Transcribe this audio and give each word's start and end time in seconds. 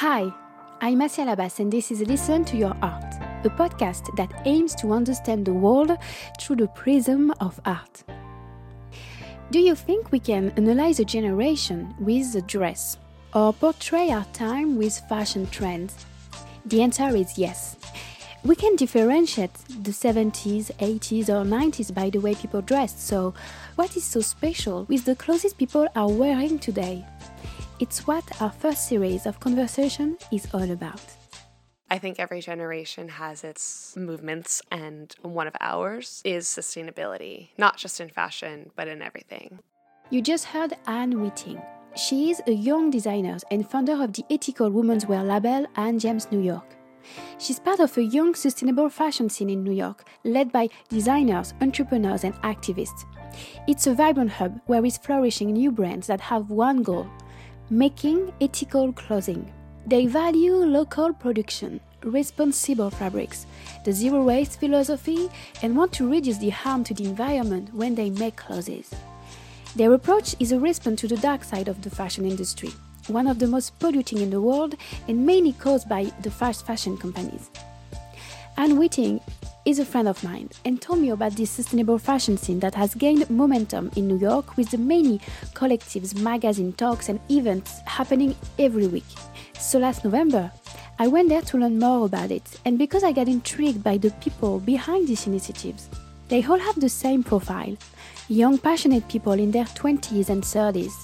Hi, 0.00 0.30
I'm 0.82 1.00
Asia 1.00 1.22
Labas, 1.22 1.58
and 1.58 1.72
this 1.72 1.90
is 1.90 2.02
Listen 2.02 2.44
to 2.44 2.58
Your 2.58 2.76
Art, 2.82 3.14
a 3.46 3.48
podcast 3.48 4.14
that 4.16 4.30
aims 4.44 4.74
to 4.74 4.92
understand 4.92 5.46
the 5.46 5.54
world 5.54 5.96
through 6.38 6.56
the 6.56 6.68
prism 6.68 7.32
of 7.40 7.58
art. 7.64 8.04
Do 9.50 9.58
you 9.58 9.74
think 9.74 10.12
we 10.12 10.20
can 10.20 10.50
analyze 10.58 11.00
a 11.00 11.04
generation 11.06 11.94
with 11.98 12.34
a 12.34 12.42
dress 12.42 12.98
or 13.32 13.54
portray 13.54 14.10
our 14.10 14.26
time 14.34 14.76
with 14.76 15.00
fashion 15.08 15.46
trends? 15.46 16.04
The 16.66 16.82
answer 16.82 17.16
is 17.16 17.38
yes. 17.38 17.78
We 18.44 18.54
can 18.54 18.76
differentiate 18.76 19.54
the 19.82 19.92
70s, 19.92 20.72
80s, 20.76 21.30
or 21.30 21.42
90s 21.42 21.94
by 21.94 22.10
the 22.10 22.18
way 22.18 22.34
people 22.34 22.60
dressed, 22.60 23.00
so 23.08 23.32
what 23.76 23.96
is 23.96 24.04
so 24.04 24.20
special 24.20 24.84
with 24.90 25.06
the 25.06 25.16
clothes 25.16 25.54
people 25.54 25.88
are 25.96 26.10
wearing 26.10 26.58
today? 26.58 27.06
It's 27.78 28.06
what 28.06 28.40
our 28.40 28.50
first 28.50 28.88
series 28.88 29.26
of 29.26 29.38
conversation 29.38 30.16
is 30.32 30.48
all 30.54 30.70
about. 30.70 31.02
I 31.90 31.98
think 31.98 32.18
every 32.18 32.40
generation 32.40 33.06
has 33.06 33.44
its 33.44 33.94
movements, 33.94 34.62
and 34.70 35.14
one 35.20 35.46
of 35.46 35.54
ours 35.60 36.22
is 36.24 36.46
sustainability, 36.46 37.50
not 37.58 37.76
just 37.76 38.00
in 38.00 38.08
fashion, 38.08 38.70
but 38.76 38.88
in 38.88 39.02
everything. 39.02 39.58
You 40.08 40.22
just 40.22 40.46
heard 40.46 40.72
Anne 40.86 41.20
Whiting. 41.20 41.60
She 41.94 42.30
is 42.30 42.40
a 42.46 42.52
young 42.52 42.88
designer 42.88 43.36
and 43.50 43.68
founder 43.68 44.02
of 44.02 44.14
the 44.14 44.24
ethical 44.30 44.70
women's 44.70 45.04
wear 45.04 45.22
label 45.22 45.66
Anne 45.76 45.98
James 45.98 46.32
New 46.32 46.40
York. 46.40 46.74
She's 47.36 47.60
part 47.60 47.80
of 47.80 47.94
a 47.98 48.02
young 48.02 48.34
sustainable 48.34 48.88
fashion 48.88 49.28
scene 49.28 49.50
in 49.50 49.62
New 49.62 49.72
York, 49.72 50.08
led 50.24 50.50
by 50.50 50.70
designers, 50.88 51.52
entrepreneurs, 51.60 52.24
and 52.24 52.34
activists. 52.36 53.04
It's 53.68 53.86
a 53.86 53.92
vibrant 53.92 54.30
hub 54.30 54.62
where 54.64 54.84
is 54.84 54.96
flourishing 54.96 55.52
new 55.52 55.70
brands 55.70 56.06
that 56.06 56.22
have 56.22 56.48
one 56.50 56.82
goal 56.82 57.06
making 57.70 58.32
ethical 58.40 58.92
clothing. 58.92 59.52
They 59.86 60.06
value 60.06 60.54
local 60.54 61.12
production, 61.12 61.80
responsible 62.02 62.90
fabrics, 62.90 63.46
the 63.84 63.92
zero 63.92 64.22
waste 64.22 64.60
philosophy, 64.60 65.28
and 65.62 65.76
want 65.76 65.92
to 65.94 66.08
reduce 66.08 66.38
the 66.38 66.50
harm 66.50 66.84
to 66.84 66.94
the 66.94 67.04
environment 67.04 67.74
when 67.74 67.94
they 67.94 68.10
make 68.10 68.36
clothes. 68.36 68.94
Their 69.74 69.92
approach 69.92 70.34
is 70.40 70.52
a 70.52 70.60
response 70.60 71.00
to 71.00 71.08
the 71.08 71.16
dark 71.16 71.44
side 71.44 71.68
of 71.68 71.82
the 71.82 71.90
fashion 71.90 72.24
industry, 72.24 72.70
one 73.08 73.26
of 73.26 73.38
the 73.38 73.46
most 73.46 73.78
polluting 73.78 74.18
in 74.18 74.30
the 74.30 74.40
world 74.40 74.74
and 75.08 75.26
mainly 75.26 75.52
caused 75.52 75.88
by 75.88 76.12
the 76.22 76.30
fast 76.30 76.66
fashion 76.66 76.96
companies. 76.96 77.50
Anne 78.58 78.78
Whiting 78.78 79.20
is 79.66 79.78
a 79.78 79.84
friend 79.84 80.08
of 80.08 80.24
mine 80.24 80.48
and 80.64 80.80
told 80.80 81.00
me 81.00 81.10
about 81.10 81.32
this 81.32 81.50
sustainable 81.50 81.98
fashion 81.98 82.38
scene 82.38 82.58
that 82.60 82.74
has 82.74 82.94
gained 82.94 83.28
momentum 83.28 83.90
in 83.96 84.08
New 84.08 84.16
York 84.16 84.56
with 84.56 84.70
the 84.70 84.78
many 84.78 85.18
collectives, 85.52 86.18
magazine 86.18 86.72
talks, 86.72 87.10
and 87.10 87.20
events 87.30 87.80
happening 87.84 88.34
every 88.58 88.86
week. 88.86 89.04
So 89.58 89.78
last 89.78 90.04
November, 90.04 90.50
I 90.98 91.06
went 91.06 91.28
there 91.28 91.42
to 91.42 91.58
learn 91.58 91.78
more 91.78 92.06
about 92.06 92.30
it, 92.30 92.58
and 92.64 92.78
because 92.78 93.04
I 93.04 93.12
got 93.12 93.28
intrigued 93.28 93.84
by 93.84 93.98
the 93.98 94.10
people 94.22 94.58
behind 94.60 95.06
these 95.06 95.26
initiatives. 95.26 95.90
They 96.28 96.42
all 96.42 96.58
have 96.58 96.80
the 96.80 96.88
same 96.88 97.22
profile 97.22 97.76
young, 98.28 98.58
passionate 98.58 99.06
people 99.08 99.34
in 99.34 99.50
their 99.50 99.66
20s 99.66 100.30
and 100.30 100.42
30s, 100.42 100.94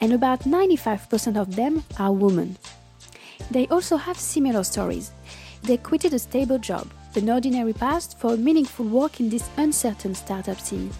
and 0.00 0.12
about 0.12 0.40
95% 0.40 1.36
of 1.36 1.54
them 1.54 1.84
are 1.98 2.12
women. 2.12 2.56
They 3.50 3.66
also 3.68 3.96
have 3.96 4.18
similar 4.18 4.64
stories. 4.64 5.12
They 5.64 5.78
quitted 5.78 6.12
a 6.12 6.18
stable 6.18 6.58
job, 6.58 6.90
an 7.14 7.30
ordinary 7.30 7.72
past 7.72 8.18
for 8.18 8.36
meaningful 8.36 8.84
work 8.84 9.18
in 9.18 9.30
this 9.30 9.48
uncertain 9.56 10.14
startup 10.14 10.60
scene. 10.60 10.90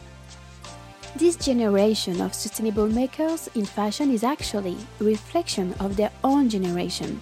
This 1.16 1.36
generation 1.36 2.22
of 2.22 2.32
sustainable 2.32 2.88
makers 2.88 3.50
in 3.54 3.66
fashion 3.66 4.10
is 4.10 4.24
actually 4.24 4.78
a 5.00 5.04
reflection 5.04 5.74
of 5.80 5.96
their 5.96 6.10
own 6.24 6.48
generation. 6.48 7.20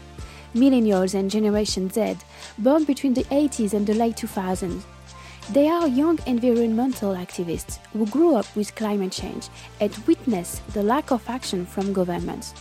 Millennials 0.55 1.15
and 1.15 1.29
Generation 1.29 1.91
Z, 1.91 2.19
born 2.59 2.85
between 2.85 3.13
the 3.13 3.25
80s 3.25 3.73
and 3.75 3.89
the 3.89 3.95
late 3.95 4.15
2000s. 4.15 4.81
They 5.51 5.67
are 5.67 5.89
young 5.89 6.21
environmental 6.27 7.15
activists 7.15 7.79
who 7.93 8.07
grew 8.07 8.37
up 8.37 8.47
with 8.55 8.77
climate 8.77 9.11
change 9.11 9.49
and 9.81 9.93
witnessed 10.07 10.65
the 10.75 10.85
lack 10.85 11.11
of 11.11 11.29
action 11.29 11.67
from 11.67 11.93
governments. 11.93 12.55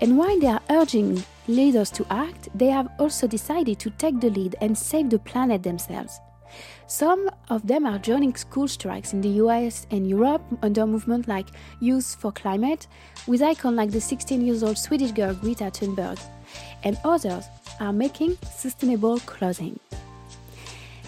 And 0.00 0.16
while 0.16 0.40
they 0.40 0.46
are 0.46 0.62
urging 0.70 1.22
leaders 1.48 1.90
to 1.92 2.06
act, 2.10 2.48
they 2.54 2.68
have 2.68 2.88
also 2.98 3.26
decided 3.26 3.78
to 3.80 3.90
take 3.90 4.20
the 4.20 4.30
lead 4.30 4.56
and 4.60 4.76
save 4.76 5.10
the 5.10 5.18
planet 5.18 5.62
themselves. 5.62 6.20
Some 6.86 7.28
of 7.48 7.66
them 7.66 7.86
are 7.86 7.98
joining 7.98 8.34
school 8.36 8.68
strikes 8.68 9.12
in 9.12 9.20
the 9.20 9.40
US 9.42 9.86
and 9.90 10.08
Europe 10.08 10.42
under 10.62 10.86
movements 10.86 11.28
like 11.28 11.48
Youth 11.80 12.16
for 12.20 12.32
Climate, 12.32 12.86
with 13.26 13.42
icons 13.42 13.76
like 13.76 13.90
the 13.90 14.00
16 14.00 14.40
years 14.46 14.62
old 14.62 14.78
Swedish 14.78 15.12
girl 15.12 15.34
Greta 15.34 15.64
Thunberg, 15.64 16.18
and 16.84 16.96
others 17.04 17.46
are 17.80 17.92
making 17.92 18.38
sustainable 18.56 19.18
clothing. 19.20 19.78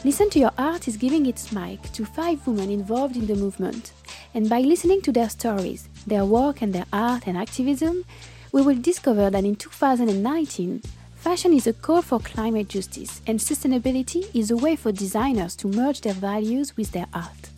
Listen 0.05 0.31
to 0.31 0.39
Your 0.39 0.53
Art 0.59 0.89
is 0.89 0.97
giving 0.97 1.27
its 1.27 1.53
mic 1.53 1.83
to 1.93 2.05
five 2.05 2.47
women 2.47 2.71
involved 2.71 3.17
in 3.17 3.27
the 3.27 3.35
movement, 3.35 3.93
and 4.35 4.49
by 4.49 4.61
listening 4.61 5.01
to 5.03 5.13
their 5.13 5.29
stories, 5.29 5.89
their 6.07 6.25
work, 6.25 6.63
and 6.63 6.73
their 6.73 6.87
art 6.93 7.27
and 7.27 7.37
activism, 7.37 8.05
we 8.53 8.63
will 8.63 8.77
discover 8.77 9.31
that 9.31 9.45
in 9.45 9.57
2019, 9.57 10.83
fashion 11.17 11.53
is 11.53 11.67
a 11.67 11.73
call 11.73 12.01
for 12.01 12.19
climate 12.19 12.69
justice 12.69 13.21
and 13.27 13.39
sustainability 13.39 14.35
is 14.35 14.51
a 14.51 14.57
way 14.57 14.75
for 14.75 14.91
designers 14.91 15.55
to 15.57 15.69
merge 15.69 16.01
their 16.01 16.15
values 16.15 16.77
with 16.77 16.93
their 16.93 17.07
art. 17.13 17.51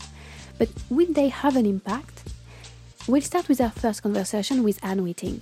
But 0.59 0.69
will 0.89 1.13
they 1.13 1.29
have 1.29 1.57
an 1.57 1.67
impact? 1.67 2.33
We'll 3.07 3.23
start 3.23 3.49
with 3.49 3.61
our 3.61 3.71
first 3.71 4.03
conversation 4.03 4.63
with 4.63 4.85
Anne 4.85 5.05
Whiting. 5.05 5.41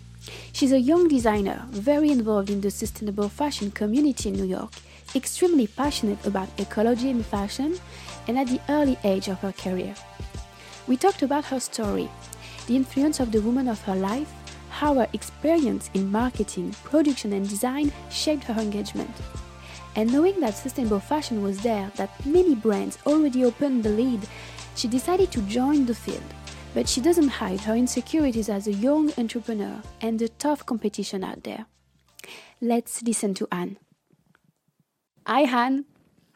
She's 0.52 0.72
a 0.72 0.80
young 0.80 1.08
designer, 1.08 1.64
very 1.70 2.10
involved 2.10 2.50
in 2.50 2.60
the 2.60 2.70
sustainable 2.70 3.28
fashion 3.28 3.70
community 3.70 4.28
in 4.28 4.34
New 4.34 4.44
York, 4.44 4.72
extremely 5.14 5.66
passionate 5.66 6.24
about 6.26 6.48
ecology 6.58 7.10
and 7.10 7.24
fashion, 7.24 7.78
and 8.26 8.38
at 8.38 8.48
the 8.48 8.60
early 8.68 8.98
age 9.02 9.28
of 9.28 9.38
her 9.40 9.52
career. 9.52 9.94
We 10.86 10.96
talked 10.96 11.22
about 11.22 11.46
her 11.46 11.60
story, 11.60 12.10
the 12.66 12.76
influence 12.76 13.18
of 13.18 13.32
the 13.32 13.40
woman 13.40 13.68
of 13.68 13.80
her 13.82 13.96
life, 13.96 14.30
how 14.78 14.94
her 14.94 15.08
experience 15.12 15.90
in 15.94 16.08
marketing, 16.08 16.72
production, 16.84 17.32
and 17.32 17.48
design 17.48 17.90
shaped 18.10 18.44
her 18.44 18.60
engagement. 18.62 19.10
And 19.96 20.12
knowing 20.12 20.38
that 20.38 20.54
sustainable 20.54 21.00
fashion 21.00 21.42
was 21.42 21.58
there, 21.62 21.90
that 21.96 22.24
many 22.24 22.54
brands 22.54 22.96
already 23.04 23.44
opened 23.44 23.82
the 23.82 23.90
lead, 23.90 24.20
she 24.76 24.86
decided 24.86 25.32
to 25.32 25.42
join 25.42 25.84
the 25.84 25.96
field. 25.96 26.22
But 26.74 26.88
she 26.88 27.00
doesn't 27.00 27.42
hide 27.42 27.62
her 27.62 27.74
insecurities 27.74 28.48
as 28.48 28.68
a 28.68 28.72
young 28.72 29.12
entrepreneur 29.18 29.82
and 30.00 30.16
the 30.16 30.28
tough 30.28 30.64
competition 30.64 31.24
out 31.24 31.42
there. 31.42 31.66
Let's 32.60 33.02
listen 33.02 33.34
to 33.34 33.48
Anne. 33.50 33.78
Hi, 35.26 35.40
Anne. 35.40 35.86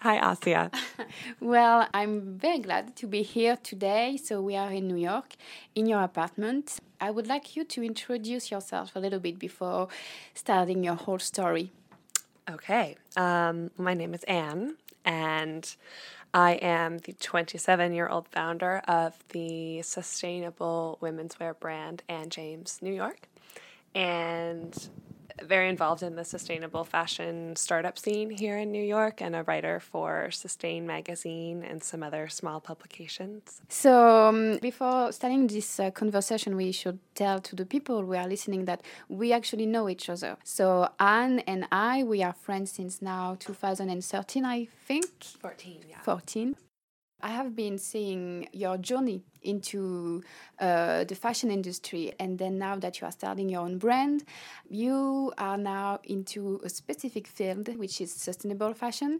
Hi, 0.03 0.19
Asia. 0.33 0.69
well, 1.41 1.87
I'm 1.95 2.37
very 2.37 2.59
glad 2.59 2.97
to 2.97 3.07
be 3.07 3.23
here 3.23 3.57
today. 3.63 4.17
So, 4.17 4.43
we 4.43 4.57
are 4.57 4.73
in 4.73 4.89
New 4.89 4.97
York 4.97 5.37
in 5.77 5.87
your 5.87 6.03
apartment. 6.03 6.81
I 7.01 7.13
would 7.13 7.29
like 7.29 7.55
you 7.55 7.63
to 7.63 7.85
introduce 7.85 8.51
yourself 8.51 8.97
a 8.97 8.99
little 8.99 9.21
bit 9.21 9.39
before 9.39 9.87
starting 10.35 10.83
your 10.83 10.97
whole 10.97 11.21
story. 11.21 11.71
Okay. 12.51 12.97
Um, 13.17 13.71
my 13.79 13.95
name 13.95 14.13
is 14.13 14.25
Anne, 14.25 14.75
and 15.05 15.73
I 16.35 16.55
am 16.55 16.99
the 16.99 17.13
27 17.13 17.93
year 17.93 18.09
old 18.09 18.27
founder 18.27 18.83
of 18.89 19.17
the 19.29 19.83
sustainable 19.83 20.99
women's 21.01 21.39
wear 21.39 21.55
brand 21.55 22.03
Anne 22.09 22.31
James 22.31 22.81
New 22.83 22.93
York. 22.93 23.29
And 23.95 24.75
very 25.43 25.69
involved 25.69 26.03
in 26.03 26.17
the 26.17 26.25
sustainable 26.25 26.85
fashion 26.85 27.57
startup 27.57 27.99
scene 27.99 28.31
here 28.31 28.59
in 28.59 28.71
New 28.71 28.83
York 28.83 29.21
and 29.21 29.35
a 29.35 29.43
writer 29.45 29.81
for 29.81 30.31
Sustain 30.31 30.87
magazine 30.87 31.63
and 31.63 31.83
some 31.83 32.03
other 32.03 32.29
small 32.29 32.61
publications. 32.61 33.61
So, 33.69 34.29
um, 34.29 34.59
before 34.59 35.13
starting 35.13 35.47
this 35.47 35.81
uh, 35.81 35.91
conversation, 35.91 36.57
we 36.57 36.73
should 36.73 36.99
tell 37.15 37.41
to 37.41 37.57
the 37.57 37.67
people 37.67 38.03
who 38.03 38.15
are 38.15 38.27
listening 38.27 38.65
that 38.67 38.83
we 39.09 39.33
actually 39.33 39.67
know 39.67 39.89
each 39.89 40.09
other. 40.09 40.37
So, 40.45 40.89
Anne 40.99 41.41
and 41.41 41.67
I, 41.71 42.03
we 42.03 42.23
are 42.23 42.33
friends 42.33 42.73
since 42.73 43.03
now 43.03 43.37
2013, 43.39 44.45
I 44.45 44.69
think. 44.87 45.07
14, 45.41 45.85
yeah. 45.89 46.01
14. 46.03 46.57
I 47.23 47.29
have 47.29 47.55
been 47.55 47.79
seeing 47.79 48.49
your 48.53 48.77
journey 48.79 49.23
into 49.43 50.23
uh, 50.59 51.05
the 51.05 51.15
fashion 51.15 51.51
industry, 51.51 52.13
and 52.19 52.39
then 52.39 52.59
now 52.59 52.77
that 52.77 53.01
you 53.01 53.07
are 53.07 53.13
starting 53.13 53.49
your 53.49 53.63
own 53.63 53.79
brand, 53.79 54.25
you 54.69 55.33
are 55.39 55.57
now 55.57 56.01
into 56.05 56.61
a 56.65 56.69
specific 56.69 57.27
field, 57.27 57.69
which 57.79 58.01
is 58.01 58.13
sustainable 58.13 58.75
fashion. 58.75 59.19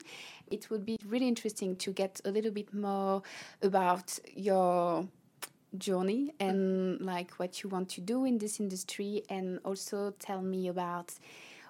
It 0.51 0.69
would 0.71 0.85
be 0.85 0.99
really 1.07 1.29
interesting 1.29 1.77
to 1.77 1.93
get 1.93 2.21
a 2.25 2.31
little 2.31 2.51
bit 2.51 2.75
more 2.75 3.23
about 3.63 4.19
your 4.35 5.07
journey 5.79 6.33
and 6.39 7.01
like 7.01 7.33
what 7.39 7.63
you 7.63 7.71
want 7.71 7.89
to 7.89 8.01
do 8.01 8.25
in 8.25 8.39
this 8.39 8.61
industry, 8.61 9.23
and 9.29 9.61
also 9.65 10.13
tell 10.19 10.43
me 10.43 10.69
about 10.69 11.15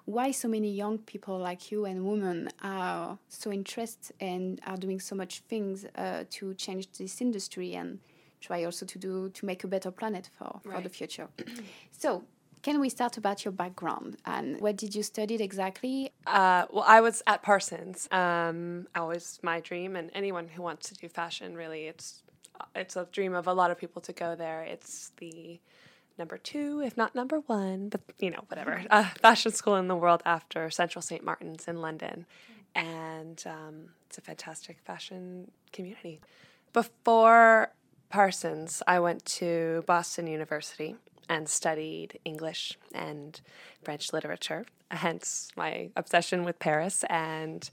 why 0.05 0.31
so 0.33 0.49
many 0.49 0.71
young 0.71 0.99
people 0.99 1.39
like 1.39 1.71
you 1.71 1.85
and 1.85 2.05
women 2.05 2.49
are 2.63 3.19
so 3.29 3.53
interested 3.53 4.15
and 4.21 4.61
are 4.67 4.77
doing 4.77 5.01
so 5.01 5.15
much 5.15 5.41
things 5.49 5.87
uh, 5.97 6.25
to 6.31 6.55
change 6.55 6.91
this 6.93 7.21
industry 7.21 7.75
and 7.75 8.01
try 8.41 8.65
also 8.65 8.85
to 8.85 8.99
do 8.99 9.31
to 9.31 9.47
make 9.47 9.63
a 9.65 9.69
better 9.69 9.91
planet 9.91 10.29
for, 10.37 10.61
right. 10.65 10.77
for 10.77 10.83
the 10.83 10.89
future. 10.89 11.29
so 11.93 12.25
Can 12.63 12.79
we 12.79 12.89
start 12.89 13.17
about 13.17 13.45
your 13.45 13.53
background 13.53 14.19
and 14.25 14.61
what 14.61 14.77
did 14.77 14.95
you 14.95 15.03
study 15.03 15.35
exactly? 15.35 16.13
Uh, 16.27 16.67
well, 16.71 16.85
I 16.87 17.01
was 17.01 17.21
at 17.27 17.43
Parsons. 17.43 18.09
Um, 18.13 18.87
always 18.95 19.41
my 19.43 19.59
dream, 19.61 19.97
and 19.97 20.11
anyone 20.15 20.47
who 20.47 20.63
wants 20.63 20.89
to 20.91 20.95
do 20.95 21.09
fashion, 21.09 21.57
really, 21.57 21.87
it's 21.87 22.23
it's 22.77 22.95
a 22.97 23.09
dream 23.11 23.35
of 23.35 23.49
a 23.49 23.53
lot 23.53 23.73
of 23.73 23.79
people 23.79 24.01
to 24.03 24.13
go 24.13 24.37
there. 24.37 24.63
It's 24.63 25.11
the 25.17 25.59
number 26.19 26.39
two, 26.39 26.81
if 26.85 26.97
not 26.97 27.15
number 27.15 27.41
one, 27.41 27.89
but 27.89 28.01
you 28.19 28.31
know, 28.31 28.45
whatever, 28.49 28.83
fashion 29.21 29.53
school 29.53 29.77
in 29.77 29.89
the 29.89 29.97
world 29.97 30.23
after 30.25 30.71
Central 30.71 31.03
St. 31.03 31.25
Martin's 31.25 31.69
in 31.69 31.81
London. 31.81 32.27
And 32.75 33.43
um, 33.47 33.91
it's 34.07 34.19
a 34.19 34.23
fantastic 34.23 34.79
fashion 34.85 35.51
community. 35.73 36.21
Before 36.73 37.73
Parsons, 38.09 38.83
I 38.87 39.01
went 39.01 39.25
to 39.27 39.85
Boston 39.87 40.27
University 40.27 40.97
and 41.29 41.49
studied 41.49 42.19
English 42.25 42.79
and 42.95 43.41
French 43.83 44.13
literature, 44.13 44.67
hence 44.91 45.51
my 45.57 45.91
obsession 45.97 46.45
with 46.45 46.59
Paris. 46.59 47.05
And 47.09 47.69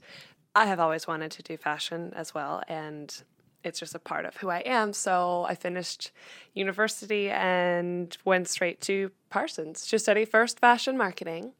I 0.54 0.66
have 0.66 0.80
always 0.80 1.06
wanted 1.06 1.30
to 1.32 1.42
do 1.42 1.56
fashion 1.56 2.12
as 2.14 2.34
well. 2.34 2.62
And 2.68 3.22
it's 3.64 3.78
just 3.78 3.94
a 3.94 3.98
part 3.98 4.24
of 4.24 4.36
who 4.38 4.48
I 4.48 4.60
am. 4.60 4.92
So 4.92 5.44
I 5.48 5.54
finished 5.54 6.10
university 6.54 7.30
and 7.30 8.16
went 8.24 8.48
straight 8.48 8.80
to 8.82 9.10
Parsons 9.28 9.86
to 9.88 9.98
study 9.98 10.24
first 10.24 10.58
fashion 10.58 10.96
marketing. 10.96 11.52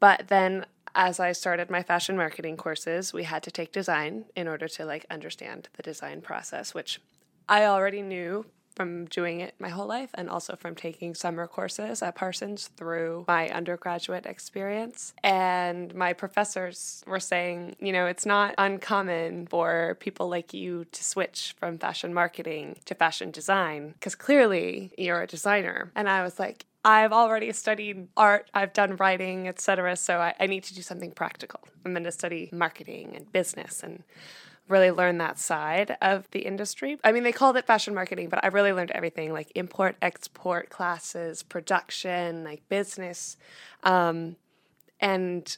But 0.00 0.28
then 0.28 0.66
as 0.94 1.20
I 1.20 1.32
started 1.32 1.70
my 1.70 1.82
fashion 1.82 2.16
marketing 2.16 2.56
courses, 2.56 3.12
we 3.12 3.24
had 3.24 3.42
to 3.44 3.50
take 3.50 3.72
design 3.72 4.24
in 4.34 4.48
order 4.48 4.68
to 4.68 4.84
like 4.84 5.06
understand 5.10 5.68
the 5.76 5.82
design 5.82 6.20
process, 6.20 6.74
which 6.74 7.00
I 7.48 7.64
already 7.64 8.02
knew 8.02 8.46
from 8.78 9.06
doing 9.06 9.40
it 9.40 9.54
my 9.58 9.68
whole 9.68 9.88
life 9.88 10.10
and 10.14 10.30
also 10.30 10.54
from 10.54 10.76
taking 10.76 11.16
summer 11.16 11.48
courses 11.48 12.00
at 12.00 12.14
Parsons 12.14 12.70
through 12.76 13.24
my 13.26 13.48
undergraduate 13.48 14.24
experience. 14.24 15.12
And 15.24 15.92
my 15.96 16.12
professors 16.12 17.02
were 17.04 17.18
saying, 17.18 17.74
you 17.80 17.92
know, 17.92 18.06
it's 18.06 18.24
not 18.24 18.54
uncommon 18.56 19.48
for 19.48 19.96
people 19.98 20.28
like 20.28 20.54
you 20.54 20.84
to 20.92 21.02
switch 21.02 21.56
from 21.58 21.76
fashion 21.78 22.14
marketing 22.14 22.76
to 22.84 22.94
fashion 22.94 23.32
design 23.32 23.94
because 23.94 24.14
clearly 24.14 24.92
you're 24.96 25.22
a 25.22 25.26
designer. 25.26 25.90
And 25.96 26.08
I 26.08 26.22
was 26.22 26.38
like, 26.38 26.64
I've 26.84 27.12
already 27.12 27.52
studied 27.52 28.06
art, 28.16 28.48
I've 28.54 28.72
done 28.72 28.94
writing, 28.96 29.48
etc. 29.48 29.96
So 29.96 30.18
I, 30.20 30.34
I 30.38 30.46
need 30.46 30.62
to 30.64 30.74
do 30.74 30.82
something 30.82 31.10
practical. 31.10 31.60
I'm 31.84 31.92
going 31.92 32.04
to 32.04 32.12
study 32.12 32.48
marketing 32.52 33.16
and 33.16 33.30
business 33.32 33.82
and 33.82 34.04
really 34.68 34.90
learn 34.90 35.18
that 35.18 35.38
side 35.38 35.96
of 36.00 36.30
the 36.30 36.40
industry. 36.40 36.98
I 37.02 37.12
mean, 37.12 37.22
they 37.22 37.32
called 37.32 37.56
it 37.56 37.66
fashion 37.66 37.94
marketing, 37.94 38.28
but 38.28 38.44
I 38.44 38.48
really 38.48 38.72
learned 38.72 38.90
everything 38.92 39.32
like 39.32 39.50
import, 39.54 39.96
export 40.02 40.70
classes, 40.70 41.42
production, 41.42 42.44
like 42.44 42.68
business. 42.68 43.36
Um, 43.82 44.36
and 45.00 45.56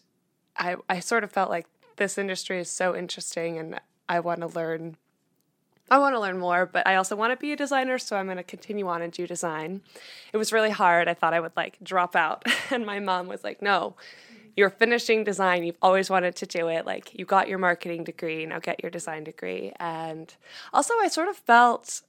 I, 0.57 0.77
I 0.89 1.01
sort 1.01 1.25
of 1.25 1.33
felt 1.33 1.51
like 1.51 1.67
this 1.97 2.19
industry 2.19 2.59
is 2.59 2.71
so 2.71 2.97
interesting 2.97 3.59
and 3.59 3.81
I 4.09 4.21
want 4.21 4.41
to 4.41 4.49
learn. 4.49 4.97
I 5.93 5.99
want 5.99 6.15
to 6.15 6.21
learn 6.21 6.39
more, 6.39 6.67
but 6.67 6.87
I 6.87 6.95
also 6.95 7.17
want 7.17 7.33
to 7.33 7.37
be 7.37 7.53
a 7.53 7.57
designer, 7.57 7.99
so 7.99 8.17
I'm 8.17 8.27
going 8.27 8.37
to 8.37 8.45
continue 8.45 8.87
on 8.87 9.03
and 9.03 9.13
do 9.13 9.27
design. 9.27 9.81
It 10.33 10.37
was 10.37 10.53
really 10.53 10.71
hard. 10.71 11.09
I 11.09 11.15
thought 11.15 11.35
I 11.35 11.41
would 11.41 11.57
like 11.57 11.79
drop 11.83 12.15
out, 12.15 12.45
and 12.71 12.87
my 12.87 13.01
mom 13.01 13.27
was 13.27 13.43
like, 13.43 13.61
"No, 13.61 13.97
you're 14.61 14.69
finishing 14.69 15.25
design, 15.25 15.65
you've 15.65 15.79
always 15.81 16.11
wanted 16.11 16.37
to 16.37 16.45
do 16.45 16.69
it. 16.69 16.85
Like 16.85 17.19
you 17.19 17.25
got 17.25 17.49
your 17.49 17.57
marketing 17.57 18.05
degree, 18.05 18.45
now 18.45 18.59
get 18.59 18.83
your 18.83 18.91
design 18.91 19.25
degree. 19.25 19.73
And 19.81 20.33
also, 20.75 20.93
I 21.01 21.09
sort 21.09 21.29
of 21.29 21.37
felt 21.37 22.03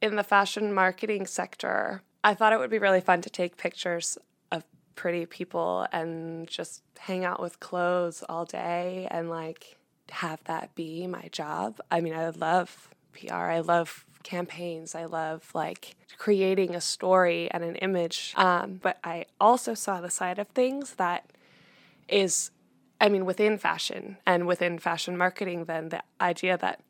in 0.00 0.16
the 0.16 0.24
fashion 0.24 0.72
marketing 0.72 1.26
sector, 1.26 2.02
I 2.24 2.32
thought 2.32 2.54
it 2.54 2.58
would 2.58 2.70
be 2.70 2.78
really 2.78 3.02
fun 3.02 3.20
to 3.20 3.28
take 3.28 3.58
pictures 3.58 4.16
of 4.50 4.64
pretty 4.94 5.26
people 5.26 5.86
and 5.92 6.48
just 6.48 6.82
hang 6.98 7.26
out 7.26 7.42
with 7.42 7.60
clothes 7.60 8.24
all 8.26 8.46
day 8.46 9.06
and 9.10 9.28
like 9.28 9.76
have 10.08 10.42
that 10.44 10.74
be 10.74 11.06
my 11.06 11.28
job. 11.30 11.78
I 11.90 12.00
mean, 12.00 12.14
I 12.14 12.30
love 12.30 12.88
PR, 13.12 13.34
I 13.34 13.60
love 13.60 14.06
campaigns. 14.22 14.94
I 14.94 15.04
love 15.04 15.50
like 15.54 15.94
creating 16.16 16.74
a 16.74 16.80
story 16.80 17.50
and 17.50 17.62
an 17.62 17.76
image. 17.76 18.32
Um, 18.36 18.80
but 18.82 18.98
I 19.04 19.26
also 19.38 19.74
saw 19.74 20.00
the 20.00 20.10
side 20.10 20.38
of 20.38 20.48
things 20.48 20.94
that 20.94 21.30
is, 22.08 22.50
I 23.00 23.08
mean, 23.08 23.24
within 23.24 23.58
fashion 23.58 24.16
and 24.26 24.46
within 24.46 24.78
fashion 24.78 25.16
marketing, 25.16 25.64
then 25.64 25.90
the 25.90 26.02
idea 26.20 26.56
that 26.58 26.80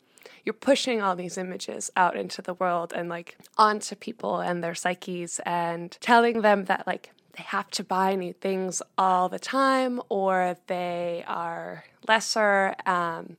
you're 0.45 0.53
pushing 0.53 1.03
all 1.03 1.17
these 1.17 1.37
images 1.37 1.91
out 1.97 2.17
into 2.17 2.43
the 2.43 2.55
world 2.55 2.93
and 2.95 3.09
like 3.09 3.37
onto 3.57 3.95
people 3.95 4.41
and 4.41 4.63
their 4.63 4.75
psyches 4.75 5.41
and 5.45 5.97
telling 6.01 6.43
them 6.43 6.65
that 6.67 6.87
like 6.87 7.11
they 7.37 7.43
have 7.45 7.71
to 7.71 7.85
buy 7.85 8.15
new 8.15 8.33
things 8.33 8.83
all 8.97 9.29
the 9.29 9.39
time 9.39 10.01
or 10.09 10.57
they 10.67 11.25
are 11.27 11.85
lesser. 12.07 12.75
Um, 12.87 13.37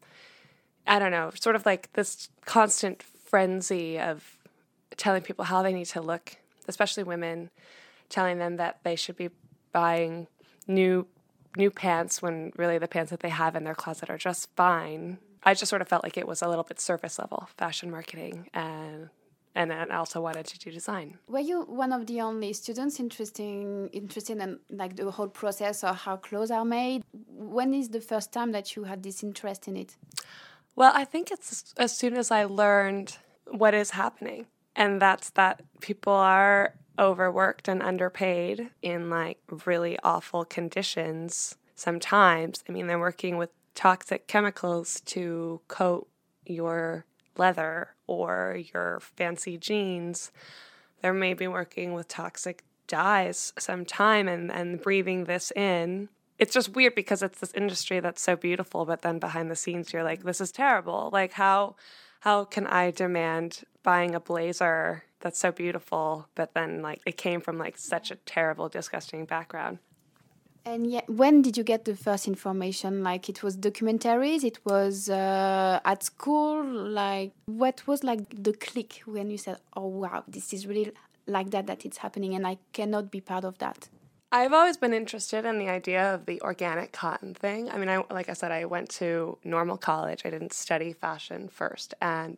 I 0.87 0.99
don't 0.99 1.11
know, 1.11 1.31
sort 1.35 1.55
of 1.55 1.65
like 1.65 1.91
this 1.93 2.29
constant 2.45 3.03
frenzy 3.03 3.99
of 3.99 4.37
telling 4.97 5.21
people 5.21 5.45
how 5.45 5.61
they 5.61 5.73
need 5.73 5.85
to 5.87 6.01
look, 6.01 6.37
especially 6.67 7.03
women, 7.03 7.49
telling 8.09 8.39
them 8.39 8.57
that 8.57 8.79
they 8.83 8.95
should 8.95 9.15
be 9.15 9.29
buying 9.71 10.27
new 10.67 11.05
new 11.57 11.71
pants 11.71 12.21
when 12.21 12.51
really 12.57 12.77
the 12.77 12.87
pants 12.87 13.11
that 13.11 13.21
they 13.21 13.29
have 13.29 13.55
in 13.55 13.63
their 13.63 13.75
closet 13.75 14.09
are 14.09 14.17
just 14.17 14.49
fine. 14.55 15.17
I 15.43 15.53
just 15.53 15.69
sort 15.69 15.81
of 15.81 15.87
felt 15.87 16.03
like 16.03 16.17
it 16.17 16.27
was 16.27 16.41
a 16.41 16.47
little 16.47 16.63
bit 16.63 16.79
surface 16.79 17.17
level 17.17 17.49
fashion 17.57 17.89
marketing 17.91 18.49
and 18.53 19.09
and 19.55 19.73
I 19.73 19.95
also 19.95 20.21
wanted 20.21 20.45
to 20.45 20.59
do 20.59 20.71
design. 20.71 21.17
Were 21.27 21.39
you 21.39 21.63
one 21.63 21.91
of 21.91 22.05
the 22.05 22.21
only 22.21 22.53
students 22.53 22.99
interesting 22.99 23.89
interested 23.91 24.37
in 24.37 24.59
like 24.69 24.95
the 24.95 25.09
whole 25.09 25.27
process 25.27 25.83
or 25.83 25.93
how 25.93 26.17
clothes 26.17 26.51
are 26.51 26.63
made? 26.63 27.03
When 27.27 27.73
is 27.73 27.89
the 27.89 27.99
first 27.99 28.31
time 28.31 28.51
that 28.51 28.75
you 28.75 28.83
had 28.83 29.01
this 29.01 29.23
interest 29.23 29.67
in 29.67 29.75
it? 29.75 29.97
Well, 30.75 30.91
I 30.95 31.03
think 31.03 31.31
it's 31.31 31.73
as 31.77 31.97
soon 31.97 32.15
as 32.15 32.31
I 32.31 32.45
learned 32.45 33.17
what 33.49 33.73
is 33.73 33.89
happening. 33.91 34.45
And 34.75 35.01
that's 35.01 35.31
that 35.31 35.61
people 35.81 36.13
are 36.13 36.73
overworked 36.99 37.67
and 37.67 37.81
underpaid 37.81 38.69
in 38.81 39.09
like 39.09 39.39
really 39.65 39.97
awful 40.03 40.45
conditions 40.45 41.55
sometimes. 41.75 42.63
I 42.67 42.71
mean, 42.71 42.87
they're 42.87 42.99
working 42.99 43.37
with 43.37 43.49
toxic 43.73 44.27
chemicals 44.27 45.01
to 45.05 45.61
coat 45.67 46.07
your 46.45 47.05
leather 47.37 47.89
or 48.07 48.59
your 48.73 48.99
fancy 48.99 49.57
jeans. 49.57 50.31
They're 51.01 51.13
maybe 51.13 51.47
working 51.47 51.94
with 51.94 52.07
toxic 52.09 52.63
dyes 52.87 53.53
sometime 53.57 54.27
and, 54.27 54.51
and 54.51 54.81
breathing 54.81 55.23
this 55.23 55.51
in. 55.56 56.09
It's 56.37 56.53
just 56.53 56.75
weird 56.75 56.95
because 56.95 57.23
it's 57.23 57.39
this 57.39 57.53
industry 57.53 57.99
that's 57.99 58.21
so 58.21 58.35
beautiful, 58.35 58.85
but 58.85 59.01
then 59.01 59.19
behind 59.19 59.49
the 59.49 59.56
scenes 59.56 59.94
you're 59.94 60.03
like, 60.03 60.23
this 60.23 60.41
is 60.41 60.51
terrible. 60.51 61.09
Like 61.13 61.33
how 61.33 61.75
how 62.21 62.44
can 62.44 62.68
I 62.68 62.91
demand 62.91 63.63
buying 63.91 64.13
a 64.13 64.23
blazer 64.31 64.81
that's 65.21 65.39
so 65.45 65.49
beautiful, 65.63 66.05
but 66.39 66.47
then 66.57 66.71
like 66.87 66.99
it 67.09 67.17
came 67.25 67.41
from 67.45 67.55
like 67.65 67.75
such 67.93 68.07
a 68.15 68.17
terrible, 68.35 68.67
disgusting 68.79 69.21
background. 69.35 69.75
And 70.71 70.81
yet, 70.95 71.05
when 71.21 71.35
did 71.45 71.53
you 71.57 71.65
get 71.73 71.81
the 71.89 71.95
first 72.05 72.25
information? 72.35 72.91
Like 73.09 73.23
it 73.33 73.39
was 73.45 73.53
documentaries, 73.67 74.41
it 74.51 74.59
was 74.71 74.95
uh, 75.09 75.91
at 75.91 75.99
school. 76.11 76.55
Like 77.01 77.31
what 77.63 77.77
was 77.89 77.99
like 78.03 78.23
the 78.47 78.53
click 78.65 78.91
when 79.15 79.25
you 79.33 79.39
said, 79.45 79.57
"Oh 79.79 79.89
wow, 80.03 80.19
this 80.35 80.47
is 80.55 80.61
really 80.69 80.85
like 81.35 81.49
that 81.55 81.65
that 81.69 81.79
it's 81.87 81.99
happening," 82.05 82.31
and 82.37 82.45
I 82.53 82.55
cannot 82.77 83.05
be 83.15 83.21
part 83.31 83.45
of 83.51 83.55
that. 83.63 83.79
I've 84.31 84.55
always 84.59 84.77
been 84.83 84.95
interested 85.01 85.43
in 85.49 85.55
the 85.57 85.69
idea 85.79 86.03
of 86.13 86.19
the 86.29 86.39
organic 86.49 86.89
cotton 87.01 87.33
thing. 87.43 87.61
I 87.73 87.75
mean, 87.79 87.89
I 87.95 87.97
like 88.19 88.29
I 88.33 88.35
said, 88.41 88.51
I 88.51 88.65
went 88.75 88.89
to 89.01 89.09
normal 89.55 89.77
college. 89.91 90.21
I 90.27 90.29
didn't 90.35 90.53
study 90.53 90.91
fashion 91.05 91.41
first, 91.61 91.89
and 92.17 92.35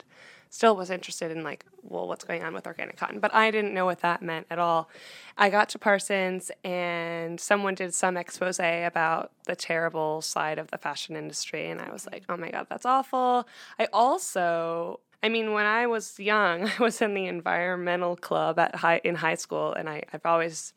still 0.51 0.75
was 0.75 0.91
interested 0.91 1.31
in 1.31 1.43
like, 1.43 1.65
well, 1.81 2.07
what's 2.07 2.25
going 2.25 2.43
on 2.43 2.53
with 2.53 2.67
organic 2.67 2.97
cotton? 2.97 3.19
But 3.19 3.33
I 3.33 3.49
didn't 3.51 3.73
know 3.73 3.85
what 3.85 4.01
that 4.01 4.21
meant 4.21 4.45
at 4.51 4.59
all. 4.59 4.89
I 5.37 5.49
got 5.49 5.69
to 5.69 5.79
Parsons 5.79 6.51
and 6.63 7.39
someone 7.39 7.73
did 7.73 7.93
some 7.93 8.17
expose 8.17 8.59
about 8.59 9.31
the 9.47 9.55
terrible 9.55 10.21
side 10.21 10.59
of 10.59 10.69
the 10.69 10.77
fashion 10.77 11.15
industry. 11.15 11.69
And 11.69 11.81
I 11.81 11.89
was 11.89 12.05
like, 12.05 12.23
oh 12.27 12.35
my 12.35 12.51
God, 12.51 12.67
that's 12.69 12.85
awful. 12.85 13.47
I 13.79 13.87
also 13.93 14.99
I 15.23 15.29
mean, 15.29 15.53
when 15.53 15.65
I 15.65 15.87
was 15.87 16.19
young, 16.19 16.67
I 16.79 16.83
was 16.83 17.01
in 17.01 17.13
the 17.13 17.27
environmental 17.27 18.15
club 18.15 18.59
at 18.59 18.75
high 18.75 19.01
in 19.03 19.15
high 19.15 19.35
school, 19.35 19.73
and 19.73 19.87
I, 19.87 20.03
I've 20.11 20.25
always 20.25 20.73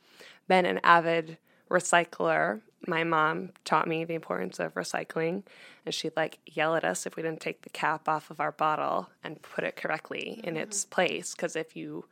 been 0.48 0.66
an 0.66 0.80
avid 0.84 1.38
recycler 1.70 2.60
my 2.86 3.04
mom 3.04 3.50
taught 3.64 3.88
me 3.88 4.04
the 4.04 4.14
importance 4.14 4.58
of 4.58 4.74
recycling 4.74 5.42
and 5.84 5.94
she'd 5.94 6.16
like 6.16 6.38
yell 6.46 6.74
at 6.74 6.84
us 6.84 7.06
if 7.06 7.16
we 7.16 7.22
didn't 7.22 7.40
take 7.40 7.62
the 7.62 7.70
cap 7.70 8.08
off 8.08 8.30
of 8.30 8.40
our 8.40 8.52
bottle 8.52 9.08
and 9.22 9.42
put 9.42 9.64
it 9.64 9.76
correctly 9.76 10.40
in 10.44 10.54
mm-hmm. 10.54 10.62
its 10.62 10.84
place 10.84 11.34
because 11.34 11.56
if 11.56 11.76
you 11.76 12.04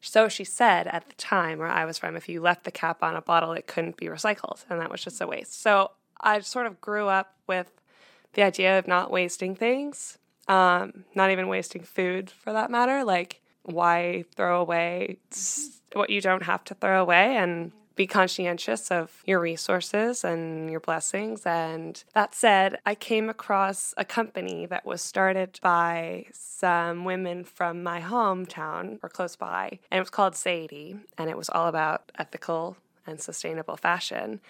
so 0.00 0.28
she 0.28 0.44
said 0.44 0.86
at 0.86 1.08
the 1.08 1.14
time 1.16 1.58
where 1.58 1.68
I 1.68 1.84
was 1.84 1.98
from 1.98 2.16
if 2.16 2.28
you 2.28 2.40
left 2.40 2.64
the 2.64 2.70
cap 2.70 3.02
on 3.02 3.16
a 3.16 3.22
bottle 3.22 3.52
it 3.52 3.66
couldn't 3.66 3.96
be 3.96 4.06
recycled 4.06 4.64
and 4.68 4.80
that 4.80 4.90
was 4.90 5.02
just 5.02 5.20
a 5.20 5.26
waste. 5.26 5.60
So 5.60 5.92
I 6.20 6.40
sort 6.40 6.66
of 6.66 6.80
grew 6.80 7.08
up 7.08 7.34
with 7.46 7.70
the 8.34 8.42
idea 8.42 8.78
of 8.78 8.86
not 8.86 9.10
wasting 9.10 9.54
things, 9.54 10.18
um, 10.48 11.04
not 11.14 11.30
even 11.30 11.48
wasting 11.48 11.82
food 11.82 12.30
for 12.30 12.52
that 12.52 12.70
matter. 12.70 13.04
Like 13.04 13.40
why 13.62 14.24
throw 14.36 14.60
away 14.60 15.18
what 15.92 16.10
you 16.10 16.20
don't 16.20 16.44
have 16.44 16.64
to 16.64 16.74
throw 16.74 17.02
away 17.02 17.36
and 17.36 17.72
be 18.00 18.06
conscientious 18.06 18.90
of 18.90 19.22
your 19.26 19.38
resources 19.38 20.24
and 20.24 20.70
your 20.70 20.80
blessings. 20.80 21.44
And 21.44 22.02
that 22.14 22.34
said, 22.34 22.78
I 22.86 22.94
came 22.94 23.28
across 23.28 23.92
a 23.98 24.06
company 24.06 24.64
that 24.64 24.86
was 24.86 25.02
started 25.02 25.60
by 25.62 26.24
some 26.32 27.04
women 27.04 27.44
from 27.44 27.82
my 27.82 28.00
hometown 28.00 28.98
or 29.02 29.10
close 29.10 29.36
by, 29.36 29.80
and 29.90 29.98
it 29.98 30.00
was 30.00 30.08
called 30.08 30.32
Zady, 30.32 30.98
and 31.18 31.28
it 31.28 31.36
was 31.36 31.50
all 31.50 31.68
about 31.68 32.10
ethical 32.18 32.78
and 33.06 33.20
sustainable 33.20 33.76
fashion. 33.76 34.40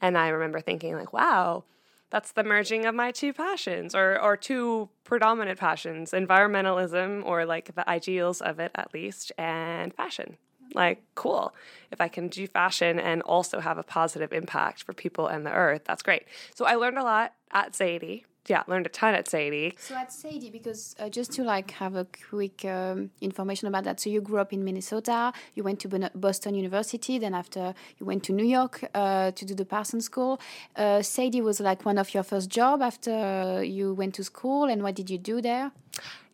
And 0.00 0.18
I 0.18 0.26
remember 0.26 0.58
thinking, 0.58 0.96
like, 0.96 1.12
wow, 1.12 1.62
that's 2.10 2.32
the 2.32 2.42
merging 2.42 2.86
of 2.86 2.96
my 2.96 3.12
two 3.12 3.32
passions 3.32 3.94
or 3.94 4.20
or 4.20 4.36
two 4.36 4.88
predominant 5.04 5.60
passions 5.60 6.10
environmentalism 6.12 7.24
or 7.24 7.44
like 7.44 7.74
the 7.74 7.88
ideals 7.88 8.40
of 8.40 8.58
it 8.60 8.70
at 8.74 8.94
least 8.94 9.32
and 9.36 9.92
fashion 9.92 10.36
like 10.76 11.02
cool 11.14 11.54
if 11.90 12.00
i 12.00 12.06
can 12.06 12.28
do 12.28 12.46
fashion 12.46 13.00
and 13.00 13.22
also 13.22 13.58
have 13.60 13.78
a 13.78 13.82
positive 13.82 14.32
impact 14.32 14.82
for 14.82 14.92
people 14.92 15.26
and 15.26 15.44
the 15.44 15.52
earth 15.52 15.82
that's 15.84 16.02
great. 16.02 16.24
So 16.54 16.64
i 16.64 16.74
learned 16.74 16.98
a 16.98 17.02
lot 17.02 17.32
at 17.50 17.72
Zady 17.72 18.24
yeah, 18.48 18.62
learned 18.66 18.86
a 18.86 18.88
ton 18.88 19.14
at 19.14 19.26
Zady. 19.26 19.78
So 19.78 19.94
at 19.94 20.10
Zady, 20.10 20.50
because 20.50 20.94
uh, 20.98 21.08
just 21.08 21.32
to 21.32 21.42
like 21.42 21.70
have 21.72 21.94
a 21.96 22.06
quick 22.28 22.64
um, 22.64 23.10
information 23.20 23.68
about 23.68 23.84
that. 23.84 24.00
So 24.00 24.10
you 24.10 24.20
grew 24.20 24.38
up 24.38 24.52
in 24.52 24.64
Minnesota. 24.64 25.32
You 25.54 25.62
went 25.62 25.80
to 25.80 26.10
Boston 26.14 26.54
University. 26.54 27.18
Then 27.18 27.34
after 27.34 27.74
you 27.98 28.06
went 28.06 28.22
to 28.24 28.32
New 28.32 28.44
York 28.44 28.88
uh, 28.94 29.30
to 29.32 29.44
do 29.44 29.54
the 29.54 29.64
Parsons 29.64 30.04
School. 30.04 30.40
Uh, 30.76 31.00
Zady 31.00 31.42
was 31.42 31.60
like 31.60 31.84
one 31.84 31.98
of 31.98 32.14
your 32.14 32.22
first 32.22 32.48
job 32.48 32.82
after 32.82 33.62
you 33.62 33.94
went 33.94 34.14
to 34.14 34.24
school. 34.24 34.64
And 34.64 34.82
what 34.82 34.94
did 34.94 35.10
you 35.10 35.18
do 35.18 35.40
there? 35.40 35.72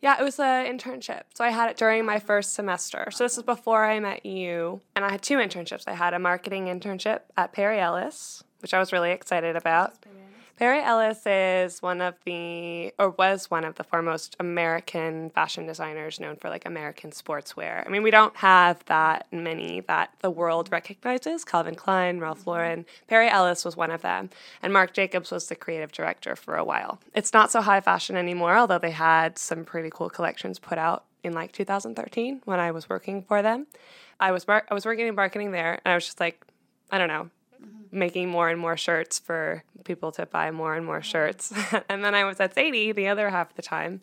Yeah, 0.01 0.19
it 0.19 0.23
was 0.23 0.39
an 0.39 0.65
internship. 0.65 1.23
So 1.33 1.45
I 1.45 1.49
had 1.49 1.69
it 1.69 1.77
during 1.77 2.05
my 2.05 2.19
first 2.19 2.53
semester. 2.53 3.07
So 3.11 3.23
this 3.23 3.37
is 3.37 3.43
before 3.43 3.85
I 3.85 3.99
met 3.99 4.25
you. 4.25 4.81
And 4.95 5.05
I 5.05 5.11
had 5.11 5.21
two 5.21 5.37
internships. 5.37 5.87
I 5.87 5.93
had 5.93 6.13
a 6.13 6.19
marketing 6.19 6.65
internship 6.65 7.21
at 7.37 7.53
Perry 7.53 7.79
Ellis, 7.79 8.43
which 8.61 8.73
I 8.73 8.79
was 8.79 8.91
really 8.91 9.11
excited 9.11 9.55
about. 9.55 9.93
Perry 10.57 10.81
Ellis 10.81 11.25
is 11.25 11.81
one 11.81 11.99
of 11.99 12.15
the, 12.25 12.93
or 12.99 13.09
was 13.09 13.49
one 13.49 13.65
of 13.65 13.75
the 13.75 13.83
foremost 13.83 14.35
American 14.39 15.31
fashion 15.31 15.65
designers 15.65 16.19
known 16.19 16.35
for 16.35 16.49
like 16.49 16.65
American 16.65 17.09
sportswear. 17.09 17.85
I 17.85 17.89
mean, 17.89 18.03
we 18.03 18.11
don't 18.11 18.35
have 18.37 18.85
that 18.85 19.25
many 19.31 19.81
that 19.81 20.11
the 20.19 20.29
world 20.29 20.69
recognizes 20.71 21.43
Calvin 21.43 21.75
Klein, 21.75 22.19
Ralph 22.19 22.41
mm-hmm. 22.41 22.49
Lauren. 22.51 22.85
Perry 23.07 23.29
Ellis 23.29 23.65
was 23.65 23.75
one 23.75 23.89
of 23.89 24.03
them. 24.03 24.29
And 24.61 24.71
Marc 24.71 24.93
Jacobs 24.93 25.31
was 25.31 25.47
the 25.47 25.55
creative 25.55 25.91
director 25.91 26.35
for 26.35 26.55
a 26.55 26.63
while. 26.63 26.99
It's 27.15 27.33
not 27.33 27.51
so 27.51 27.61
high 27.61 27.81
fashion 27.81 28.15
anymore, 28.15 28.55
although 28.55 28.79
they 28.79 28.91
had 28.91 29.39
some 29.39 29.65
pretty 29.65 29.89
cool 29.91 30.09
collections 30.09 30.59
put 30.59 30.77
out 30.77 31.05
in 31.23 31.33
like 31.33 31.51
2013 31.51 32.41
when 32.45 32.59
I 32.59 32.71
was 32.71 32.87
working 32.87 33.23
for 33.23 33.41
them. 33.41 33.65
I 34.19 34.31
was 34.31 34.47
mar- 34.47 34.65
I 34.69 34.73
was 34.73 34.85
working 34.85 35.07
in 35.07 35.15
marketing 35.15 35.51
there, 35.51 35.79
and 35.83 35.91
I 35.91 35.95
was 35.95 36.05
just 36.05 36.19
like, 36.19 36.45
I 36.91 36.97
don't 36.97 37.07
know, 37.07 37.29
making 37.91 38.29
more 38.29 38.49
and 38.49 38.59
more 38.59 38.75
shirts 38.75 39.19
for 39.19 39.63
people 39.83 40.11
to 40.13 40.25
buy 40.25 40.51
more 40.51 40.75
and 40.75 40.85
more 40.85 41.01
shirts. 41.01 41.53
and 41.89 42.03
then 42.03 42.15
I 42.15 42.23
was 42.23 42.39
at 42.39 42.55
Zady 42.55 42.93
the 42.93 43.07
other 43.07 43.29
half 43.29 43.51
of 43.51 43.55
the 43.55 43.61
time. 43.61 44.01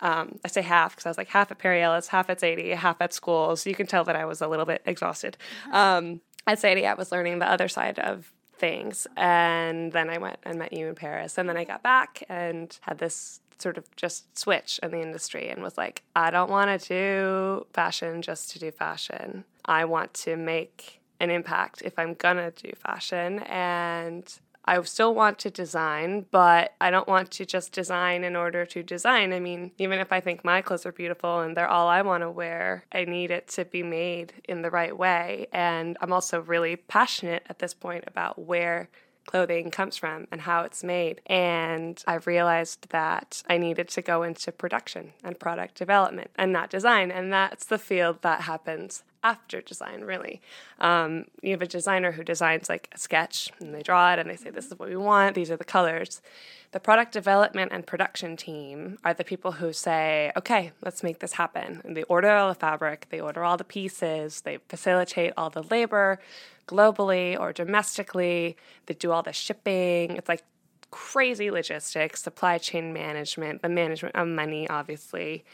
Um, 0.00 0.38
I 0.44 0.48
say 0.48 0.62
half 0.62 0.92
because 0.92 1.06
I 1.06 1.10
was 1.10 1.18
like 1.18 1.28
half 1.28 1.50
at 1.50 1.58
Perry 1.58 1.82
Ellis, 1.82 2.08
half 2.08 2.28
at 2.28 2.40
Zady, 2.40 2.74
half 2.74 3.00
at 3.00 3.12
school. 3.12 3.56
So 3.56 3.70
you 3.70 3.76
can 3.76 3.86
tell 3.86 4.04
that 4.04 4.16
I 4.16 4.24
was 4.24 4.40
a 4.40 4.48
little 4.48 4.66
bit 4.66 4.82
exhausted. 4.84 5.36
Um, 5.72 6.20
at 6.46 6.58
Zady, 6.58 6.86
I 6.86 6.94
was 6.94 7.10
learning 7.10 7.38
the 7.38 7.50
other 7.50 7.68
side 7.68 7.98
of 7.98 8.32
things. 8.58 9.06
And 9.16 9.92
then 9.92 10.10
I 10.10 10.18
went 10.18 10.38
and 10.44 10.58
met 10.58 10.72
you 10.72 10.86
in 10.86 10.94
Paris. 10.94 11.38
And 11.38 11.48
then 11.48 11.56
I 11.56 11.64
got 11.64 11.82
back 11.82 12.22
and 12.28 12.76
had 12.82 12.98
this 12.98 13.40
sort 13.58 13.78
of 13.78 13.84
just 13.96 14.38
switch 14.38 14.78
in 14.82 14.90
the 14.90 15.00
industry 15.00 15.48
and 15.48 15.62
was 15.62 15.78
like, 15.78 16.02
I 16.14 16.30
don't 16.30 16.50
want 16.50 16.80
to 16.80 16.88
do 16.88 17.66
fashion 17.72 18.22
just 18.22 18.50
to 18.50 18.58
do 18.58 18.70
fashion. 18.70 19.44
I 19.64 19.86
want 19.86 20.12
to 20.14 20.36
make 20.36 21.00
an 21.20 21.30
impact 21.30 21.82
if 21.82 21.98
I'm 21.98 22.14
gonna 22.14 22.50
do 22.50 22.72
fashion. 22.76 23.40
And 23.40 24.32
I 24.68 24.82
still 24.82 25.14
want 25.14 25.38
to 25.40 25.50
design, 25.50 26.26
but 26.32 26.74
I 26.80 26.90
don't 26.90 27.06
want 27.06 27.30
to 27.32 27.46
just 27.46 27.70
design 27.70 28.24
in 28.24 28.34
order 28.34 28.66
to 28.66 28.82
design. 28.82 29.32
I 29.32 29.38
mean, 29.38 29.70
even 29.78 30.00
if 30.00 30.12
I 30.12 30.20
think 30.20 30.44
my 30.44 30.60
clothes 30.60 30.84
are 30.84 30.92
beautiful 30.92 31.40
and 31.40 31.56
they're 31.56 31.68
all 31.68 31.86
I 31.86 32.02
want 32.02 32.22
to 32.22 32.30
wear, 32.30 32.84
I 32.92 33.04
need 33.04 33.30
it 33.30 33.46
to 33.48 33.64
be 33.64 33.84
made 33.84 34.32
in 34.48 34.62
the 34.62 34.70
right 34.70 34.96
way. 34.96 35.46
And 35.52 35.96
I'm 36.00 36.12
also 36.12 36.40
really 36.40 36.74
passionate 36.74 37.44
at 37.48 37.60
this 37.60 37.74
point 37.74 38.04
about 38.08 38.40
where 38.40 38.88
clothing 39.26 39.70
comes 39.70 39.96
from 39.96 40.26
and 40.30 40.42
how 40.42 40.62
it's 40.62 40.82
made. 40.82 41.20
And 41.26 42.02
I 42.06 42.14
realized 42.14 42.88
that 42.90 43.42
I 43.48 43.58
needed 43.58 43.88
to 43.88 44.02
go 44.02 44.22
into 44.22 44.52
production 44.52 45.12
and 45.22 45.38
product 45.38 45.74
development 45.74 46.30
and 46.36 46.52
not 46.52 46.70
design. 46.70 47.10
And 47.10 47.32
that's 47.32 47.66
the 47.66 47.78
field 47.78 48.22
that 48.22 48.42
happens 48.42 49.02
after 49.26 49.60
design, 49.60 50.02
really. 50.02 50.40
Um, 50.78 51.24
you 51.42 51.50
have 51.50 51.62
a 51.62 51.66
designer 51.66 52.12
who 52.12 52.22
designs 52.22 52.68
like 52.68 52.88
a 52.94 52.98
sketch 52.98 53.50
and 53.58 53.74
they 53.74 53.82
draw 53.82 54.12
it 54.12 54.20
and 54.20 54.30
they 54.30 54.36
say, 54.36 54.50
This 54.50 54.66
is 54.66 54.78
what 54.78 54.88
we 54.88 54.96
want, 54.96 55.34
these 55.34 55.50
are 55.50 55.56
the 55.56 55.64
colors. 55.64 56.22
The 56.70 56.78
product 56.78 57.12
development 57.12 57.72
and 57.72 57.86
production 57.86 58.36
team 58.36 58.98
are 59.04 59.14
the 59.14 59.24
people 59.24 59.52
who 59.52 59.72
say, 59.72 60.30
Okay, 60.36 60.70
let's 60.84 61.02
make 61.02 61.18
this 61.18 61.32
happen. 61.32 61.82
And 61.84 61.96
they 61.96 62.04
order 62.04 62.30
all 62.30 62.48
the 62.50 62.54
fabric, 62.54 63.08
they 63.10 63.20
order 63.20 63.42
all 63.42 63.56
the 63.56 63.64
pieces, 63.64 64.42
they 64.42 64.58
facilitate 64.68 65.32
all 65.36 65.50
the 65.50 65.64
labor 65.64 66.20
globally 66.66 67.38
or 67.38 67.52
domestically, 67.52 68.56
they 68.86 68.94
do 68.94 69.12
all 69.12 69.22
the 69.22 69.32
shipping. 69.32 70.16
It's 70.16 70.28
like 70.28 70.42
crazy 70.90 71.50
logistics, 71.50 72.22
supply 72.22 72.58
chain 72.58 72.92
management, 72.92 73.62
the 73.62 73.68
management 73.68 74.14
of 74.16 74.28
money, 74.28 74.68
obviously. 74.68 75.44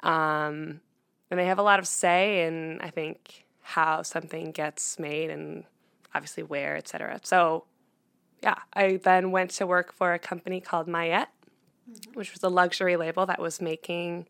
Um, 0.00 0.80
and 1.30 1.38
they 1.38 1.46
have 1.46 1.58
a 1.58 1.62
lot 1.62 1.78
of 1.78 1.86
say 1.86 2.46
in 2.46 2.78
I 2.80 2.90
think 2.90 3.44
how 3.62 4.02
something 4.02 4.50
gets 4.52 4.98
made 4.98 5.30
and 5.30 5.64
obviously 6.14 6.42
where, 6.42 6.76
etc. 6.76 7.20
So 7.22 7.64
yeah, 8.42 8.56
I 8.74 8.96
then 9.02 9.30
went 9.30 9.50
to 9.52 9.66
work 9.66 9.92
for 9.92 10.12
a 10.12 10.18
company 10.18 10.60
called 10.60 10.88
Maiyet, 10.88 11.26
mm-hmm. 11.90 12.12
which 12.14 12.32
was 12.32 12.42
a 12.42 12.48
luxury 12.48 12.96
label 12.96 13.24
that 13.26 13.40
was 13.40 13.60
making 13.60 14.26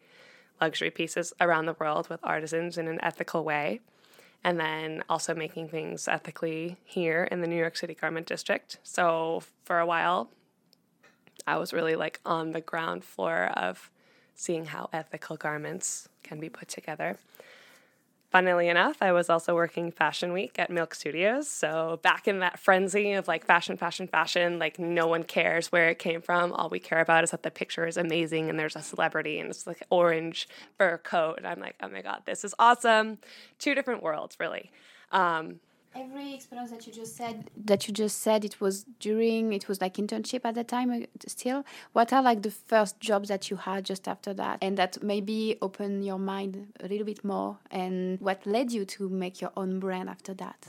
luxury 0.61 0.91
pieces 0.91 1.33
around 1.41 1.67
the 1.67 1.75
world 1.75 2.09
with 2.09 2.21
artisans 2.23 2.79
in 2.79 2.87
an 2.89 2.99
ethical 3.03 3.43
way. 3.43 3.81
And 4.45 4.59
then 4.59 5.05
also 5.09 5.35
making 5.35 5.69
things 5.69 6.09
ethically 6.09 6.77
here 6.85 7.25
in 7.31 7.41
the 7.41 7.47
New 7.47 7.57
York 7.57 7.77
City 7.77 7.95
Garment 7.95 8.27
District. 8.27 8.79
So 8.83 9.43
for 9.65 9.79
a 9.79 9.87
while, 9.87 10.31
I 11.47 11.57
was 11.59 11.73
really 11.73 11.95
like 11.95 12.21
on 12.27 12.53
the 12.53 12.61
ground 12.61 13.05
floor 13.05 13.53
of 13.57 13.91
seeing 14.35 14.67
how 14.67 14.89
ethical 14.93 15.37
garments 15.37 16.09
can 16.25 16.41
be 16.41 16.49
put 16.49 16.69
together. 16.69 17.19
Funnily 18.33 18.69
enough, 18.69 18.97
I 19.03 19.13
was 19.13 19.29
also 19.29 19.55
working 19.55 19.93
Fashion 19.93 20.33
Week 20.33 20.59
at 20.59 20.71
Milk 20.71 20.95
Studios. 20.95 21.49
So, 21.49 22.01
back 22.03 22.27
in 22.27 22.39
that 22.39 22.59
frenzy 22.59 23.13
of 23.13 23.29
like 23.29 23.45
fashion, 23.45 23.77
fashion, 23.77 24.09
fashion, 24.09 24.59
like 24.59 24.79
no 24.79 25.07
one 25.07 25.23
cares 25.23 25.71
where 25.71 25.91
it 25.91 25.99
came 25.99 26.23
from. 26.23 26.51
All 26.55 26.71
we 26.71 26.79
care 26.79 27.01
about 27.01 27.25
is 27.25 27.33
that 27.33 27.43
the 27.43 27.51
picture 27.51 27.87
is 27.87 27.99
amazing 27.99 28.49
and 28.49 28.59
there's 28.59 28.75
a 28.75 28.81
celebrity 28.81 29.39
and 29.39 29.51
it's 29.51 29.67
like 29.67 29.83
orange 29.91 30.49
fur 30.79 30.97
coat. 30.97 31.35
And 31.37 31.47
I'm 31.47 31.61
like, 31.61 31.77
oh 31.83 31.89
my 31.89 32.01
God, 32.01 32.23
this 32.25 32.43
is 32.43 32.55
awesome. 32.59 33.19
Two 33.59 33.75
different 33.75 34.03
worlds, 34.03 34.39
really. 34.41 34.71
Um, 35.11 35.61
every 35.95 36.35
experience 36.35 36.71
that 36.71 36.87
you 36.87 36.93
just 36.93 37.17
said? 37.17 37.51
That 37.65 37.87
you 37.87 37.95
just 37.95 38.21
said 38.21 38.45
it 38.45 38.61
was 38.61 38.85
during 39.01 39.53
it 39.53 39.69
was 39.69 39.81
like 39.81 39.95
internship 39.95 40.41
at 40.45 40.55
the 40.55 40.65
time 40.65 40.91
uh, 40.91 41.07
still. 41.27 41.65
What 41.93 42.13
are 42.13 42.23
like 42.23 42.43
the 42.43 42.51
first 42.51 43.01
jobs 43.01 43.29
that 43.29 43.51
you 43.51 43.57
had 43.57 43.85
just 43.85 44.09
after 44.09 44.35
that 44.35 44.59
and 44.63 44.77
that 44.79 45.03
maybe 45.03 45.57
open 45.63 46.03
your 46.03 46.19
mind 46.19 46.73
a 46.81 46.89
little 46.89 47.07
bit 47.07 47.25
more 47.25 47.59
and 47.71 48.21
what 48.21 48.47
led 48.47 48.73
you 48.73 48.85
to 48.85 49.09
make 49.09 49.41
your 49.41 49.53
own 49.57 49.81
brand 49.81 50.09
after 50.09 50.35
that? 50.35 50.69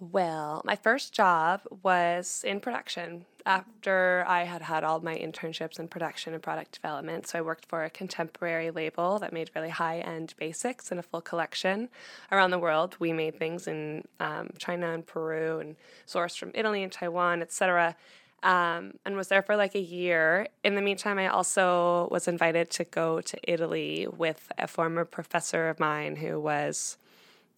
Well, 0.00 0.62
my 0.64 0.76
first 0.76 1.12
job 1.12 1.62
was 1.82 2.42
in 2.46 2.60
production 2.60 3.26
after 3.46 4.24
I 4.26 4.44
had 4.44 4.62
had 4.62 4.84
all 4.84 5.00
my 5.00 5.16
internships 5.16 5.78
in 5.78 5.88
production 5.88 6.32
and 6.32 6.42
product 6.42 6.72
development. 6.72 7.26
So 7.26 7.38
I 7.38 7.42
worked 7.42 7.66
for 7.66 7.84
a 7.84 7.90
contemporary 7.90 8.70
label 8.70 9.18
that 9.18 9.32
made 9.32 9.50
really 9.54 9.68
high 9.68 9.98
end 9.98 10.34
basics 10.38 10.90
in 10.90 10.98
a 10.98 11.02
full 11.02 11.20
collection 11.20 11.90
around 12.32 12.50
the 12.50 12.58
world. 12.58 12.96
We 12.98 13.12
made 13.12 13.38
things 13.38 13.66
in 13.66 14.04
um, 14.18 14.50
China 14.58 14.92
and 14.92 15.06
Peru 15.06 15.58
and 15.58 15.76
sourced 16.06 16.38
from 16.38 16.52
Italy 16.54 16.82
and 16.82 16.90
Taiwan, 16.90 17.42
etc. 17.42 17.96
Um, 18.42 18.94
and 19.04 19.16
was 19.16 19.28
there 19.28 19.42
for 19.42 19.56
like 19.56 19.74
a 19.74 19.80
year. 19.80 20.48
In 20.62 20.74
the 20.74 20.82
meantime, 20.82 21.18
I 21.18 21.28
also 21.28 22.08
was 22.10 22.26
invited 22.28 22.70
to 22.70 22.84
go 22.84 23.20
to 23.20 23.38
Italy 23.42 24.06
with 24.06 24.50
a 24.58 24.66
former 24.66 25.04
professor 25.04 25.68
of 25.68 25.78
mine 25.78 26.16
who 26.16 26.40
was 26.40 26.96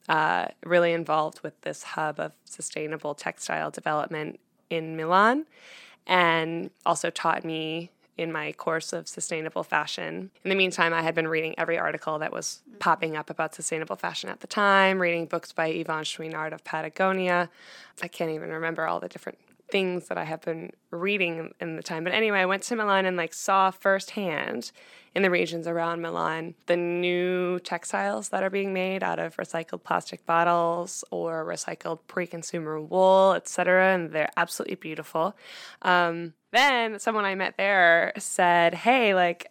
uh, 0.08 0.46
really 0.64 0.92
involved 0.92 1.40
with 1.42 1.60
this 1.62 1.82
hub 1.82 2.20
of 2.20 2.32
sustainable 2.44 3.14
textile 3.14 3.70
development 3.70 4.38
in 4.70 4.96
Milan 4.96 5.46
and 6.06 6.70
also 6.84 7.10
taught 7.10 7.44
me 7.44 7.90
in 8.16 8.32
my 8.32 8.52
course 8.52 8.92
of 8.92 9.08
sustainable 9.08 9.62
fashion. 9.62 10.30
In 10.42 10.48
the 10.48 10.54
meantime, 10.54 10.94
I 10.94 11.02
had 11.02 11.14
been 11.14 11.28
reading 11.28 11.54
every 11.58 11.78
article 11.78 12.18
that 12.18 12.32
was 12.32 12.62
popping 12.78 13.16
up 13.16 13.28
about 13.28 13.54
sustainable 13.54 13.96
fashion 13.96 14.30
at 14.30 14.40
the 14.40 14.46
time, 14.46 15.00
reading 15.00 15.26
books 15.26 15.52
by 15.52 15.70
Yvon 15.70 16.02
Chouinard 16.02 16.52
of 16.52 16.64
Patagonia. 16.64 17.50
I 18.02 18.08
can't 18.08 18.30
even 18.30 18.50
remember 18.50 18.86
all 18.86 19.00
the 19.00 19.08
different 19.08 19.38
things 19.68 20.08
that 20.08 20.18
I 20.18 20.24
have 20.24 20.40
been 20.42 20.70
reading 20.90 21.52
in 21.60 21.76
the 21.76 21.82
time. 21.82 22.04
But 22.04 22.12
anyway, 22.12 22.40
I 22.40 22.46
went 22.46 22.62
to 22.64 22.76
Milan 22.76 23.06
and 23.06 23.16
like 23.16 23.34
saw 23.34 23.70
firsthand 23.70 24.70
in 25.14 25.22
the 25.22 25.30
regions 25.30 25.66
around 25.66 26.02
Milan 26.02 26.54
the 26.66 26.76
new 26.76 27.58
textiles 27.60 28.28
that 28.28 28.42
are 28.42 28.50
being 28.50 28.72
made 28.72 29.02
out 29.02 29.18
of 29.18 29.36
recycled 29.36 29.82
plastic 29.82 30.24
bottles 30.26 31.04
or 31.10 31.44
recycled 31.44 32.00
pre-consumer 32.06 32.80
wool, 32.80 33.32
etc. 33.34 33.94
And 33.94 34.12
they're 34.12 34.30
absolutely 34.36 34.76
beautiful. 34.76 35.36
Um, 35.82 36.34
then 36.52 36.98
someone 36.98 37.24
I 37.24 37.34
met 37.34 37.56
there 37.56 38.12
said, 38.18 38.74
"Hey, 38.74 39.14
like." 39.14 39.50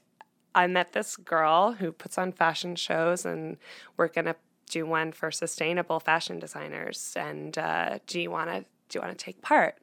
I 0.58 0.68
met 0.68 0.94
this 0.94 1.18
girl 1.18 1.74
who 1.74 1.92
puts 1.92 2.18
on 2.18 2.32
fashion 2.32 2.78
shows, 2.78 3.26
and 3.26 3.58
we're 3.98 4.08
gonna 4.08 4.38
do 4.70 4.86
one 4.86 5.12
for 5.12 5.32
sustainable 5.32 6.00
fashion 6.00 6.40
designers. 6.40 7.14
And 7.18 7.58
uh, 7.58 8.00
do 8.08 8.20
you 8.20 8.32
want 8.32 8.50
to 8.50 8.66
do 8.90 8.98
you 8.98 9.02
want 9.02 9.18
to 9.18 9.24
take 9.24 9.42
part? 9.42 9.76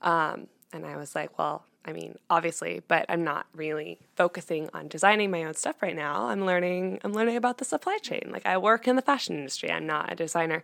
Um, 0.00 0.48
and 0.72 0.86
I 0.86 0.96
was 0.96 1.14
like, 1.14 1.38
well, 1.38 1.64
I 1.84 1.92
mean, 1.92 2.18
obviously, 2.30 2.82
but 2.86 3.06
I'm 3.08 3.24
not 3.24 3.46
really 3.54 3.98
focusing 4.14 4.70
on 4.72 4.88
designing 4.88 5.30
my 5.30 5.44
own 5.44 5.54
stuff 5.54 5.82
right 5.82 5.96
now. 5.96 6.26
I'm 6.26 6.46
learning 6.46 7.00
I'm 7.02 7.12
learning 7.12 7.36
about 7.36 7.58
the 7.58 7.64
supply 7.64 7.98
chain. 7.98 8.28
Like 8.30 8.46
I 8.46 8.56
work 8.56 8.86
in 8.86 8.96
the 8.96 9.02
fashion 9.02 9.36
industry. 9.36 9.70
I'm 9.70 9.86
not 9.86 10.12
a 10.12 10.14
designer. 10.14 10.62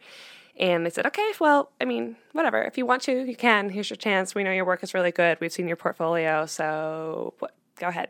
And 0.58 0.84
they 0.84 0.90
said, 0.90 1.06
okay, 1.06 1.32
well, 1.38 1.70
I 1.80 1.84
mean, 1.84 2.16
whatever. 2.32 2.60
If 2.62 2.76
you 2.76 2.84
want 2.84 3.02
to, 3.02 3.24
you 3.24 3.36
can. 3.36 3.70
Here's 3.70 3.90
your 3.90 3.96
chance. 3.96 4.34
We 4.34 4.42
know 4.42 4.50
your 4.50 4.64
work 4.64 4.82
is 4.82 4.92
really 4.92 5.12
good. 5.12 5.38
We've 5.40 5.52
seen 5.52 5.68
your 5.68 5.76
portfolio, 5.76 6.46
so 6.46 7.34
what, 7.38 7.54
go 7.76 7.86
ahead. 7.86 8.08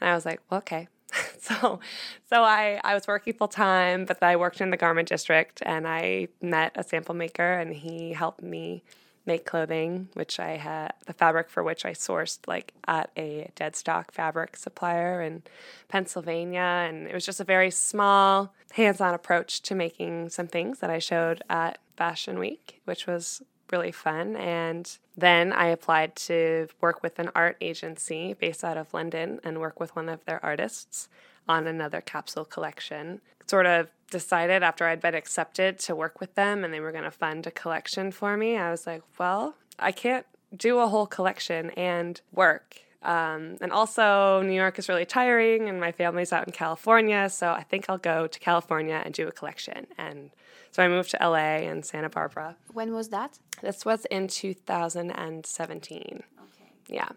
And 0.00 0.10
I 0.10 0.14
was 0.14 0.24
like, 0.24 0.40
well, 0.48 0.58
okay. 0.58 0.86
so 1.40 1.80
so 2.28 2.42
I, 2.42 2.80
I 2.84 2.94
was 2.94 3.06
working 3.06 3.34
full 3.34 3.48
time, 3.48 4.04
but 4.04 4.22
I 4.22 4.36
worked 4.36 4.60
in 4.60 4.70
the 4.70 4.76
garment 4.76 5.08
district 5.08 5.62
and 5.64 5.86
I 5.86 6.28
met 6.40 6.72
a 6.74 6.82
sample 6.82 7.14
maker 7.14 7.52
and 7.52 7.74
he 7.74 8.12
helped 8.12 8.42
me 8.42 8.82
make 9.24 9.46
clothing, 9.46 10.08
which 10.14 10.40
I 10.40 10.56
had 10.56 10.92
the 11.06 11.12
fabric 11.12 11.48
for 11.48 11.62
which 11.62 11.84
I 11.84 11.92
sourced 11.92 12.38
like 12.46 12.72
at 12.88 13.10
a 13.16 13.50
dead 13.54 13.76
stock 13.76 14.12
fabric 14.12 14.56
supplier 14.56 15.22
in 15.22 15.42
Pennsylvania. 15.88 16.86
And 16.88 17.06
it 17.06 17.14
was 17.14 17.24
just 17.24 17.40
a 17.40 17.44
very 17.44 17.70
small, 17.70 18.52
hands 18.72 19.00
on 19.00 19.14
approach 19.14 19.62
to 19.62 19.74
making 19.74 20.30
some 20.30 20.48
things 20.48 20.80
that 20.80 20.90
I 20.90 20.98
showed 20.98 21.42
at 21.48 21.78
Fashion 21.96 22.38
Week, 22.38 22.80
which 22.84 23.06
was 23.06 23.42
really 23.72 23.92
fun. 23.92 24.36
And 24.36 24.96
then 25.16 25.52
I 25.52 25.66
applied 25.66 26.14
to 26.16 26.68
work 26.80 27.02
with 27.02 27.18
an 27.18 27.30
art 27.34 27.56
agency 27.60 28.34
based 28.34 28.62
out 28.62 28.76
of 28.76 28.92
London 28.94 29.40
and 29.42 29.58
work 29.58 29.80
with 29.80 29.96
one 29.96 30.08
of 30.08 30.24
their 30.24 30.44
artists 30.44 31.08
on 31.48 31.66
another 31.66 32.00
capsule 32.00 32.44
collection. 32.44 33.20
Sort 33.46 33.66
of 33.66 33.88
decided 34.10 34.62
after 34.62 34.86
I'd 34.86 35.00
been 35.00 35.14
accepted 35.14 35.78
to 35.80 35.96
work 35.96 36.20
with 36.20 36.34
them 36.34 36.62
and 36.62 36.72
they 36.72 36.80
were 36.80 36.92
going 36.92 37.04
to 37.04 37.10
fund 37.10 37.46
a 37.46 37.50
collection 37.50 38.12
for 38.12 38.36
me, 38.36 38.56
I 38.56 38.70
was 38.70 38.86
like, 38.86 39.02
well, 39.18 39.56
I 39.78 39.90
can't 39.90 40.26
do 40.54 40.78
a 40.78 40.86
whole 40.86 41.06
collection 41.06 41.70
and 41.70 42.20
work. 42.32 42.82
Um, 43.02 43.56
and 43.60 43.72
also, 43.72 44.42
New 44.42 44.52
York 44.52 44.78
is 44.78 44.88
really 44.88 45.04
tiring, 45.04 45.68
and 45.68 45.80
my 45.80 45.90
family's 45.90 46.32
out 46.32 46.46
in 46.46 46.52
California, 46.52 47.28
so 47.28 47.50
I 47.50 47.64
think 47.64 47.86
I'll 47.88 47.98
go 47.98 48.28
to 48.28 48.38
California 48.38 49.02
and 49.04 49.12
do 49.12 49.26
a 49.26 49.32
collection. 49.32 49.88
And 49.98 50.30
so 50.72 50.82
I 50.82 50.88
moved 50.88 51.10
to 51.10 51.18
LA 51.20 51.68
and 51.68 51.84
Santa 51.84 52.08
Barbara. 52.08 52.56
When 52.72 52.94
was 52.94 53.10
that? 53.10 53.38
This 53.60 53.84
was 53.84 54.06
in 54.06 54.26
2017. 54.26 56.22
Okay. 56.42 56.72
Yeah. 56.88 57.08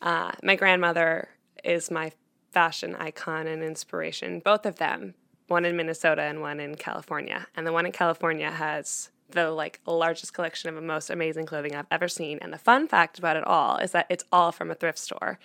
Uh, 0.00 0.32
my 0.42 0.54
grandmother 0.54 1.28
is 1.64 1.90
my 1.90 2.12
fashion 2.52 2.94
icon 2.94 3.48
and 3.48 3.64
inspiration, 3.64 4.38
both 4.38 4.64
of 4.64 4.76
them, 4.76 5.14
one 5.48 5.64
in 5.64 5.76
Minnesota 5.76 6.22
and 6.22 6.40
one 6.40 6.60
in 6.60 6.76
California. 6.76 7.48
And 7.56 7.66
the 7.66 7.72
one 7.72 7.84
in 7.84 7.92
California 7.92 8.50
has 8.50 9.10
the 9.30 9.50
like 9.50 9.80
largest 9.86 10.32
collection 10.32 10.68
of 10.68 10.76
the 10.76 10.80
most 10.80 11.10
amazing 11.10 11.46
clothing 11.46 11.74
I've 11.74 11.86
ever 11.90 12.06
seen. 12.06 12.38
And 12.40 12.52
the 12.52 12.58
fun 12.58 12.86
fact 12.86 13.18
about 13.18 13.36
it 13.36 13.44
all 13.44 13.76
is 13.78 13.90
that 13.90 14.06
it's 14.08 14.24
all 14.30 14.52
from 14.52 14.70
a 14.70 14.74
thrift 14.74 14.98
store. 14.98 15.40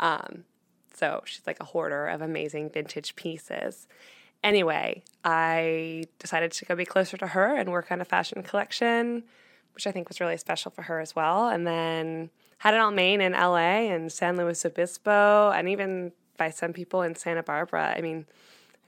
Um, 0.00 0.44
so 0.94 1.22
she's 1.26 1.46
like 1.46 1.60
a 1.60 1.64
hoarder 1.64 2.06
of 2.06 2.22
amazing 2.22 2.70
vintage 2.70 3.14
pieces. 3.14 3.86
Anyway, 4.44 5.02
I 5.24 6.04
decided 6.18 6.52
to 6.52 6.64
go 6.66 6.76
be 6.76 6.84
closer 6.84 7.16
to 7.16 7.28
her 7.28 7.56
and 7.56 7.72
work 7.72 7.90
on 7.90 8.02
a 8.02 8.04
fashion 8.04 8.42
collection, 8.42 9.24
which 9.74 9.86
I 9.86 9.90
think 9.90 10.08
was 10.10 10.20
really 10.20 10.36
special 10.36 10.70
for 10.70 10.82
her 10.82 11.00
as 11.00 11.16
well. 11.16 11.48
And 11.48 11.66
then 11.66 12.28
had 12.58 12.74
it 12.74 12.80
all 12.80 12.90
made 12.90 13.20
in 13.20 13.32
LA 13.32 13.88
and 13.90 14.12
San 14.12 14.36
Luis 14.36 14.66
Obispo 14.66 15.50
and 15.50 15.66
even 15.70 16.12
by 16.36 16.50
some 16.50 16.74
people 16.74 17.00
in 17.00 17.14
Santa 17.14 17.42
Barbara. 17.42 17.94
I 17.96 18.02
mean, 18.02 18.26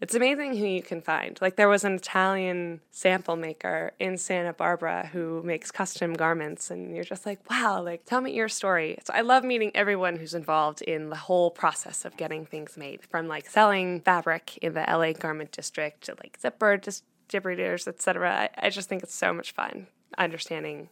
it's 0.01 0.15
amazing 0.15 0.57
who 0.57 0.67
you 0.67 0.83
can 0.83 1.01
find. 1.01 1.39
Like 1.41 1.57
there 1.57 1.69
was 1.69 1.85
an 1.85 1.95
Italian 1.95 2.81
sample 2.91 3.37
maker 3.37 3.93
in 3.99 4.19
Santa 4.19 4.53
Barbara 4.53 5.09
who 5.13 5.43
makes 5.43 5.71
custom 5.71 6.13
garments 6.15 6.71
and 6.71 6.95
you're 6.95 7.05
just 7.05 7.25
like, 7.25 7.39
"Wow, 7.51 7.83
like 7.83 8.05
tell 8.05 8.21
me 8.21 8.33
your 8.33 8.49
story." 8.49 8.99
So 9.05 9.13
I 9.15 9.23
love 9.23 9.45
meeting 9.45 9.73
everyone 9.75 10.17
who's 10.17 10.35
involved 10.35 10.83
in 10.83 11.09
the 11.09 11.17
whole 11.17 11.51
process 11.51 12.05
of 12.05 12.17
getting 12.17 12.45
things 12.45 12.77
made, 12.77 13.03
from 13.07 13.27
like 13.27 13.49
selling 13.49 14.01
fabric 14.01 14.59
in 14.59 14.75
the 14.75 14.85
LA 14.87 15.13
garment 15.13 15.53
district 15.53 16.05
to 16.05 16.17
like 16.23 16.39
zipper 16.41 16.77
distributors, 16.77 17.89
etc. 17.89 18.51
I, 18.59 18.67
I 18.67 18.71
just 18.71 18.89
think 18.89 19.03
it's 19.03 19.15
so 19.15 19.33
much 19.33 19.53
fun 19.53 19.87
understanding 20.19 20.89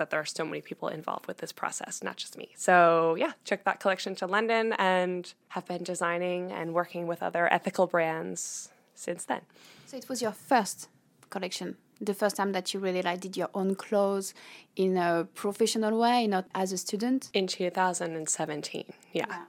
that 0.00 0.10
there 0.10 0.20
are 0.20 0.32
so 0.38 0.44
many 0.44 0.60
people 0.60 0.88
involved 0.88 1.26
with 1.28 1.38
this 1.38 1.52
process, 1.52 2.02
not 2.02 2.16
just 2.16 2.36
me. 2.36 2.48
So, 2.56 3.14
yeah, 3.16 3.32
took 3.44 3.62
that 3.64 3.78
collection 3.78 4.14
to 4.16 4.26
London 4.26 4.74
and 4.78 5.32
have 5.48 5.66
been 5.66 5.84
designing 5.84 6.50
and 6.50 6.74
working 6.74 7.06
with 7.06 7.22
other 7.22 7.44
ethical 7.52 7.86
brands 7.86 8.70
since 8.94 9.24
then. 9.24 9.42
So, 9.86 9.96
it 9.96 10.08
was 10.08 10.20
your 10.20 10.32
first 10.32 10.88
collection 11.30 11.76
the 12.00 12.14
first 12.14 12.36
time 12.36 12.52
that 12.52 12.72
you 12.72 12.80
really 12.80 13.02
like 13.02 13.20
did 13.20 13.36
your 13.36 13.50
own 13.54 13.74
clothes 13.74 14.32
in 14.74 14.96
a 14.96 15.28
professional 15.34 15.98
way 16.00 16.26
not 16.26 16.46
as 16.54 16.72
a 16.72 16.78
student 16.78 17.28
in 17.34 17.46
2017 17.46 18.84
yeah, 19.12 19.26
yeah. 19.28 19.44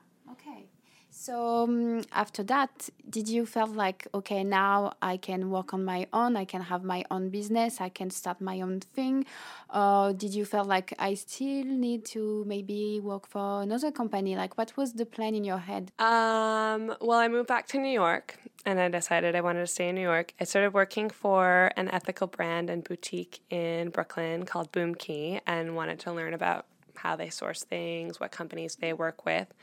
So 1.21 1.65
um, 1.65 2.01
after 2.13 2.41
that, 2.45 2.89
did 3.07 3.29
you 3.29 3.45
felt 3.45 3.75
like 3.75 4.07
okay 4.11 4.43
now 4.43 4.93
I 5.03 5.17
can 5.17 5.51
work 5.51 5.71
on 5.71 5.85
my 5.85 6.07
own, 6.11 6.35
I 6.35 6.45
can 6.45 6.63
have 6.63 6.83
my 6.83 7.03
own 7.11 7.29
business, 7.29 7.79
I 7.79 7.89
can 7.89 8.09
start 8.09 8.41
my 8.41 8.59
own 8.61 8.79
thing, 8.79 9.25
or 9.71 10.13
did 10.13 10.33
you 10.33 10.45
feel 10.45 10.65
like 10.65 10.95
I 10.97 11.13
still 11.13 11.65
need 11.65 12.05
to 12.05 12.43
maybe 12.47 12.99
work 13.03 13.27
for 13.27 13.61
another 13.61 13.91
company? 13.91 14.35
Like 14.35 14.57
what 14.57 14.75
was 14.75 14.93
the 14.93 15.05
plan 15.05 15.35
in 15.35 15.43
your 15.43 15.59
head? 15.59 15.91
Um, 15.99 16.95
well, 16.99 17.19
I 17.19 17.27
moved 17.27 17.47
back 17.47 17.67
to 17.67 17.77
New 17.77 17.93
York 17.93 18.39
and 18.65 18.79
I 18.79 18.89
decided 18.89 19.35
I 19.35 19.41
wanted 19.41 19.59
to 19.59 19.67
stay 19.67 19.89
in 19.89 19.95
New 19.95 20.01
York. 20.01 20.33
I 20.41 20.45
started 20.45 20.73
working 20.73 21.11
for 21.11 21.71
an 21.77 21.87
ethical 21.89 22.25
brand 22.25 22.71
and 22.71 22.83
boutique 22.83 23.41
in 23.51 23.91
Brooklyn 23.91 24.43
called 24.47 24.71
Bhoomki 24.71 25.39
and 25.45 25.75
wanted 25.75 25.99
to 25.99 26.11
learn 26.11 26.33
about 26.33 26.65
how 26.95 27.15
they 27.15 27.29
source 27.29 27.63
things, 27.63 28.19
what 28.19 28.31
companies 28.31 28.77
they 28.77 28.91
work 28.91 29.23
with 29.23 29.53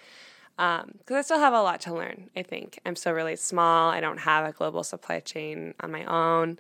because 0.59 1.11
um, 1.11 1.17
I 1.17 1.23
still 1.23 1.39
have 1.39 1.55
a 1.55 1.63
lot 1.63 1.81
to 1.83 1.95
learn. 1.95 2.31
I 2.37 2.43
think 2.43 2.81
I'm 2.85 2.97
still 2.97 3.13
really 3.13 3.37
small. 3.37 3.91
I 3.91 4.01
don't 4.01 4.19
have 4.19 4.45
a 4.45 4.51
global 4.51 4.83
supply 4.83 5.21
chain 5.21 5.75
on 5.79 5.93
my 5.93 6.05
own. 6.05 6.59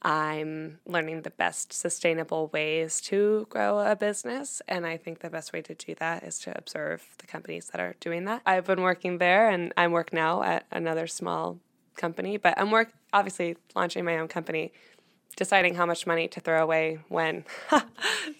I'm 0.00 0.78
learning 0.86 1.22
the 1.22 1.30
best 1.30 1.72
sustainable 1.72 2.50
ways 2.52 3.00
to 3.02 3.48
grow 3.50 3.80
a 3.80 3.96
business. 3.96 4.62
And 4.68 4.86
I 4.86 4.96
think 4.96 5.20
the 5.20 5.30
best 5.30 5.52
way 5.52 5.60
to 5.62 5.74
do 5.74 5.96
that 5.96 6.22
is 6.22 6.38
to 6.40 6.56
observe 6.56 7.04
the 7.18 7.26
companies 7.26 7.66
that 7.72 7.80
are 7.80 7.96
doing 7.98 8.26
that. 8.26 8.42
I've 8.46 8.66
been 8.66 8.82
working 8.82 9.18
there 9.18 9.48
and 9.48 9.72
I 9.76 9.88
work 9.88 10.12
now 10.12 10.44
at 10.44 10.64
another 10.70 11.08
small 11.08 11.58
company, 11.96 12.36
but 12.36 12.54
I'm 12.56 12.70
work 12.70 12.92
obviously 13.12 13.56
launching 13.74 14.04
my 14.04 14.18
own 14.18 14.28
company 14.28 14.72
deciding 15.36 15.74
how 15.74 15.86
much 15.86 16.06
money 16.06 16.28
to 16.28 16.40
throw 16.40 16.62
away 16.62 16.98
when. 17.08 17.44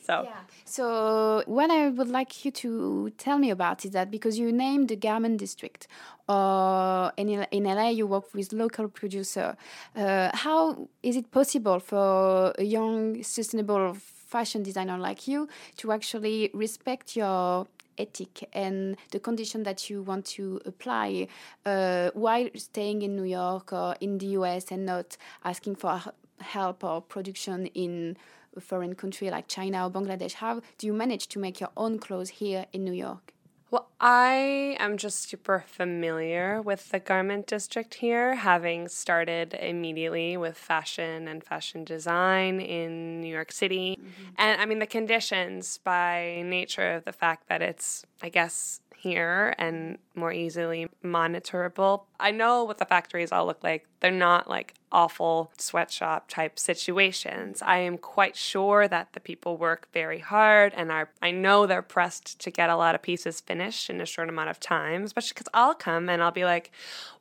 so, 0.06 0.22
yeah. 0.24 0.32
so 0.64 1.42
what 1.46 1.70
I 1.70 1.88
would 1.88 2.08
like 2.08 2.44
you 2.44 2.50
to 2.50 3.10
tell 3.18 3.38
me 3.38 3.50
about 3.50 3.84
is 3.84 3.92
that 3.92 4.10
because 4.10 4.38
you 4.38 4.52
named 4.52 4.88
the 4.88 4.96
garment 4.96 5.38
district, 5.38 5.88
uh, 6.28 7.10
in, 7.16 7.28
in 7.50 7.64
LA 7.64 7.88
you 7.88 8.06
work 8.06 8.32
with 8.34 8.52
local 8.52 8.88
producer. 8.88 9.56
Uh, 9.96 10.30
how 10.34 10.88
is 11.02 11.16
it 11.16 11.30
possible 11.30 11.78
for 11.80 12.54
a 12.58 12.64
young 12.64 13.22
sustainable 13.22 13.94
fashion 13.94 14.62
designer 14.62 14.96
like 14.98 15.28
you 15.28 15.48
to 15.76 15.92
actually 15.92 16.50
respect 16.54 17.16
your 17.16 17.66
ethic 17.98 18.48
and 18.54 18.96
the 19.10 19.20
condition 19.20 19.62
that 19.64 19.90
you 19.90 20.02
want 20.02 20.24
to 20.24 20.60
apply 20.64 21.28
uh, 21.66 22.10
while 22.14 22.48
staying 22.54 23.02
in 23.02 23.14
New 23.14 23.24
York 23.24 23.72
or 23.72 23.94
in 24.00 24.18
the 24.18 24.26
US 24.38 24.70
and 24.70 24.86
not 24.86 25.16
asking 25.44 25.76
for 25.76 26.00
help 26.42 26.84
or 26.84 27.00
production 27.00 27.66
in 27.66 28.16
a 28.56 28.60
foreign 28.60 28.94
country 28.94 29.30
like 29.30 29.48
China 29.48 29.86
or 29.86 29.90
Bangladesh? 29.90 30.34
How 30.34 30.60
do 30.78 30.86
you 30.86 30.92
manage 30.92 31.28
to 31.28 31.38
make 31.38 31.60
your 31.60 31.70
own 31.76 31.98
clothes 31.98 32.30
here 32.30 32.66
in 32.72 32.84
New 32.84 32.92
York? 32.92 33.32
Well, 33.72 33.88
I 33.98 34.76
am 34.80 34.98
just 34.98 35.30
super 35.30 35.64
familiar 35.66 36.60
with 36.60 36.90
the 36.90 37.00
garment 37.00 37.46
district 37.46 37.94
here, 37.94 38.34
having 38.34 38.86
started 38.86 39.54
immediately 39.54 40.36
with 40.36 40.58
fashion 40.58 41.26
and 41.26 41.42
fashion 41.42 41.82
design 41.82 42.60
in 42.60 43.22
New 43.22 43.32
York 43.32 43.50
City. 43.50 43.98
Mm-hmm. 43.98 44.34
And 44.36 44.60
I 44.60 44.66
mean, 44.66 44.78
the 44.78 44.86
conditions 44.86 45.78
by 45.78 46.42
nature 46.44 46.92
of 46.92 47.04
the 47.06 47.14
fact 47.14 47.48
that 47.48 47.62
it's, 47.62 48.04
I 48.22 48.28
guess, 48.28 48.82
here 49.02 49.52
and 49.58 49.98
more 50.14 50.32
easily 50.32 50.88
monitorable. 51.04 52.04
I 52.20 52.30
know 52.30 52.62
what 52.62 52.78
the 52.78 52.84
factories 52.84 53.32
all 53.32 53.46
look 53.46 53.64
like. 53.64 53.84
They're 53.98 54.12
not 54.12 54.48
like 54.48 54.74
awful 54.92 55.50
sweatshop 55.58 56.28
type 56.28 56.56
situations. 56.56 57.62
I 57.62 57.78
am 57.78 57.98
quite 57.98 58.36
sure 58.36 58.86
that 58.86 59.12
the 59.12 59.18
people 59.18 59.56
work 59.56 59.88
very 59.92 60.20
hard 60.20 60.72
and 60.76 60.92
are 60.92 61.10
I 61.20 61.32
know 61.32 61.66
they're 61.66 61.82
pressed 61.82 62.38
to 62.42 62.50
get 62.52 62.70
a 62.70 62.76
lot 62.76 62.94
of 62.94 63.02
pieces 63.02 63.40
finished 63.40 63.90
in 63.90 64.00
a 64.00 64.06
short 64.06 64.28
amount 64.28 64.50
of 64.50 64.60
time, 64.60 65.02
especially 65.02 65.34
cuz 65.34 65.48
I'll 65.52 65.74
come 65.74 66.08
and 66.08 66.22
I'll 66.22 66.30
be 66.30 66.44
like, 66.44 66.70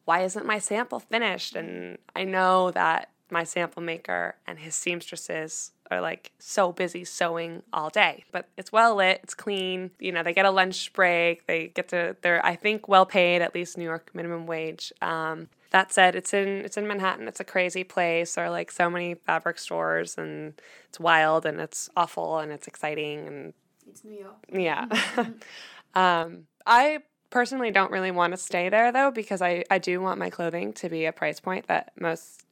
"Why 0.05 0.21
isn't 0.21 0.45
my 0.45 0.59
sample 0.59 0.99
finished?" 0.99 1.55
And 1.55 1.97
I 2.15 2.25
know 2.25 2.69
that 2.71 3.09
my 3.31 3.43
sample 3.43 3.81
maker 3.81 4.35
and 4.45 4.59
his 4.59 4.75
seamstresses 4.75 5.71
are 5.89 6.01
like 6.01 6.31
so 6.39 6.71
busy 6.71 7.03
sewing 7.03 7.63
all 7.73 7.89
day. 7.89 8.23
But 8.31 8.47
it's 8.57 8.71
well 8.71 8.95
lit, 8.95 9.19
it's 9.23 9.33
clean. 9.33 9.91
You 9.99 10.11
know, 10.11 10.23
they 10.23 10.33
get 10.33 10.45
a 10.45 10.51
lunch 10.51 10.93
break. 10.93 11.45
They 11.47 11.67
get 11.67 11.89
to 11.89 12.15
they're 12.21 12.43
I 12.45 12.55
think 12.55 12.87
well 12.87 13.05
paid, 13.05 13.41
at 13.41 13.53
least 13.53 13.77
New 13.77 13.83
York 13.83 14.11
minimum 14.13 14.47
wage. 14.47 14.93
Um, 15.01 15.49
that 15.71 15.93
said, 15.93 16.15
it's 16.15 16.33
in 16.33 16.47
it's 16.65 16.77
in 16.77 16.87
Manhattan. 16.87 17.27
It's 17.27 17.39
a 17.39 17.45
crazy 17.45 17.83
place. 17.83 18.35
There 18.35 18.45
are 18.45 18.49
like 18.49 18.71
so 18.71 18.89
many 18.89 19.15
fabric 19.15 19.59
stores, 19.59 20.17
and 20.17 20.53
it's 20.89 20.99
wild 20.99 21.45
and 21.45 21.59
it's 21.59 21.89
awful 21.95 22.39
and 22.39 22.51
it's 22.51 22.67
exciting 22.67 23.27
and 23.27 23.53
it's 23.89 24.03
New 24.03 24.19
York. 24.19 24.35
Yeah. 24.51 24.87
um, 25.95 26.47
I 26.65 26.99
personally 27.29 27.71
don't 27.71 27.91
really 27.91 28.11
want 28.11 28.33
to 28.33 28.37
stay 28.37 28.69
there 28.69 28.91
though 28.91 29.11
because 29.11 29.41
I 29.41 29.63
I 29.69 29.77
do 29.77 30.01
want 30.01 30.19
my 30.19 30.29
clothing 30.29 30.73
to 30.73 30.89
be 30.89 31.05
a 31.05 31.11
price 31.11 31.39
point 31.39 31.67
that 31.67 31.91
most 31.99 32.45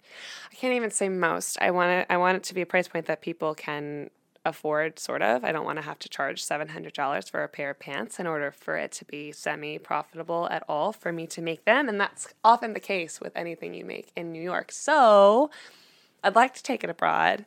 I 0.52 0.56
can't 0.56 0.74
even 0.74 0.92
say 0.92 1.10
most. 1.10 1.58
I 1.62 1.72
want 1.72 1.92
it 1.92 2.08
I 2.10 2.18
want 2.18 2.38
it 2.38 2.44
to 2.44 2.54
be 2.54 2.62
a 2.62 2.66
price 2.66 2.88
point 2.88 3.06
that 3.08 3.22
people 3.22 3.56
can 3.56 4.10
afford 4.46 5.00
sort 5.00 5.22
of. 5.22 5.44
I 5.44 5.52
don't 5.52 5.66
want 5.66 5.78
to 5.78 5.84
have 5.84 6.00
to 6.00 6.10
charge 6.10 6.44
$700 6.44 7.30
for 7.30 7.44
a 7.44 7.48
pair 7.50 7.72
of 7.72 7.80
pants 7.80 8.20
in 8.20 8.26
order 8.26 8.52
for 8.52 8.78
it 8.78 8.92
to 8.94 9.06
be 9.06 9.32
semi 9.32 9.78
profitable 9.78 10.48
at 10.50 10.64
all 10.70 10.94
for 10.94 11.12
me 11.12 11.28
to 11.28 11.42
make 11.42 11.66
them 11.66 11.90
and 11.90 12.00
that's 12.00 12.34
often 12.44 12.74
the 12.74 12.80
case 12.80 13.20
with 13.20 13.36
anything 13.36 13.74
you 13.74 13.86
make 13.86 14.12
in 14.16 14.32
New 14.32 14.42
York. 14.42 14.72
So, 14.72 15.50
I'd 16.24 16.36
like 16.36 16.54
to 16.56 16.64
take 16.64 16.84
it 16.84 16.90
abroad 16.90 17.46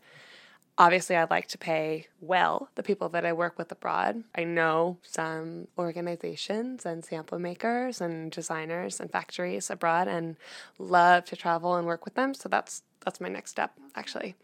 obviously 0.83 1.14
I'd 1.14 1.31
like 1.31 1.47
to 1.49 1.59
pay 1.59 2.09
well 2.21 2.68
the 2.75 2.83
people 2.83 3.09
that 3.11 3.25
I 3.25 3.33
work 3.33 3.57
with 3.57 3.71
abroad. 3.71 4.25
I 4.35 4.42
know 4.42 4.99
some 5.03 5.68
organizations 5.79 6.85
and 6.85 7.05
sample 7.05 7.38
makers 7.38 8.01
and 8.01 8.33
designers 8.33 8.99
and 8.99 9.09
factories 9.09 9.71
abroad 9.71 10.09
and 10.09 10.37
love 10.81 11.25
to 11.27 11.37
travel 11.37 11.77
and 11.77 11.87
work 11.87 12.05
with 12.05 12.14
them. 12.14 12.35
So 12.35 12.49
that's 12.49 12.83
that's 13.05 13.21
my 13.21 13.29
next 13.29 13.53
step 13.53 13.73
actually. 13.95 14.35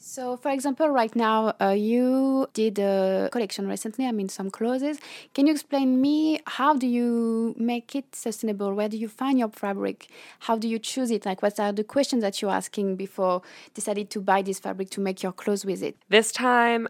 So, 0.00 0.36
for 0.36 0.50
example, 0.50 0.88
right 0.88 1.14
now 1.16 1.54
uh, 1.60 1.70
you 1.70 2.48
did 2.54 2.78
a 2.78 3.28
collection 3.32 3.66
recently. 3.66 4.06
I 4.06 4.12
mean, 4.12 4.28
some 4.28 4.48
clothes. 4.50 4.98
Can 5.34 5.46
you 5.46 5.52
explain 5.52 6.00
me 6.00 6.40
how 6.46 6.74
do 6.74 6.86
you 6.86 7.54
make 7.58 7.96
it 7.96 8.14
sustainable? 8.14 8.72
Where 8.74 8.88
do 8.88 8.96
you 8.96 9.08
find 9.08 9.38
your 9.38 9.48
fabric? 9.48 10.08
How 10.40 10.56
do 10.56 10.68
you 10.68 10.78
choose 10.78 11.10
it? 11.10 11.26
Like, 11.26 11.42
what 11.42 11.58
are 11.58 11.72
the 11.72 11.84
questions 11.84 12.22
that 12.22 12.40
you're 12.40 12.50
asking 12.50 12.96
before 12.96 13.42
decided 13.74 14.08
to 14.10 14.20
buy 14.20 14.42
this 14.42 14.60
fabric 14.60 14.90
to 14.90 15.00
make 15.00 15.22
your 15.22 15.32
clothes 15.32 15.64
with 15.64 15.82
it? 15.82 15.96
This 16.08 16.30
time, 16.30 16.88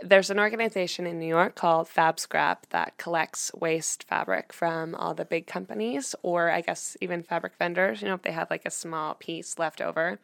there's 0.00 0.30
an 0.30 0.40
organization 0.40 1.06
in 1.06 1.20
New 1.20 1.26
York 1.26 1.54
called 1.54 1.88
FABSCRAP 1.88 2.56
that 2.70 2.96
collects 2.98 3.52
waste 3.54 4.04
fabric 4.04 4.52
from 4.52 4.96
all 4.96 5.14
the 5.14 5.24
big 5.24 5.46
companies, 5.46 6.14
or 6.22 6.50
I 6.50 6.60
guess 6.60 6.96
even 7.00 7.22
fabric 7.22 7.52
vendors. 7.58 8.02
You 8.02 8.08
know, 8.08 8.14
if 8.14 8.22
they 8.22 8.32
have 8.32 8.50
like 8.50 8.66
a 8.66 8.70
small 8.70 9.14
piece 9.14 9.58
left 9.58 9.80
over 9.80 10.18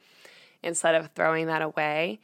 instead 0.65 0.95
of 0.95 1.11
throwing 1.15 1.47
that 1.47 1.63
away, 1.63 2.21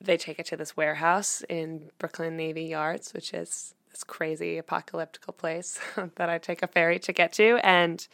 they 0.00 0.16
take 0.16 0.38
it 0.38 0.46
to 0.46 0.56
this 0.56 0.76
warehouse 0.76 1.42
in 1.48 1.90
Brooklyn 1.98 2.36
Navy 2.36 2.64
Yards, 2.64 3.12
which 3.12 3.34
is 3.34 3.74
this 3.90 4.04
crazy 4.04 4.58
apocalyptical 4.60 5.36
place 5.36 5.78
that 6.16 6.30
I 6.30 6.38
take 6.38 6.62
a 6.62 6.66
ferry 6.66 6.98
to 7.00 7.12
get 7.12 7.32
to. 7.34 7.58
And 7.62 8.06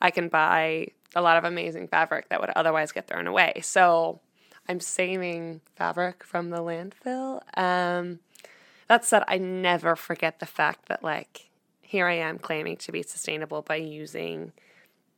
I 0.00 0.10
can 0.10 0.28
buy 0.28 0.88
a 1.14 1.22
lot 1.22 1.36
of 1.36 1.44
amazing 1.44 1.88
fabric 1.88 2.28
that 2.30 2.40
would 2.40 2.50
otherwise 2.50 2.90
get 2.90 3.06
thrown 3.06 3.26
away. 3.26 3.60
So 3.62 4.20
I'm 4.68 4.80
saving 4.80 5.60
fabric 5.76 6.24
from 6.24 6.50
the 6.50 6.58
landfill. 6.58 7.42
Um, 7.56 8.20
that 8.88 9.04
said, 9.04 9.22
I 9.28 9.38
never 9.38 9.94
forget 9.94 10.40
the 10.40 10.46
fact 10.46 10.86
that, 10.86 11.04
like, 11.04 11.50
here 11.82 12.06
I 12.06 12.14
am 12.14 12.38
claiming 12.38 12.76
to 12.78 12.92
be 12.92 13.02
sustainable 13.02 13.62
by 13.62 13.76
using 13.76 14.52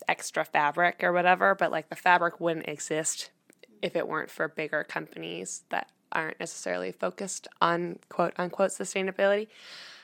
extra 0.09 0.44
fabric 0.44 1.03
or 1.03 1.12
whatever, 1.12 1.55
but 1.55 1.70
like 1.70 1.88
the 1.88 1.96
fabric 1.96 2.40
wouldn't 2.40 2.68
exist 2.68 3.31
if 3.83 3.97
it 3.97 4.09
weren't 4.09 4.31
for 4.31 4.49
bigger 4.49 4.85
companies 4.85 5.64
that 5.71 5.88
aren't 6.12 6.40
necessarily 6.40 6.92
focused 6.92 7.49
on 7.61 7.99
quote 8.09 8.35
unquote 8.38 8.71
sustainability. 8.71 9.49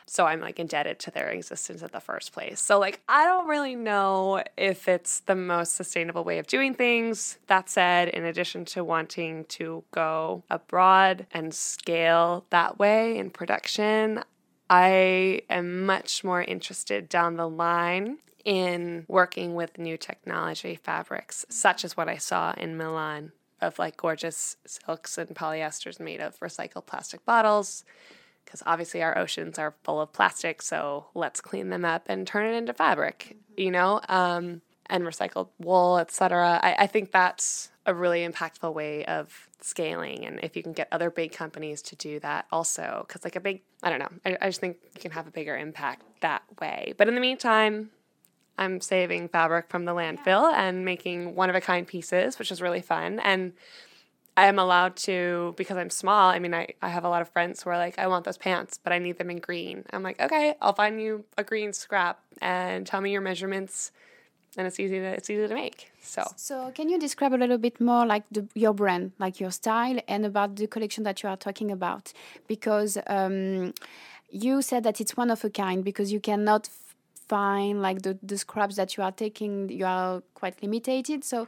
So 0.07 0.25
I'm 0.25 0.41
like 0.41 0.59
indebted 0.59 0.99
to 1.01 1.11
their 1.11 1.29
existence 1.29 1.83
in 1.83 1.91
the 1.93 2.01
first 2.01 2.33
place. 2.33 2.61
So, 2.61 2.79
like, 2.79 3.03
I 3.09 3.25
don't 3.25 3.47
really 3.47 3.77
know 3.77 4.43
if 4.57 4.88
it's 4.88 5.21
the 5.21 5.35
most 5.35 5.75
sustainable 5.75 6.25
way 6.25 6.38
of 6.38 6.47
doing 6.47 6.75
things. 6.75 7.38
That 7.47 7.69
said, 7.69 8.09
in 8.09 8.25
addition 8.25 8.64
to 8.67 8.83
wanting 8.83 9.45
to 9.51 9.85
go 9.91 10.45
abroad 10.49 11.27
and 11.31 11.53
scale 11.53 12.47
that 12.49 12.79
way 12.79 13.19
in 13.19 13.29
production, 13.29 14.25
I 14.71 15.43
am 15.51 15.85
much 15.85 16.25
more 16.25 16.43
interested 16.43 17.11
down 17.11 17.37
the 17.37 17.49
line 17.49 18.19
in 18.47 19.05
working 19.09 19.55
with 19.55 19.77
new 19.77 19.99
technology 19.99 20.75
fabrics, 20.75 21.45
such 21.51 21.85
as 21.85 21.99
what 21.99 22.09
I 22.09 22.17
saw 22.17 22.55
in 22.57 22.79
Milan 22.79 23.33
of 23.61 23.79
like 23.79 23.97
gorgeous 23.97 24.57
silks 24.66 25.18
and 25.18 25.29
polyesters 25.31 26.01
made 26.01 26.21
of 26.21 26.38
recycled 26.40 26.87
plastic 26.87 27.25
bottles 27.25 27.85
because 28.44 28.62
obviously 28.66 29.03
our 29.03 29.16
oceans 29.18 29.59
are 29.59 29.75
full 29.85 30.01
of 30.01 30.12
plastic 30.12 30.62
so 30.62 31.07
let's 31.14 31.40
clean 31.40 31.71
them 31.71 31.85
up 31.85 32.05
and 32.07 32.27
turn 32.27 32.47
it 32.47 32.57
into 32.57 32.73
fabric 32.73 33.37
mm-hmm. 33.37 33.61
you 33.62 33.71
know? 33.71 34.01
Um, 34.09 34.62
and 34.90 35.05
recycled 35.05 35.49
wool 35.59 35.99
etc 35.99 36.59
I, 36.62 36.85
I 36.85 36.87
think 36.87 37.12
that's 37.12 37.71
a 37.85 37.94
really 37.94 38.27
impactful 38.27 38.73
way 38.73 39.05
of 39.05 39.49
scaling 39.61 40.25
and 40.25 40.40
if 40.42 40.57
you 40.57 40.62
can 40.62 40.73
get 40.73 40.88
other 40.92 41.11
big 41.11 41.33
companies 41.33 41.83
to 41.83 41.97
do 41.97 42.21
that 42.21 42.47
also 42.53 43.05
because 43.07 43.25
like 43.25 43.37
a 43.37 43.40
big 43.40 43.62
i 43.83 43.90
don't 43.90 43.99
know 43.99 44.09
I, 44.25 44.38
I 44.40 44.49
just 44.49 44.61
think 44.61 44.79
you 44.94 45.01
can 45.01 45.11
have 45.11 45.27
a 45.27 45.31
bigger 45.31 45.57
impact 45.57 46.03
that 46.21 46.42
way. 46.61 46.94
But 46.97 47.09
in 47.09 47.14
the 47.14 47.21
meantime 47.21 47.90
I'm 48.59 48.81
saving 48.81 49.29
fabric 49.29 49.68
from 49.68 49.85
the 49.85 49.92
landfill 49.92 50.53
and 50.53 50.85
making 50.85 51.35
one 51.35 51.49
of 51.49 51.57
a 51.57 51.61
kind 51.61 51.87
pieces, 51.87 52.38
which 52.38 52.51
is 52.51 52.61
really 52.61 52.83
fun. 52.83 53.21
And 53.21 53.53
I 54.37 54.47
am 54.47 54.59
allowed 54.59 54.94
to, 55.09 55.55
because 55.57 55.77
I'm 55.77 55.90
small, 55.90 56.31
I 56.31 56.38
mean, 56.38 56.55
I, 56.55 56.68
I 56.81 56.90
have 56.90 57.05
a 57.05 57.09
lot 57.09 57.23
of 57.23 57.29
friends 57.29 57.62
who 57.62 57.71
are 57.71 57.77
like, 57.77 57.99
I 57.99 58.07
want 58.07 58.25
those 58.25 58.38
pants, 58.38 58.79
but 58.83 58.92
I 58.92 58.99
need 59.01 59.18
them 59.18 59.31
in 59.31 59.38
green. 59.38 59.85
I'm 59.92 60.05
like, 60.05 60.21
okay, 60.21 60.55
I'll 60.61 60.75
find 60.75 61.01
you 61.01 61.25
a 61.37 61.42
green 61.42 61.73
scrap 61.73 62.21
and 62.40 62.87
tell 62.87 63.01
me 63.01 63.11
your 63.11 63.21
measurements. 63.21 63.90
And 64.57 64.66
it's 64.66 64.81
easy 64.81 64.99
to 64.99 65.07
it's 65.07 65.29
easy 65.29 65.47
to 65.47 65.55
make. 65.55 65.92
So 66.01 66.23
So 66.37 66.73
can 66.75 66.88
you 66.88 66.99
describe 66.99 67.35
a 67.35 67.37
little 67.37 67.59
bit 67.59 67.81
more 67.81 68.07
like 68.07 68.25
the, 68.31 68.47
your 68.55 68.75
brand, 68.75 69.12
like 69.18 69.40
your 69.40 69.51
style 69.51 69.99
and 70.09 70.25
about 70.25 70.57
the 70.57 70.66
collection 70.66 71.05
that 71.05 71.23
you 71.23 71.29
are 71.29 71.37
talking 71.37 71.71
about? 71.71 72.12
Because 72.47 72.97
um, 73.09 73.75
you 74.31 74.62
said 74.62 74.85
that 74.85 75.01
it's 75.01 75.16
one 75.16 75.31
of 75.31 75.44
a 75.44 75.51
kind 75.51 75.85
because 75.85 76.12
you 76.12 76.21
cannot 76.21 76.68
fine 77.29 77.81
like 77.81 78.03
the, 78.03 78.19
the 78.23 78.38
scraps 78.38 78.77
that 78.77 78.97
you 78.97 79.03
are 79.03 79.12
taking 79.12 79.69
you 79.69 79.85
are 79.85 80.23
quite 80.35 80.61
limited. 80.62 81.25
So 81.25 81.47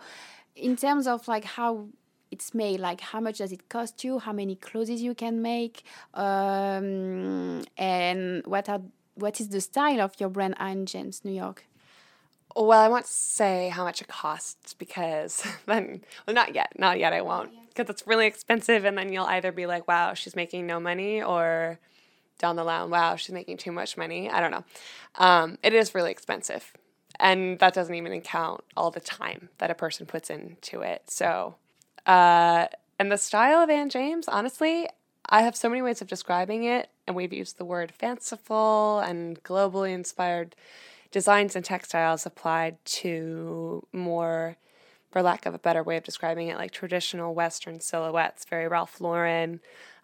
in 0.55 0.77
terms 0.77 1.07
of 1.07 1.27
like 1.27 1.45
how 1.45 1.87
it's 2.31 2.55
made 2.55 2.81
like 2.81 3.01
how 3.01 3.21
much 3.21 3.38
does 3.38 3.53
it 3.53 3.69
cost 3.69 4.05
you? 4.05 4.19
How 4.19 4.33
many 4.33 4.55
clothes 4.55 4.90
you 4.90 5.14
can 5.14 5.43
make? 5.43 5.83
Um, 6.14 7.64
and 7.77 8.47
what 8.47 8.69
are 8.69 8.83
what 9.14 9.40
is 9.40 9.49
the 9.49 9.61
style 9.61 10.01
of 10.01 10.14
your 10.19 10.29
brand 10.29 10.55
Anne 10.59 10.87
James 10.87 11.25
New 11.25 11.33
York? 11.33 11.66
Well 12.55 12.81
I 12.81 12.88
won't 12.88 13.07
say 13.07 13.69
how 13.69 13.85
much 13.85 14.01
it 14.01 14.09
costs 14.09 14.75
because 14.75 15.47
then 15.66 16.03
well 16.27 16.35
not 16.35 16.55
yet 16.55 16.73
not 16.79 16.99
yet 16.99 17.12
I 17.12 17.23
won't. 17.23 17.51
Because 17.69 17.88
it's 17.88 18.07
really 18.07 18.27
expensive 18.27 18.85
and 18.85 18.99
then 18.99 19.12
you'll 19.12 19.27
either 19.27 19.53
be 19.53 19.66
like 19.66 19.88
wow 19.88 20.14
she's 20.14 20.37
making 20.37 20.66
no 20.66 20.81
money 20.81 21.23
or 21.23 21.79
down 22.40 22.57
the 22.57 22.64
line, 22.64 22.90
wow, 22.90 23.14
she's 23.14 23.33
making 23.33 23.59
too 23.59 23.70
much 23.70 23.96
money. 23.96 24.29
I 24.29 24.40
don't 24.40 24.50
know. 24.50 24.64
Um, 25.16 25.59
it 25.62 25.72
is 25.72 25.94
really 25.94 26.11
expensive. 26.11 26.72
And 27.20 27.59
that 27.59 27.74
doesn't 27.74 27.94
even 27.94 28.20
count 28.22 28.64
all 28.76 28.90
the 28.90 29.00
time 29.00 29.50
that 29.59 29.70
a 29.70 29.74
person 29.74 30.07
puts 30.07 30.31
into 30.31 30.81
it. 30.81 31.11
So, 31.11 31.57
uh, 32.07 32.66
and 32.98 33.12
the 33.12 33.18
style 33.18 33.62
of 33.62 33.70
Anne 33.70 33.90
James, 33.90 34.26
honestly, 34.26 34.88
I 35.29 35.42
have 35.42 35.55
so 35.55 35.68
many 35.68 35.83
ways 35.83 36.00
of 36.00 36.09
describing 36.09 36.64
it. 36.64 36.88
And 37.07 37.16
we've 37.16 37.33
used 37.33 37.59
the 37.59 37.64
word 37.64 37.92
fanciful 37.92 39.00
and 39.00 39.42
globally 39.42 39.92
inspired 39.92 40.55
designs 41.11 41.57
and 41.57 41.64
textiles 41.64 42.24
applied 42.24 42.83
to 42.85 43.85
more, 43.92 44.57
for 45.11 45.22
lack 45.22 45.44
of 45.44 45.55
a 45.55 45.59
better 45.59 45.83
way 45.83 45.96
of 45.96 46.05
describing 46.05 46.48
it, 46.48 46.57
like 46.57 46.70
traditional 46.70 47.35
Western 47.35 47.81
silhouettes, 47.81 48.44
very 48.44 48.68
Ralph 48.68 49.00
Lauren, 49.00 49.61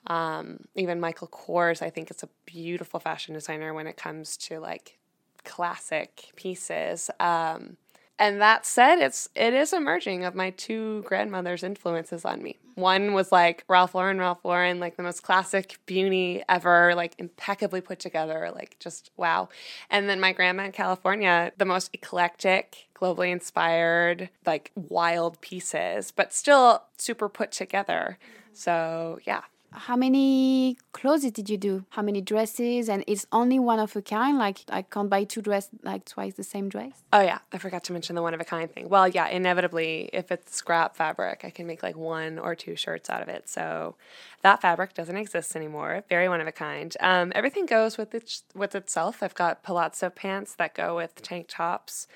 um, 0.07 0.61
even 0.75 1.01
Michael 1.01 1.29
Kors, 1.29 1.83
I 1.83 1.91
think, 1.91 2.11
is 2.11 2.23
a 2.23 2.29
beautiful 2.47 3.01
fashion 3.01 3.35
designer 3.35 3.75
when 3.75 3.87
it 3.87 3.97
comes 3.97 4.37
to 4.39 4.61
like 4.61 4.99
classic 5.45 6.31
pieces. 6.37 7.11
Um, 7.21 7.77
And 8.19 8.41
that 8.41 8.65
said, 8.65 8.97
it's 8.99 9.29
it 9.35 9.53
is 9.53 9.73
emerging 9.75 10.25
of 10.25 10.35
my 10.35 10.51
two 10.51 11.03
grandmothers' 11.03 11.63
influences 11.63 12.25
on 12.25 12.43
me. 12.43 12.57
One 12.75 13.13
was 13.13 13.31
like 13.33 13.65
Ralph 13.69 13.95
Lauren, 13.95 14.19
Ralph 14.19 14.45
Lauren, 14.45 14.81
like 14.81 14.97
the 14.97 15.03
most 15.03 15.23
classic 15.23 15.79
beauty 15.87 16.43
ever, 16.49 16.95
like 16.95 17.15
impeccably 17.19 17.81
put 17.83 17.99
together, 17.99 18.51
like 18.55 18.77
just 18.79 19.11
wow. 19.17 19.49
And 19.91 20.09
then 20.09 20.19
my 20.21 20.33
grandma 20.33 20.65
in 20.65 20.73
California, 20.73 21.53
the 21.59 21.65
most 21.67 21.91
eclectic, 21.93 22.89
globally 22.95 23.31
inspired, 23.33 24.31
like 24.47 24.73
wild 24.75 25.41
pieces, 25.43 26.11
but 26.11 26.33
still 26.33 26.85
super 26.97 27.29
put 27.29 27.53
together. 27.53 28.19
So 28.53 29.19
yeah 29.25 29.43
how 29.77 29.95
many 29.95 30.79
clothes 30.93 31.31
did 31.31 31.51
you 31.51 31.59
do? 31.59 31.85
How 31.91 32.03
many 32.03 32.21
dresses? 32.21 32.89
And 32.89 33.05
it's 33.07 33.27
only 33.31 33.59
one 33.59 33.79
of 33.79 33.95
a 33.95 34.03
kind. 34.03 34.39
Like 34.39 34.61
I 34.69 34.83
can't 34.83 35.11
buy 35.11 35.25
two 35.25 35.43
dresses 35.43 35.71
like 35.83 36.07
twice 36.07 36.35
the 36.35 36.43
same 36.43 36.69
dress. 36.69 37.03
Oh 37.13 37.21
yeah, 37.21 37.39
I 37.53 37.59
forgot 37.59 37.85
to 37.85 37.93
mention 37.93 38.17
the 38.17 38.23
one 38.23 38.33
of 38.33 38.41
a 38.41 38.45
kind 38.45 38.71
thing. 38.71 38.89
Well, 38.89 39.07
yeah, 39.07 39.29
inevitably, 39.29 40.09
if 40.13 40.33
it's 40.33 40.57
scrap 40.57 40.97
fabric, 40.97 41.43
I 41.45 41.51
can 41.51 41.67
make 41.67 41.83
like 41.83 41.97
one 41.97 42.39
or 42.39 42.55
two 42.55 42.75
shirts 42.75 43.11
out 43.11 43.23
of 43.23 43.29
it. 43.29 43.49
So 43.49 43.97
that 44.43 44.63
fabric 44.63 44.95
doesn't 44.95 45.17
exist 45.17 45.55
anymore. 45.55 46.05
Very 46.09 46.29
one 46.29 46.41
of 46.41 46.47
a 46.47 46.53
kind. 46.53 46.97
Um, 47.01 47.33
everything 47.35 47.67
goes 47.67 47.99
with 47.99 48.15
it 48.15 48.43
with 48.55 48.75
itself. 48.75 49.23
I've 49.23 49.35
got 49.35 49.63
palazzo 49.63 50.11
pants 50.11 50.55
that 50.55 50.75
go 50.75 50.97
with 50.97 51.23
tank 51.23 51.47
tops. 51.49 52.07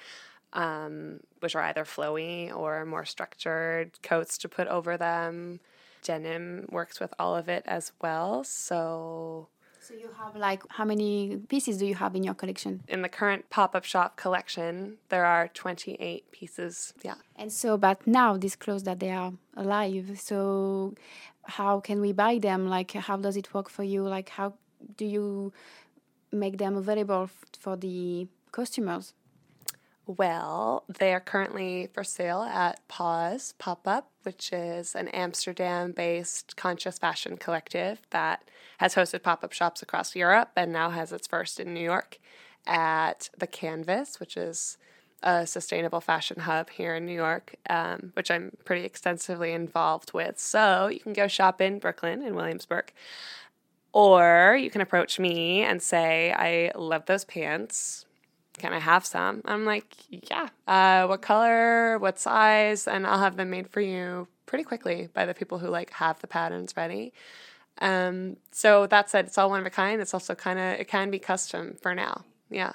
Um, 0.52 1.20
which 1.38 1.54
are 1.54 1.62
either 1.62 1.84
flowy 1.84 2.52
or 2.52 2.84
more 2.84 3.04
structured 3.04 4.02
coats 4.02 4.36
to 4.38 4.48
put 4.48 4.66
over 4.66 4.96
them 4.96 5.60
denim 6.02 6.66
works 6.70 7.00
with 7.00 7.12
all 7.18 7.36
of 7.36 7.48
it 7.48 7.62
as 7.66 7.92
well. 8.00 8.44
So 8.44 9.48
so 9.80 9.94
you 9.94 10.10
have 10.18 10.36
like 10.36 10.62
how 10.68 10.84
many 10.84 11.38
pieces 11.48 11.78
do 11.78 11.86
you 11.86 11.94
have 11.94 12.14
in 12.14 12.22
your 12.22 12.34
collection? 12.34 12.82
In 12.86 13.02
the 13.02 13.08
current 13.08 13.48
pop-up 13.50 13.84
shop 13.84 14.16
collection, 14.16 14.98
there 15.08 15.24
are 15.24 15.48
28 15.48 16.30
pieces. 16.30 16.92
Yeah. 17.02 17.14
And 17.34 17.50
so 17.52 17.76
but 17.76 18.06
now 18.06 18.36
these 18.36 18.56
clothes 18.56 18.84
that 18.84 19.00
they 19.00 19.10
are 19.10 19.32
alive, 19.56 20.20
so 20.20 20.94
how 21.44 21.80
can 21.80 22.00
we 22.00 22.12
buy 22.12 22.38
them? 22.38 22.68
Like 22.68 22.92
how 22.92 23.16
does 23.16 23.36
it 23.36 23.52
work 23.54 23.68
for 23.68 23.82
you? 23.82 24.02
Like 24.06 24.28
how 24.28 24.54
do 24.96 25.06
you 25.06 25.52
make 26.30 26.58
them 26.58 26.76
available 26.76 27.30
for 27.58 27.76
the 27.76 28.28
customers? 28.52 29.14
Well, 30.16 30.82
they 30.88 31.14
are 31.14 31.20
currently 31.20 31.88
for 31.92 32.02
sale 32.02 32.42
at 32.42 32.80
Pause 32.88 33.54
Pop 33.60 33.86
Up, 33.86 34.10
which 34.24 34.52
is 34.52 34.96
an 34.96 35.06
Amsterdam 35.06 35.92
based 35.92 36.56
conscious 36.56 36.98
fashion 36.98 37.36
collective 37.36 38.02
that 38.10 38.42
has 38.78 38.96
hosted 38.96 39.22
pop 39.22 39.44
up 39.44 39.52
shops 39.52 39.82
across 39.82 40.16
Europe 40.16 40.50
and 40.56 40.72
now 40.72 40.90
has 40.90 41.12
its 41.12 41.28
first 41.28 41.60
in 41.60 41.72
New 41.72 41.84
York 41.84 42.18
at 42.66 43.30
The 43.38 43.46
Canvas, 43.46 44.18
which 44.18 44.36
is 44.36 44.78
a 45.22 45.46
sustainable 45.46 46.00
fashion 46.00 46.40
hub 46.40 46.70
here 46.70 46.96
in 46.96 47.06
New 47.06 47.14
York, 47.14 47.54
um, 47.68 48.10
which 48.14 48.32
I'm 48.32 48.50
pretty 48.64 48.84
extensively 48.84 49.52
involved 49.52 50.12
with. 50.12 50.40
So 50.40 50.88
you 50.88 50.98
can 50.98 51.12
go 51.12 51.28
shop 51.28 51.60
in 51.60 51.78
Brooklyn 51.78 52.20
in 52.20 52.34
Williamsburg. 52.34 52.92
Or 53.92 54.58
you 54.60 54.70
can 54.70 54.80
approach 54.80 55.20
me 55.20 55.62
and 55.62 55.80
say, 55.80 56.32
I 56.32 56.72
love 56.76 57.06
those 57.06 57.24
pants 57.24 58.06
can 58.60 58.72
I 58.72 58.78
have 58.78 59.04
some? 59.06 59.40
I'm 59.46 59.64
like, 59.64 59.86
yeah. 60.10 60.48
Uh, 60.68 61.06
what 61.06 61.22
color? 61.22 61.98
What 61.98 62.18
size? 62.18 62.86
And 62.86 63.06
I'll 63.06 63.18
have 63.18 63.36
them 63.36 63.50
made 63.50 63.68
for 63.68 63.80
you 63.80 64.28
pretty 64.46 64.64
quickly 64.64 65.08
by 65.14 65.24
the 65.26 65.34
people 65.34 65.58
who 65.58 65.68
like 65.68 65.90
have 65.94 66.20
the 66.20 66.26
patterns 66.26 66.76
ready. 66.76 67.12
Um, 67.80 68.36
so 68.52 68.86
that 68.86 69.08
said, 69.08 69.26
it's 69.26 69.38
all 69.38 69.48
one 69.48 69.60
of 69.60 69.66
a 69.66 69.70
kind. 69.70 70.00
It's 70.00 70.12
also 70.12 70.34
kind 70.34 70.58
of 70.58 70.78
it 70.78 70.88
can 70.88 71.10
be 71.10 71.18
custom 71.18 71.76
for 71.80 71.94
now. 71.94 72.24
Yeah. 72.50 72.72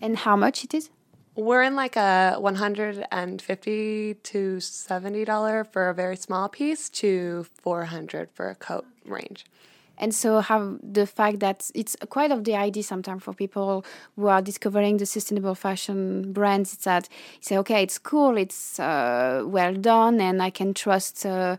And 0.00 0.18
how 0.18 0.36
much 0.36 0.64
it 0.64 0.74
is? 0.74 0.90
We're 1.36 1.62
in 1.62 1.74
like 1.76 1.96
a 1.96 2.36
150 2.38 4.14
to 4.14 4.60
70 4.60 5.24
dollar 5.24 5.64
for 5.64 5.88
a 5.88 5.94
very 5.94 6.16
small 6.16 6.48
piece 6.48 6.88
to 6.90 7.46
400 7.62 8.30
for 8.32 8.50
a 8.50 8.54
coat 8.54 8.86
range 9.04 9.44
and 9.98 10.14
so 10.14 10.40
have 10.40 10.78
the 10.82 11.06
fact 11.06 11.40
that 11.40 11.70
it's 11.74 11.96
quite 12.08 12.30
of 12.30 12.44
the 12.44 12.54
idea 12.54 12.82
sometimes 12.82 13.22
for 13.22 13.32
people 13.32 13.84
who 14.16 14.26
are 14.26 14.42
discovering 14.42 14.96
the 14.96 15.06
sustainable 15.06 15.54
fashion 15.54 16.32
brands 16.32 16.72
it's 16.72 16.84
that 16.84 17.08
you 17.34 17.38
say 17.42 17.56
okay 17.58 17.82
it's 17.82 17.98
cool 17.98 18.36
it's 18.36 18.78
uh, 18.80 19.42
well 19.46 19.74
done 19.74 20.20
and 20.20 20.42
i 20.42 20.50
can 20.50 20.74
trust 20.74 21.24
uh, 21.26 21.56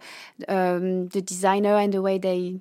um, 0.47 1.07
the 1.09 1.21
designer 1.21 1.75
and 1.75 1.93
the 1.93 2.01
way 2.01 2.17
they 2.17 2.55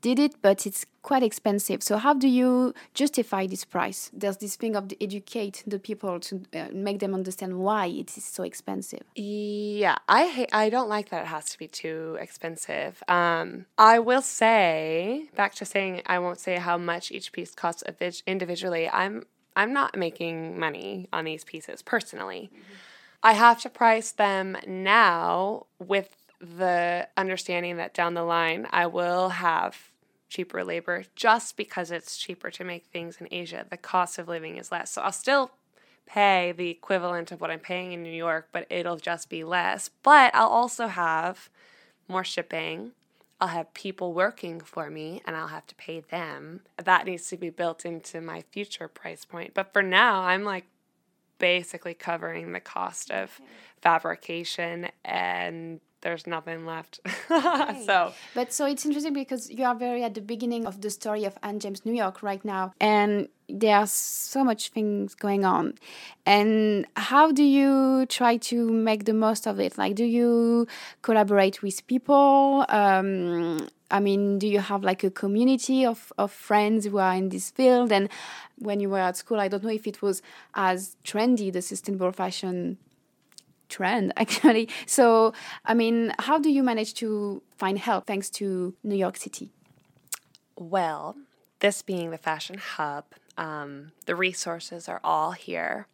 did 0.00 0.18
it, 0.18 0.34
but 0.42 0.66
it's 0.66 0.84
quite 1.02 1.22
expensive. 1.22 1.82
So 1.82 1.96
how 1.96 2.14
do 2.14 2.28
you 2.28 2.74
justify 2.94 3.46
this 3.46 3.64
price? 3.64 4.10
There's 4.12 4.36
this 4.38 4.56
thing 4.56 4.76
of 4.76 4.88
the 4.88 4.96
educate 5.00 5.62
the 5.66 5.78
people 5.78 6.20
to 6.20 6.42
uh, 6.54 6.68
make 6.72 6.98
them 7.00 7.14
understand 7.14 7.58
why 7.58 7.86
it 7.86 8.16
is 8.16 8.24
so 8.24 8.42
expensive. 8.42 9.02
Yeah, 9.14 9.96
I 10.08 10.26
hate, 10.26 10.50
I 10.52 10.68
don't 10.70 10.88
like 10.88 11.10
that 11.10 11.22
it 11.22 11.28
has 11.28 11.50
to 11.50 11.58
be 11.58 11.68
too 11.68 12.16
expensive. 12.20 13.02
Um, 13.08 13.66
I 13.78 13.98
will 13.98 14.22
say 14.22 15.28
back 15.36 15.54
to 15.56 15.64
saying 15.64 16.02
I 16.06 16.18
won't 16.18 16.40
say 16.40 16.56
how 16.56 16.78
much 16.78 17.10
each 17.10 17.32
piece 17.32 17.54
costs 17.54 17.82
individually. 18.26 18.88
I'm 18.88 19.26
I'm 19.56 19.72
not 19.72 19.96
making 19.96 20.58
money 20.58 21.08
on 21.12 21.24
these 21.24 21.44
pieces 21.44 21.82
personally. 21.82 22.50
Mm-hmm. 22.52 22.62
I 23.22 23.32
have 23.34 23.60
to 23.62 23.68
price 23.68 24.12
them 24.12 24.56
now 24.66 25.66
with 25.78 26.16
the 26.40 27.06
understanding 27.16 27.76
that 27.76 27.92
down 27.92 28.14
the 28.14 28.22
line 28.22 28.66
I 28.70 28.86
will 28.86 29.28
have 29.28 29.89
cheaper 30.30 30.64
labor 30.64 31.04
just 31.14 31.56
because 31.56 31.90
it's 31.90 32.16
cheaper 32.16 32.50
to 32.50 32.64
make 32.64 32.86
things 32.86 33.18
in 33.20 33.28
Asia. 33.30 33.66
The 33.68 33.76
cost 33.76 34.18
of 34.18 34.28
living 34.28 34.56
is 34.56 34.72
less. 34.72 34.92
So 34.92 35.02
I'll 35.02 35.12
still 35.12 35.50
pay 36.06 36.52
the 36.52 36.70
equivalent 36.70 37.30
of 37.30 37.40
what 37.40 37.50
I'm 37.50 37.60
paying 37.60 37.92
in 37.92 38.02
New 38.02 38.10
York, 38.10 38.48
but 38.52 38.66
it'll 38.70 38.96
just 38.96 39.28
be 39.28 39.44
less. 39.44 39.90
But 40.02 40.34
I'll 40.34 40.48
also 40.48 40.86
have 40.86 41.50
more 42.08 42.24
shipping. 42.24 42.92
I'll 43.40 43.48
have 43.48 43.72
people 43.74 44.12
working 44.12 44.60
for 44.60 44.90
me 44.90 45.22
and 45.26 45.36
I'll 45.36 45.48
have 45.48 45.66
to 45.68 45.74
pay 45.74 46.00
them. 46.00 46.60
That 46.82 47.06
needs 47.06 47.28
to 47.28 47.36
be 47.36 47.50
built 47.50 47.84
into 47.84 48.20
my 48.20 48.44
future 48.50 48.88
price 48.88 49.24
point. 49.24 49.54
But 49.54 49.72
for 49.72 49.82
now, 49.82 50.22
I'm 50.22 50.44
like 50.44 50.64
basically 51.40 51.94
covering 51.94 52.52
the 52.52 52.60
cost 52.60 53.10
of 53.10 53.40
fabrication 53.82 54.88
and 55.04 55.80
there's 56.02 56.26
nothing 56.26 56.64
left. 56.64 57.00
so, 57.84 58.12
but 58.34 58.52
so 58.52 58.66
it's 58.66 58.86
interesting 58.86 59.12
because 59.12 59.50
you 59.50 59.64
are 59.64 59.74
very 59.74 60.02
at 60.02 60.14
the 60.14 60.20
beginning 60.20 60.66
of 60.66 60.80
the 60.80 60.90
story 60.90 61.24
of 61.24 61.36
Anne 61.42 61.60
James 61.60 61.84
New 61.84 61.92
York 61.92 62.22
right 62.22 62.42
now, 62.44 62.72
and 62.80 63.28
there 63.48 63.76
are 63.76 63.86
so 63.86 64.44
much 64.44 64.70
things 64.70 65.14
going 65.14 65.44
on. 65.44 65.74
And 66.24 66.86
how 66.96 67.32
do 67.32 67.42
you 67.42 68.06
try 68.06 68.36
to 68.38 68.70
make 68.70 69.04
the 69.04 69.12
most 69.12 69.46
of 69.46 69.60
it? 69.60 69.76
Like, 69.76 69.94
do 69.94 70.04
you 70.04 70.66
collaborate 71.02 71.62
with 71.62 71.86
people? 71.86 72.64
Um, 72.68 73.68
I 73.90 74.00
mean, 74.00 74.38
do 74.38 74.46
you 74.46 74.60
have 74.60 74.84
like 74.84 75.02
a 75.04 75.10
community 75.10 75.84
of, 75.84 76.12
of 76.16 76.30
friends 76.30 76.86
who 76.86 76.98
are 76.98 77.14
in 77.14 77.28
this 77.28 77.50
field? 77.50 77.92
And 77.92 78.08
when 78.58 78.80
you 78.80 78.90
were 78.90 78.98
at 78.98 79.16
school, 79.16 79.40
I 79.40 79.48
don't 79.48 79.64
know 79.64 79.70
if 79.70 79.86
it 79.86 80.00
was 80.02 80.22
as 80.54 80.96
trendy, 81.04 81.52
the 81.52 81.62
sustainable 81.62 82.12
fashion 82.12 82.78
trend 83.68 84.12
actually. 84.16 84.68
So, 84.86 85.32
I 85.64 85.74
mean, 85.74 86.12
how 86.18 86.38
do 86.38 86.50
you 86.50 86.62
manage 86.62 86.94
to 86.94 87.42
find 87.56 87.78
help 87.78 88.06
thanks 88.06 88.30
to 88.30 88.74
New 88.82 88.96
York 88.96 89.16
City? 89.16 89.52
Well, 90.56 91.16
this 91.60 91.82
being 91.82 92.10
the 92.10 92.18
fashion 92.18 92.58
hub, 92.58 93.04
um, 93.38 93.92
the 94.06 94.14
resources 94.14 94.88
are 94.88 95.00
all 95.02 95.32
here. 95.32 95.86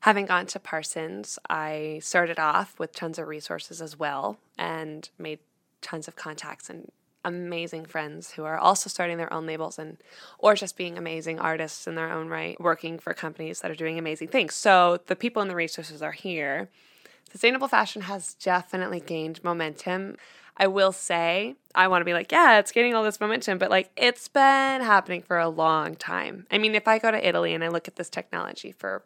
Having 0.00 0.26
gone 0.26 0.46
to 0.46 0.60
Parsons, 0.60 1.38
I 1.50 2.00
started 2.02 2.38
off 2.38 2.78
with 2.78 2.94
tons 2.94 3.18
of 3.18 3.26
resources 3.26 3.82
as 3.82 3.98
well 3.98 4.38
and 4.56 5.08
made 5.18 5.40
tons 5.80 6.06
of 6.06 6.14
contacts 6.14 6.70
and 6.70 6.92
amazing 7.26 7.84
friends 7.84 8.32
who 8.32 8.44
are 8.44 8.56
also 8.56 8.88
starting 8.88 9.18
their 9.18 9.32
own 9.32 9.46
labels 9.46 9.78
and 9.78 9.98
or 10.38 10.54
just 10.54 10.76
being 10.76 10.96
amazing 10.96 11.38
artists 11.38 11.86
in 11.86 11.94
their 11.94 12.10
own 12.10 12.28
right 12.28 12.58
working 12.58 12.98
for 12.98 13.12
companies 13.12 13.60
that 13.60 13.70
are 13.70 13.74
doing 13.74 13.98
amazing 13.98 14.28
things 14.28 14.54
so 14.54 14.98
the 15.08 15.16
people 15.16 15.42
and 15.42 15.50
the 15.50 15.54
resources 15.54 16.00
are 16.00 16.12
here 16.12 16.68
sustainable 17.30 17.68
fashion 17.68 18.02
has 18.02 18.34
definitely 18.34 19.00
gained 19.00 19.42
momentum. 19.44 20.16
I 20.56 20.68
will 20.68 20.92
say, 20.92 21.56
I 21.74 21.88
want 21.88 22.00
to 22.00 22.06
be 22.06 22.14
like, 22.14 22.32
yeah, 22.32 22.58
it's 22.58 22.72
getting 22.72 22.94
all 22.94 23.04
this 23.04 23.20
momentum, 23.20 23.58
but 23.58 23.70
like 23.70 23.90
it's 23.96 24.28
been 24.28 24.80
happening 24.80 25.20
for 25.20 25.38
a 25.38 25.48
long 25.48 25.96
time. 25.96 26.46
I 26.50 26.56
mean, 26.58 26.74
if 26.74 26.88
I 26.88 26.98
go 26.98 27.10
to 27.10 27.28
Italy 27.28 27.52
and 27.52 27.62
I 27.62 27.68
look 27.68 27.88
at 27.88 27.96
this 27.96 28.08
technology 28.08 28.72
for. 28.72 29.02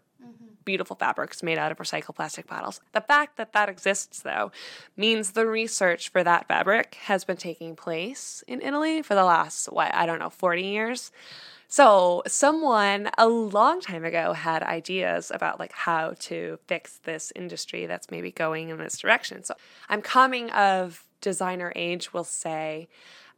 Beautiful 0.65 0.97
fabrics 0.97 1.43
made 1.43 1.59
out 1.59 1.73
of 1.73 1.79
recycled 1.79 2.17
plastic 2.17 2.47
bottles, 2.47 2.81
the 2.93 3.01
fact 3.01 3.37
that 3.37 3.53
that 3.53 3.69
exists, 3.69 4.21
though, 4.21 4.53
means 4.97 5.33
the 5.33 5.47
research 5.47 6.09
for 6.09 6.23
that 6.25 6.49
fabric 6.49 6.97
has 7.07 7.25
been 7.25 7.37
taking 7.37 7.77
place 7.77 8.45
in 8.47 8.61
Italy 8.61 9.03
for 9.03 9.15
the 9.15 9.25
last, 9.25 9.73
what, 9.73 9.95
I 9.95 10.07
don't 10.07 10.19
know, 10.19 10.31
40 10.31 10.63
years. 10.63 11.13
So, 11.73 12.25
someone 12.27 13.11
a 13.17 13.29
long 13.29 13.81
time 13.81 14.05
ago 14.05 14.33
had 14.33 14.65
ideas 14.65 15.31
about 15.33 15.61
like 15.61 15.71
how 15.73 16.15
to 16.19 16.59
fix 16.67 16.99
this 17.05 17.33
industry 17.37 17.87
that's 17.87 18.11
maybe 18.11 18.33
going 18.33 18.71
in 18.71 18.79
this 18.79 18.99
direction. 18.99 19.45
So, 19.45 19.55
I'm 19.89 20.03
coming 20.03 20.51
of 20.51 21.07
designer 21.21 21.73
age, 21.77 22.13
we'll 22.13 22.25
say, 22.25 22.89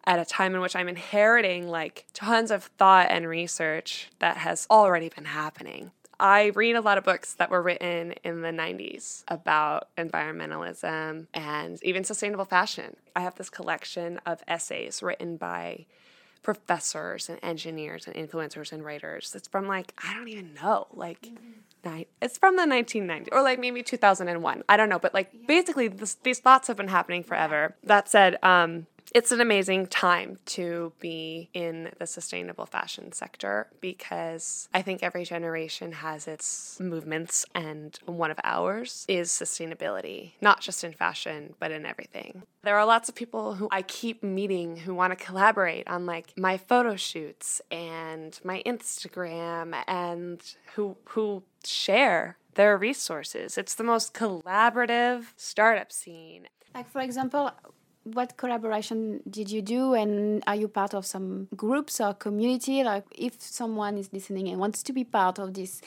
at 0.04 0.18
a 0.18 0.24
time 0.24 0.54
in 0.54 0.60
which 0.60 0.74
I'm 0.74 0.88
inheriting 0.88 1.68
like 1.68 2.06
tons 2.12 2.50
of 2.50 2.64
thought 2.78 3.08
and 3.10 3.28
research 3.28 4.10
that 4.18 4.38
has 4.38 4.66
already 4.70 5.08
been 5.08 5.26
happening. 5.26 5.92
I 6.22 6.52
read 6.54 6.76
a 6.76 6.80
lot 6.80 6.98
of 6.98 7.04
books 7.04 7.34
that 7.34 7.50
were 7.50 7.60
written 7.60 8.12
in 8.22 8.42
the 8.42 8.50
90s 8.50 9.24
about 9.26 9.88
environmentalism 9.98 11.26
and 11.34 11.82
even 11.82 12.04
sustainable 12.04 12.44
fashion. 12.44 12.96
I 13.16 13.22
have 13.22 13.34
this 13.34 13.50
collection 13.50 14.20
of 14.24 14.40
essays 14.46 15.02
written 15.02 15.36
by 15.36 15.86
professors 16.44 17.28
and 17.28 17.40
engineers 17.42 18.06
and 18.06 18.14
influencers 18.14 18.70
and 18.70 18.84
writers. 18.84 19.34
It's 19.34 19.48
from 19.48 19.66
like, 19.66 19.92
I 20.08 20.14
don't 20.14 20.28
even 20.28 20.54
know, 20.54 20.86
like, 20.92 21.22
mm-hmm. 21.22 22.02
it's 22.20 22.38
from 22.38 22.54
the 22.54 22.66
1990s 22.66 23.28
or 23.32 23.42
like 23.42 23.58
maybe 23.58 23.82
2001. 23.82 24.62
I 24.68 24.76
don't 24.76 24.88
know, 24.88 25.00
but 25.00 25.12
like 25.12 25.30
yeah. 25.32 25.40
basically 25.48 25.88
this, 25.88 26.14
these 26.22 26.38
thoughts 26.38 26.68
have 26.68 26.76
been 26.76 26.86
happening 26.86 27.24
forever. 27.24 27.74
That 27.82 28.08
said, 28.08 28.38
um, 28.44 28.86
it's 29.14 29.32
an 29.32 29.40
amazing 29.40 29.86
time 29.86 30.38
to 30.46 30.92
be 31.00 31.50
in 31.52 31.90
the 31.98 32.06
sustainable 32.06 32.66
fashion 32.66 33.12
sector 33.12 33.68
because 33.80 34.68
I 34.72 34.82
think 34.82 35.02
every 35.02 35.24
generation 35.24 35.92
has 35.92 36.26
its 36.26 36.78
movements, 36.80 37.44
and 37.54 37.98
one 38.06 38.30
of 38.30 38.38
ours 38.44 39.04
is 39.08 39.30
sustainability, 39.30 40.32
not 40.40 40.60
just 40.60 40.84
in 40.84 40.92
fashion, 40.92 41.54
but 41.58 41.70
in 41.70 41.84
everything. 41.84 42.42
There 42.62 42.78
are 42.78 42.86
lots 42.86 43.08
of 43.08 43.14
people 43.14 43.54
who 43.54 43.68
I 43.70 43.82
keep 43.82 44.22
meeting 44.22 44.76
who 44.76 44.94
want 44.94 45.16
to 45.16 45.24
collaborate 45.24 45.88
on 45.88 46.06
like 46.06 46.32
my 46.36 46.56
photo 46.56 46.96
shoots 46.96 47.60
and 47.70 48.38
my 48.44 48.62
Instagram 48.64 49.74
and 49.86 50.40
who 50.74 50.96
who 51.06 51.42
share 51.64 52.36
their 52.54 52.76
resources. 52.76 53.58
It's 53.58 53.74
the 53.74 53.84
most 53.84 54.14
collaborative 54.14 55.26
startup 55.36 55.90
scene. 55.90 56.48
Like 56.74 56.88
for 56.88 57.00
example, 57.00 57.50
what 58.04 58.36
collaboration 58.36 59.20
did 59.28 59.50
you 59.50 59.62
do? 59.62 59.94
And 59.94 60.42
are 60.46 60.56
you 60.56 60.68
part 60.68 60.94
of 60.94 61.06
some 61.06 61.48
groups 61.56 62.00
or 62.00 62.14
community? 62.14 62.82
Like 62.82 63.04
if 63.16 63.40
someone 63.40 63.98
is 63.98 64.12
listening 64.12 64.48
and 64.48 64.58
wants 64.58 64.82
to 64.84 64.92
be 64.92 65.04
part 65.04 65.38
of 65.38 65.54
this 65.54 65.80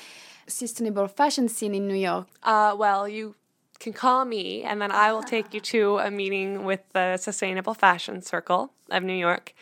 sustainable 0.47 1.07
fashion 1.07 1.47
scene 1.47 1.73
in 1.73 1.87
new 1.87 1.95
york. 1.95 2.27
Uh, 2.43 2.75
well 2.77 3.07
you 3.07 3.35
can 3.79 3.93
call 3.93 4.23
me 4.25 4.63
and 4.63 4.81
then 4.81 4.91
i 4.91 5.11
will 5.11 5.23
take 5.23 5.53
you 5.53 5.59
to 5.59 5.97
a 5.97 6.09
meeting 6.09 6.63
with 6.63 6.81
the 6.93 7.17
sustainable 7.17 7.73
fashion 7.73 8.21
circle 8.21 8.71
of 8.89 9.03
new 9.03 9.13
york 9.13 9.53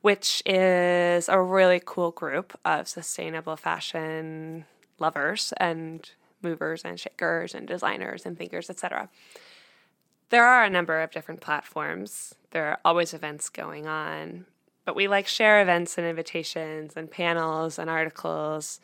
which 0.00 0.42
is 0.46 1.28
a 1.28 1.40
really 1.40 1.80
cool 1.84 2.10
group 2.10 2.58
of 2.64 2.88
sustainable 2.88 3.56
fashion 3.56 4.64
lovers 4.98 5.52
and 5.58 6.12
movers 6.42 6.82
and 6.82 6.98
shakers 6.98 7.54
and 7.54 7.68
designers 7.68 8.24
and 8.24 8.38
thinkers 8.38 8.70
etc 8.70 9.08
there 10.30 10.46
are 10.46 10.64
a 10.64 10.70
number 10.70 11.00
of 11.00 11.10
different 11.10 11.40
platforms. 11.40 12.34
There 12.50 12.66
are 12.66 12.78
always 12.84 13.14
events 13.14 13.48
going 13.48 13.86
on, 13.86 14.46
but 14.84 14.96
we 14.96 15.08
like 15.08 15.26
share 15.26 15.60
events 15.60 15.98
and 15.98 16.06
invitations 16.06 16.94
and 16.96 17.10
panels 17.10 17.78
and 17.78 17.88
articles. 17.88 18.80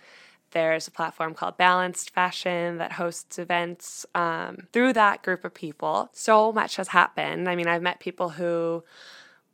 There's 0.51 0.87
a 0.87 0.93
platform 0.93 1.35
called 1.35 1.57
Balanced 1.57 2.11
Fashion 2.11 2.79
that 2.79 2.93
hosts 2.93 3.39
events 3.39 4.07
um, 4.15 4.69
through 4.73 4.93
that 4.93 5.23
group 5.23 5.45
of 5.45 5.53
people. 5.53 6.11
So 6.13 6.53
much 6.53 6.77
has 6.77 6.89
happened. 6.89 7.49
I 7.49 7.57
mean, 7.57 7.67
I've 7.67 7.83
met 7.83 7.99
people 8.01 8.31
who 8.31 8.85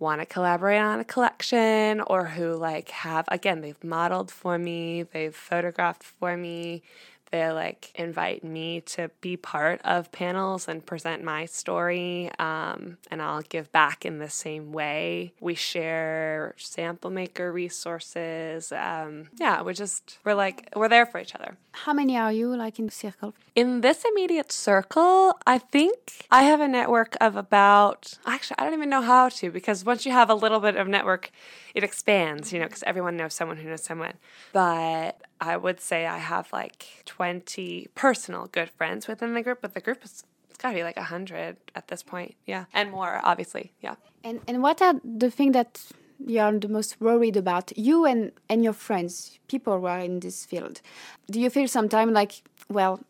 want 0.00 0.20
to 0.20 0.26
collaborate 0.26 0.80
on 0.80 0.98
a 0.98 1.04
collection 1.04 2.00
or 2.00 2.24
who 2.24 2.54
like 2.54 2.88
have 2.88 3.26
again 3.28 3.60
they've 3.60 3.84
modeled 3.84 4.30
for 4.30 4.56
me 4.56 5.02
they've 5.02 5.36
photographed 5.36 6.02
for 6.02 6.38
me 6.38 6.82
they 7.30 7.50
like 7.50 7.92
invite 7.94 8.44
me 8.44 8.80
to 8.82 9.10
be 9.20 9.36
part 9.36 9.80
of 9.84 10.10
panels 10.12 10.68
and 10.68 10.84
present 10.84 11.22
my 11.22 11.46
story 11.46 12.30
um, 12.38 12.98
and 13.10 13.22
i'll 13.22 13.42
give 13.42 13.70
back 13.72 14.04
in 14.04 14.18
the 14.18 14.28
same 14.28 14.72
way. 14.72 15.32
We 15.40 15.54
share 15.54 16.54
sample 16.56 17.10
maker 17.10 17.52
resources 17.52 18.72
um, 18.72 19.28
yeah 19.38 19.62
we're 19.62 19.72
just 19.74 20.18
we're 20.24 20.34
like 20.34 20.68
we're 20.76 20.88
there 20.88 21.06
for 21.06 21.20
each 21.20 21.34
other. 21.34 21.56
How 21.72 21.92
many 21.92 22.16
are 22.16 22.32
you 22.32 22.56
like 22.56 22.78
in 22.80 22.86
the 22.86 22.92
circle? 22.92 23.32
In 23.54 23.80
this 23.80 24.04
immediate 24.04 24.52
circle 24.52 25.38
i 25.46 25.58
think 25.58 26.26
i 26.30 26.42
have 26.42 26.60
a 26.60 26.68
network 26.68 27.16
of 27.20 27.36
about 27.36 28.18
actually 28.26 28.56
i 28.58 28.64
don't 28.64 28.74
even 28.74 28.88
know 28.88 29.02
how 29.02 29.28
to 29.28 29.50
because 29.50 29.84
once 29.84 30.06
you 30.06 30.12
have 30.12 30.30
a 30.30 30.34
little 30.34 30.60
bit 30.60 30.76
of 30.76 30.88
network 30.88 31.30
it 31.74 31.84
expands, 31.84 32.52
you 32.52 32.58
know, 32.58 32.66
because 32.66 32.82
everyone 32.84 33.16
knows 33.16 33.34
someone 33.34 33.56
who 33.56 33.68
knows 33.68 33.82
someone. 33.82 34.14
But 34.52 35.20
I 35.40 35.56
would 35.56 35.80
say 35.80 36.06
I 36.06 36.18
have 36.18 36.52
like 36.52 37.02
20 37.06 37.88
personal 37.94 38.46
good 38.46 38.70
friends 38.70 39.08
within 39.08 39.34
the 39.34 39.42
group, 39.42 39.60
but 39.62 39.74
the 39.74 39.80
group 39.80 40.04
is 40.04 40.24
it's 40.50 40.58
got 40.58 40.70
to 40.70 40.74
be 40.74 40.82
like 40.82 40.96
100 40.96 41.56
at 41.74 41.88
this 41.88 42.02
point. 42.02 42.34
Yeah. 42.44 42.64
And 42.74 42.90
more, 42.90 43.20
obviously. 43.22 43.72
Yeah. 43.80 43.94
And, 44.22 44.40
and 44.46 44.62
what 44.62 44.82
are 44.82 44.94
the 45.04 45.30
things 45.30 45.54
that 45.54 45.82
you 46.26 46.40
are 46.40 46.52
the 46.52 46.68
most 46.68 47.00
worried 47.00 47.36
about, 47.36 47.72
you 47.78 48.04
and, 48.04 48.32
and 48.48 48.62
your 48.62 48.74
friends, 48.74 49.38
people 49.48 49.78
who 49.78 49.86
are 49.86 50.00
in 50.00 50.20
this 50.20 50.44
field? 50.44 50.82
Do 51.30 51.40
you 51.40 51.48
feel 51.48 51.68
sometimes 51.68 52.12
like, 52.12 52.42
well, 52.68 53.00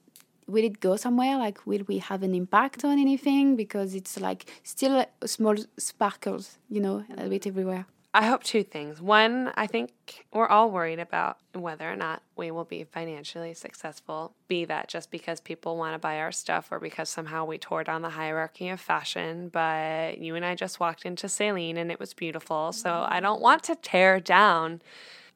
will 0.46 0.64
it 0.64 0.80
go 0.80 0.96
somewhere? 0.96 1.36
Like, 1.36 1.66
will 1.66 1.82
we 1.88 1.98
have 1.98 2.22
an 2.22 2.34
impact 2.34 2.84
on 2.84 2.98
anything? 2.98 3.56
Because 3.56 3.94
it's 3.94 4.20
like 4.20 4.50
still 4.62 5.04
small 5.24 5.56
sparkles, 5.78 6.58
you 6.68 6.80
know, 6.80 7.04
a 7.16 7.28
bit 7.28 7.46
everywhere. 7.46 7.86
I 8.12 8.26
hope 8.26 8.42
two 8.42 8.64
things. 8.64 9.00
One, 9.00 9.52
I 9.54 9.68
think 9.68 9.92
we're 10.32 10.48
all 10.48 10.72
worried 10.72 10.98
about 10.98 11.36
whether 11.54 11.88
or 11.88 11.94
not 11.94 12.24
we 12.36 12.50
will 12.50 12.64
be 12.64 12.82
financially 12.82 13.54
successful, 13.54 14.34
be 14.48 14.64
that 14.64 14.88
just 14.88 15.12
because 15.12 15.40
people 15.40 15.76
want 15.76 15.94
to 15.94 15.98
buy 16.00 16.18
our 16.18 16.32
stuff 16.32 16.72
or 16.72 16.80
because 16.80 17.08
somehow 17.08 17.44
we 17.44 17.56
tore 17.56 17.84
down 17.84 18.02
the 18.02 18.10
hierarchy 18.10 18.68
of 18.68 18.80
fashion. 18.80 19.48
But 19.48 20.18
you 20.18 20.34
and 20.34 20.44
I 20.44 20.56
just 20.56 20.80
walked 20.80 21.06
into 21.06 21.28
Celine 21.28 21.76
and 21.76 21.92
it 21.92 22.00
was 22.00 22.12
beautiful. 22.12 22.72
So 22.72 23.06
I 23.08 23.20
don't 23.20 23.40
want 23.40 23.62
to 23.64 23.76
tear 23.76 24.18
down 24.18 24.82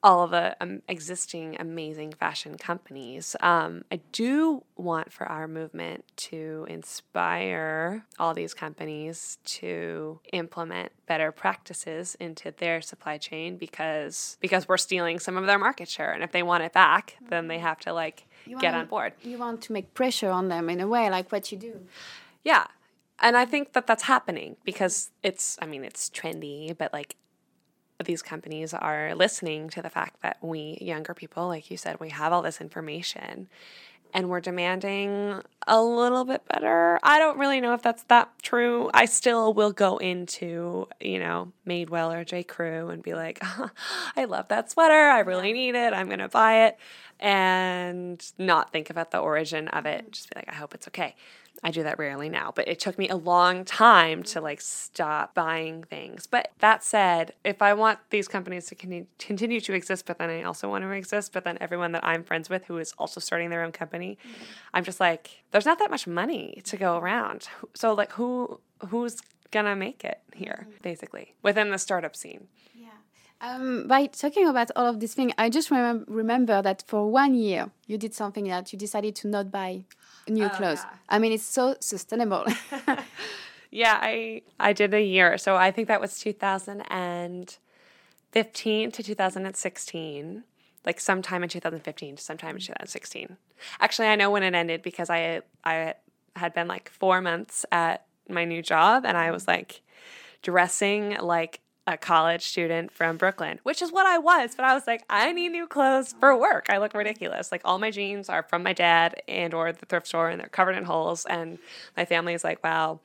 all 0.04 0.22
of 0.22 0.30
the 0.30 0.54
um, 0.60 0.82
existing 0.86 1.56
amazing 1.58 2.12
fashion 2.12 2.58
companies. 2.58 3.34
Um, 3.40 3.84
I 3.90 4.00
do 4.12 4.62
want 4.76 5.10
for 5.10 5.24
our 5.26 5.48
movement 5.48 6.04
to 6.16 6.66
inspire 6.68 8.04
all 8.18 8.34
these 8.34 8.52
companies 8.52 9.38
to 9.46 10.20
implement 10.34 10.92
better 11.06 11.32
practices 11.32 12.16
into 12.20 12.50
their 12.50 12.82
supply 12.82 13.16
chain 13.16 13.56
because 13.56 14.36
because 14.40 14.68
we're 14.68 14.76
stealing 14.76 15.18
some 15.18 15.38
of 15.38 15.46
their 15.46 15.58
market 15.58 15.88
share, 15.88 16.12
and 16.12 16.22
if 16.22 16.32
they 16.32 16.42
want 16.42 16.62
it 16.62 16.74
back, 16.74 17.16
then 17.30 17.48
they 17.48 17.58
have 17.58 17.80
to 17.80 17.92
like 17.94 18.26
you 18.44 18.58
get 18.58 18.74
on 18.74 18.86
board. 18.86 19.14
You 19.22 19.38
want 19.38 19.62
to 19.62 19.72
make 19.72 19.94
pressure 19.94 20.28
on 20.28 20.48
them 20.48 20.68
in 20.68 20.80
a 20.80 20.86
way, 20.86 21.08
like 21.08 21.32
what 21.32 21.50
you 21.50 21.56
do. 21.56 21.80
Yeah. 22.42 22.66
And 23.20 23.36
I 23.36 23.46
think 23.46 23.72
that 23.72 23.86
that's 23.86 24.02
happening 24.02 24.56
because 24.64 25.12
it's, 25.22 25.56
I 25.62 25.66
mean, 25.66 25.84
it's 25.84 26.10
trendy, 26.10 26.76
but 26.76 26.92
like 26.92 27.16
these 28.02 28.22
companies 28.22 28.74
are 28.74 29.14
listening 29.14 29.68
to 29.70 29.82
the 29.82 29.90
fact 29.90 30.20
that 30.22 30.38
we 30.42 30.78
younger 30.80 31.14
people, 31.14 31.48
like 31.48 31.70
you 31.70 31.76
said, 31.76 32.00
we 32.00 32.10
have 32.10 32.32
all 32.32 32.42
this 32.42 32.60
information 32.60 33.48
and 34.14 34.30
we're 34.30 34.40
demanding 34.40 35.42
a 35.66 35.82
little 35.82 36.24
bit 36.24 36.46
better. 36.46 37.00
I 37.02 37.18
don't 37.18 37.36
really 37.36 37.60
know 37.60 37.74
if 37.74 37.82
that's 37.82 38.04
that 38.04 38.30
true. 38.42 38.88
I 38.94 39.06
still 39.06 39.52
will 39.52 39.72
go 39.72 39.96
into, 39.96 40.86
you 41.00 41.18
know, 41.18 41.52
Madewell 41.66 42.14
or 42.14 42.24
J. 42.24 42.44
Crew 42.44 42.90
and 42.90 43.02
be 43.02 43.14
like, 43.14 43.40
oh, 43.42 43.70
I 44.16 44.26
love 44.26 44.48
that 44.48 44.70
sweater. 44.70 44.94
I 44.94 45.18
really 45.20 45.52
need 45.52 45.74
it. 45.74 45.92
I'm 45.92 46.06
going 46.06 46.20
to 46.20 46.28
buy 46.28 46.66
it 46.66 46.78
and 47.18 48.24
not 48.38 48.70
think 48.70 48.88
about 48.88 49.10
the 49.10 49.18
origin 49.18 49.66
of 49.68 49.84
it. 49.84 50.12
Just 50.12 50.30
be 50.32 50.38
like, 50.38 50.48
I 50.48 50.54
hope 50.54 50.74
it's 50.74 50.86
okay. 50.88 51.16
I 51.64 51.70
do 51.70 51.82
that 51.82 51.98
rarely 51.98 52.28
now, 52.28 52.52
but 52.54 52.68
it 52.68 52.78
took 52.78 52.98
me 52.98 53.08
a 53.08 53.16
long 53.16 53.64
time 53.64 54.22
to 54.24 54.40
like 54.42 54.60
stop 54.60 55.34
buying 55.34 55.82
things. 55.84 56.26
But 56.26 56.50
that 56.58 56.84
said, 56.84 57.32
if 57.42 57.62
I 57.62 57.72
want 57.72 57.98
these 58.10 58.28
companies 58.28 58.66
to 58.66 58.74
continue 58.74 59.60
to 59.62 59.72
exist, 59.72 60.04
but 60.04 60.18
then 60.18 60.28
I 60.28 60.42
also 60.42 60.68
want 60.68 60.84
to 60.84 60.90
exist, 60.90 61.32
but 61.32 61.44
then 61.44 61.56
everyone 61.62 61.92
that 61.92 62.04
I'm 62.04 62.22
friends 62.22 62.50
with 62.50 62.66
who 62.66 62.76
is 62.76 62.92
also 62.98 63.18
starting 63.18 63.48
their 63.48 63.62
own 63.62 63.72
company, 63.72 64.18
mm-hmm. 64.20 64.44
I'm 64.74 64.84
just 64.84 65.00
like, 65.00 65.42
there's 65.52 65.64
not 65.64 65.78
that 65.78 65.90
much 65.90 66.06
money 66.06 66.60
to 66.64 66.76
go 66.76 66.98
around. 66.98 67.48
So 67.72 67.94
like, 67.94 68.12
who 68.12 68.60
who's 68.88 69.22
gonna 69.50 69.74
make 69.74 70.04
it 70.04 70.20
here, 70.34 70.66
mm-hmm. 70.68 70.82
basically, 70.82 71.34
within 71.42 71.70
the 71.70 71.78
startup 71.78 72.14
scene? 72.14 72.48
Um, 73.44 73.86
by 73.86 74.06
talking 74.06 74.48
about 74.48 74.70
all 74.74 74.86
of 74.86 75.00
these 75.00 75.12
things, 75.12 75.34
I 75.36 75.50
just 75.50 75.68
remem- 75.68 76.06
remember 76.08 76.62
that 76.62 76.82
for 76.86 77.10
one 77.10 77.34
year 77.34 77.70
you 77.86 77.98
did 77.98 78.14
something 78.14 78.48
that 78.48 78.72
you 78.72 78.78
decided 78.78 79.14
to 79.16 79.28
not 79.28 79.50
buy 79.50 79.84
new 80.26 80.46
oh, 80.46 80.48
clothes. 80.48 80.80
Yeah. 80.82 80.94
I 81.10 81.18
mean, 81.18 81.32
it's 81.32 81.44
so 81.44 81.76
sustainable. 81.80 82.46
yeah, 83.70 83.98
I 84.00 84.40
I 84.58 84.72
did 84.72 84.94
a 84.94 85.02
year, 85.02 85.36
so 85.36 85.56
I 85.56 85.70
think 85.72 85.88
that 85.88 86.00
was 86.00 86.18
2015 86.20 88.90
to 88.92 89.02
2016, 89.02 90.44
like 90.86 91.00
sometime 91.00 91.42
in 91.42 91.50
2015 91.50 92.16
to 92.16 92.22
sometime 92.22 92.56
in 92.56 92.62
2016. 92.62 93.36
Actually, 93.78 94.08
I 94.08 94.16
know 94.16 94.30
when 94.30 94.42
it 94.42 94.54
ended 94.54 94.80
because 94.80 95.10
I 95.10 95.42
I 95.64 95.96
had 96.34 96.54
been 96.54 96.68
like 96.68 96.88
four 96.88 97.20
months 97.20 97.66
at 97.70 98.06
my 98.26 98.46
new 98.46 98.62
job, 98.62 99.04
and 99.04 99.18
I 99.18 99.32
was 99.32 99.46
like 99.46 99.82
dressing 100.40 101.18
like 101.20 101.60
a 101.86 101.96
college 101.96 102.42
student 102.42 102.90
from 102.90 103.16
Brooklyn, 103.16 103.60
which 103.62 103.82
is 103.82 103.92
what 103.92 104.06
I 104.06 104.18
was. 104.18 104.54
But 104.54 104.64
I 104.64 104.74
was 104.74 104.86
like, 104.86 105.04
I 105.10 105.32
need 105.32 105.50
new 105.50 105.66
clothes 105.66 106.14
for 106.18 106.36
work. 106.36 106.66
I 106.70 106.78
look 106.78 106.94
ridiculous. 106.94 107.52
Like 107.52 107.60
all 107.64 107.78
my 107.78 107.90
jeans 107.90 108.28
are 108.28 108.42
from 108.42 108.62
my 108.62 108.72
dad 108.72 109.22
and 109.28 109.52
or 109.52 109.72
the 109.72 109.86
thrift 109.86 110.06
store, 110.06 110.30
and 110.30 110.40
they're 110.40 110.48
covered 110.48 110.76
in 110.76 110.84
holes. 110.84 111.26
And 111.26 111.58
my 111.96 112.04
family 112.04 112.32
is 112.32 112.42
like, 112.42 112.64
wow, 112.64 113.00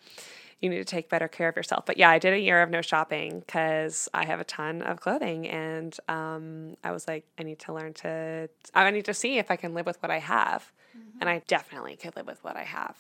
you 0.62 0.70
need 0.70 0.78
to 0.78 0.86
take 0.86 1.10
better 1.10 1.28
care 1.28 1.50
of 1.50 1.56
yourself. 1.56 1.86
But 1.86 1.98
yeah, 1.98 2.10
I 2.10 2.20
did 2.20 2.34
a 2.34 2.40
year 2.40 2.62
of 2.62 2.70
no 2.70 2.82
shopping 2.82 3.40
because 3.40 4.10
I 4.14 4.26
have 4.26 4.40
a 4.40 4.44
ton 4.44 4.82
of 4.82 5.00
clothing, 5.00 5.48
and 5.48 5.96
um, 6.08 6.78
I 6.84 6.92
was 6.92 7.08
like, 7.08 7.26
I 7.38 7.44
need 7.44 7.60
to 7.60 7.74
learn 7.74 7.94
to, 7.96 8.50
I 8.74 8.92
need 8.92 9.06
to 9.06 9.14
see 9.14 9.38
if 9.38 9.52
I 9.52 9.56
can 9.56 9.74
live 9.74 9.86
with 9.86 10.02
what 10.02 10.12
I 10.12 10.20
have, 10.20 10.72
mm-hmm. 10.98 11.20
and 11.22 11.30
I 11.30 11.42
definitely 11.48 11.96
could 11.96 12.16
live 12.16 12.28
with 12.28 12.44
what 12.44 12.58
I 12.58 12.64
have, 12.64 12.98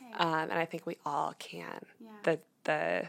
okay. 0.00 0.24
um, 0.24 0.50
and 0.50 0.54
I 0.54 0.64
think 0.64 0.86
we 0.86 0.96
all 1.04 1.34
can. 1.38 1.84
Yeah. 2.00 2.08
The 2.22 2.38
the 2.64 3.08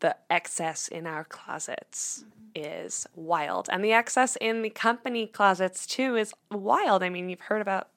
the 0.00 0.16
excess 0.30 0.88
in 0.88 1.06
our 1.06 1.24
closets 1.24 2.24
mm-hmm. 2.24 2.84
is 2.84 3.06
wild, 3.14 3.68
and 3.70 3.84
the 3.84 3.92
excess 3.92 4.36
in 4.36 4.62
the 4.62 4.70
company 4.70 5.26
closets 5.26 5.86
too 5.86 6.16
is 6.16 6.34
wild. 6.50 7.02
I 7.02 7.08
mean, 7.08 7.28
you've 7.28 7.40
heard 7.40 7.62
about 7.62 7.88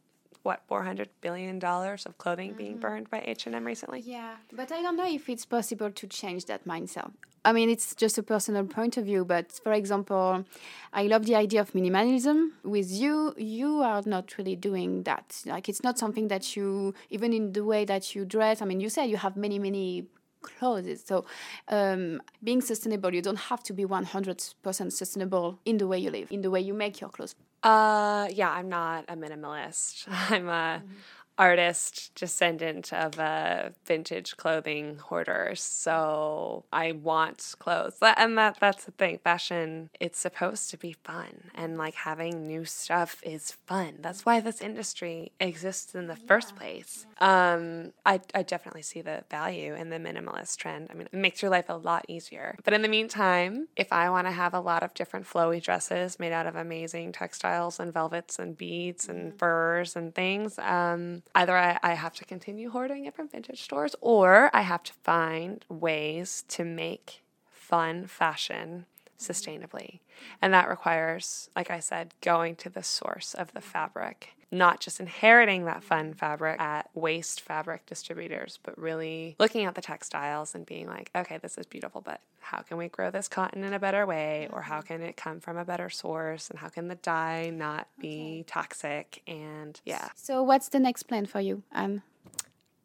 what 0.44 0.62
400 0.68 1.10
billion 1.22 1.60
dollars 1.60 2.06
of 2.06 2.18
clothing 2.18 2.50
mm-hmm. 2.50 2.58
being 2.58 2.78
burned 2.78 3.10
by 3.10 3.22
H&M 3.26 3.66
recently. 3.66 4.00
Yeah, 4.00 4.36
but 4.54 4.72
I 4.72 4.82
don't 4.82 4.96
know 4.96 5.08
if 5.08 5.30
it's 5.30 5.46
possible 5.46 5.92
to 5.92 6.08
change 6.08 6.46
that 6.46 6.66
mindset. 6.66 7.12
I 7.46 7.54
mean, 7.54 7.70
it's 7.70 7.96
just 7.96 8.18
a 8.18 8.24
personal 8.24 8.66
point 8.66 8.98
of 8.98 9.06
view, 9.06 9.24
but 9.24 9.52
for 9.64 9.74
example, 9.74 10.46
I 10.92 11.04
love 11.04 11.26
the 11.26 11.36
idea 11.36 11.62
of 11.62 11.72
minimalism. 11.72 12.50
With 12.64 12.92
you, 12.92 13.34
you 13.38 13.82
are 13.82 14.02
not 14.06 14.38
really 14.38 14.58
doing 14.58 15.04
that. 15.04 15.42
Like, 15.46 15.70
it's 15.70 15.82
not 15.82 15.98
something 15.98 16.28
that 16.28 16.56
you, 16.56 16.94
even 17.10 17.32
in 17.32 17.54
the 17.54 17.64
way 17.64 17.86
that 17.86 18.14
you 18.14 18.26
dress. 18.26 18.62
I 18.62 18.66
mean, 18.66 18.82
you 18.82 18.90
said 18.90 19.06
you 19.06 19.18
have 19.18 19.38
many, 19.38 19.58
many 19.58 20.06
clothes. 20.42 21.04
So, 21.06 21.26
um, 21.68 22.22
being 22.44 22.62
sustainable, 22.62 23.14
you 23.14 23.22
don't 23.22 23.40
have 23.52 23.64
to 23.64 23.74
be 23.74 23.86
100% 23.86 24.92
sustainable 24.92 25.60
in 25.66 25.78
the 25.78 25.88
way 25.88 26.00
you 26.00 26.12
live, 26.12 26.32
in 26.32 26.42
the 26.42 26.52
way 26.52 26.62
you 26.62 26.74
make 26.74 27.02
your 27.02 27.10
clothes. 27.10 27.36
Uh, 27.62 28.28
yeah, 28.32 28.52
I'm 28.52 28.70
not 28.70 29.06
a 29.10 29.16
minimalist. 29.16 30.06
I'm 30.30 30.48
a 30.48 30.82
mm-hmm 30.84 30.94
artist 31.40 32.12
descendant 32.16 32.92
of 32.92 33.18
a 33.18 33.72
vintage 33.86 34.36
clothing 34.36 34.98
hoarder. 34.98 35.54
So 35.56 36.66
i 36.72 36.92
want 36.92 37.56
clothes. 37.60 37.98
And 38.02 38.38
that 38.38 38.58
that's 38.60 38.84
the 38.84 38.92
thing. 38.92 39.20
Fashion 39.24 39.90
it's 40.00 40.20
supposed 40.20 40.70
to 40.72 40.78
be 40.78 40.94
fun. 41.04 41.50
And 41.56 41.78
like 41.78 41.96
having 41.96 42.46
new 42.46 42.66
stuff 42.66 43.22
is 43.24 43.54
fun. 43.66 43.96
That's 44.02 44.26
why 44.26 44.42
this 44.42 44.60
industry 44.60 45.32
exists 45.40 45.96
in 45.96 46.08
the 46.08 46.18
yeah. 46.20 46.28
first 46.28 46.58
place. 46.58 47.08
Um 47.20 47.94
I, 48.06 48.20
I 48.36 48.44
definitely 48.44 48.82
see 48.82 49.02
the 49.02 49.24
value 49.32 49.74
in 49.74 49.90
the 49.90 49.98
minimalist 49.98 50.58
trend. 50.58 50.90
I 50.92 50.94
mean 50.94 51.08
it 51.12 51.18
makes 51.18 51.42
your 51.42 51.52
life 51.52 51.70
a 51.70 51.78
lot 51.78 52.04
easier. 52.10 52.58
But 52.66 52.74
in 52.74 52.82
the 52.82 52.90
meantime 52.90 53.70
if 53.78 53.94
i 53.94 54.10
want 54.10 54.28
to 54.28 54.32
have 54.32 54.54
a 54.54 54.60
lot 54.60 54.84
of 54.84 54.94
different 54.94 55.26
flowy 55.26 55.64
dresses 55.64 56.20
made 56.20 56.34
out 56.34 56.46
of 56.46 56.58
amazing 56.58 57.14
textiles 57.14 57.80
and 57.80 57.94
velvets 57.94 58.38
and 58.40 58.58
beads 58.58 59.08
and 59.08 59.30
mm-hmm. 59.30 59.38
furs 59.38 59.96
and 59.96 60.14
things 60.14 60.60
um 60.60 61.24
either 61.36 61.56
I, 61.56 61.80
I 61.82 61.94
have 61.94 62.16
to 62.16 62.26
continue 62.26 62.70
hoarding 62.70 63.06
it 63.06 63.16
from 63.16 63.30
vintage 63.30 63.62
stores 63.62 63.96
or 64.02 64.50
I 64.54 64.62
have 64.62 64.84
to 64.84 64.94
find 64.94 65.64
ways 65.70 66.44
to 66.50 66.64
make 66.64 67.22
fun 67.52 68.08
fashion 68.08 68.86
mm-hmm. 68.86 69.32
sustainably. 69.32 70.00
And 70.42 70.54
that 70.54 70.70
requires, 70.70 71.50
like 71.56 71.72
I 71.72 71.80
said, 71.80 72.14
going 72.22 72.56
to 72.58 72.70
the 72.70 72.84
source 72.84 73.34
of 73.34 73.54
the 73.54 73.62
fabric, 73.62 74.30
not 74.52 74.80
just 74.80 75.00
inheriting 75.00 75.66
that 75.66 75.84
fun 75.84 76.14
fabric 76.14 76.60
at 76.60 76.90
waste 76.94 77.42
fabric 77.42 77.86
distributors, 77.86 78.60
but 78.64 78.78
really 78.78 79.36
looking 79.40 79.66
at 79.66 79.76
the 79.76 79.82
textiles 79.82 80.56
and 80.56 80.66
being 80.66 80.88
like, 80.88 81.12
okay, 81.16 81.38
this 81.38 81.58
is 81.58 81.66
beautiful, 81.66 82.02
but 82.02 82.22
how 82.40 82.60
can 82.60 82.78
we 82.78 82.88
grow 82.88 83.12
this 83.12 83.28
cotton 83.28 83.64
in 83.64 83.74
a 83.74 83.80
better 83.80 84.06
way? 84.06 84.48
Or 84.52 84.62
how 84.62 84.80
mm-hmm. 84.80 84.88
can 84.88 85.02
it 85.02 85.18
come 85.18 85.40
from 85.40 85.58
a 85.58 85.66
better 85.66 85.90
source? 85.90 86.50
And 86.50 86.60
how 86.60 86.70
can 86.70 86.88
the 86.88 86.96
dye 86.96 87.52
not 87.54 87.88
be 88.00 88.40
okay. 88.42 88.44
toxic? 88.48 89.22
And 89.28 89.80
yeah. 89.86 90.10
So, 90.16 90.42
what's 90.42 90.70
the 90.70 90.80
next 90.80 91.04
plan 91.04 91.26
for 91.26 91.40
you, 91.40 91.64
Anne? 91.72 92.02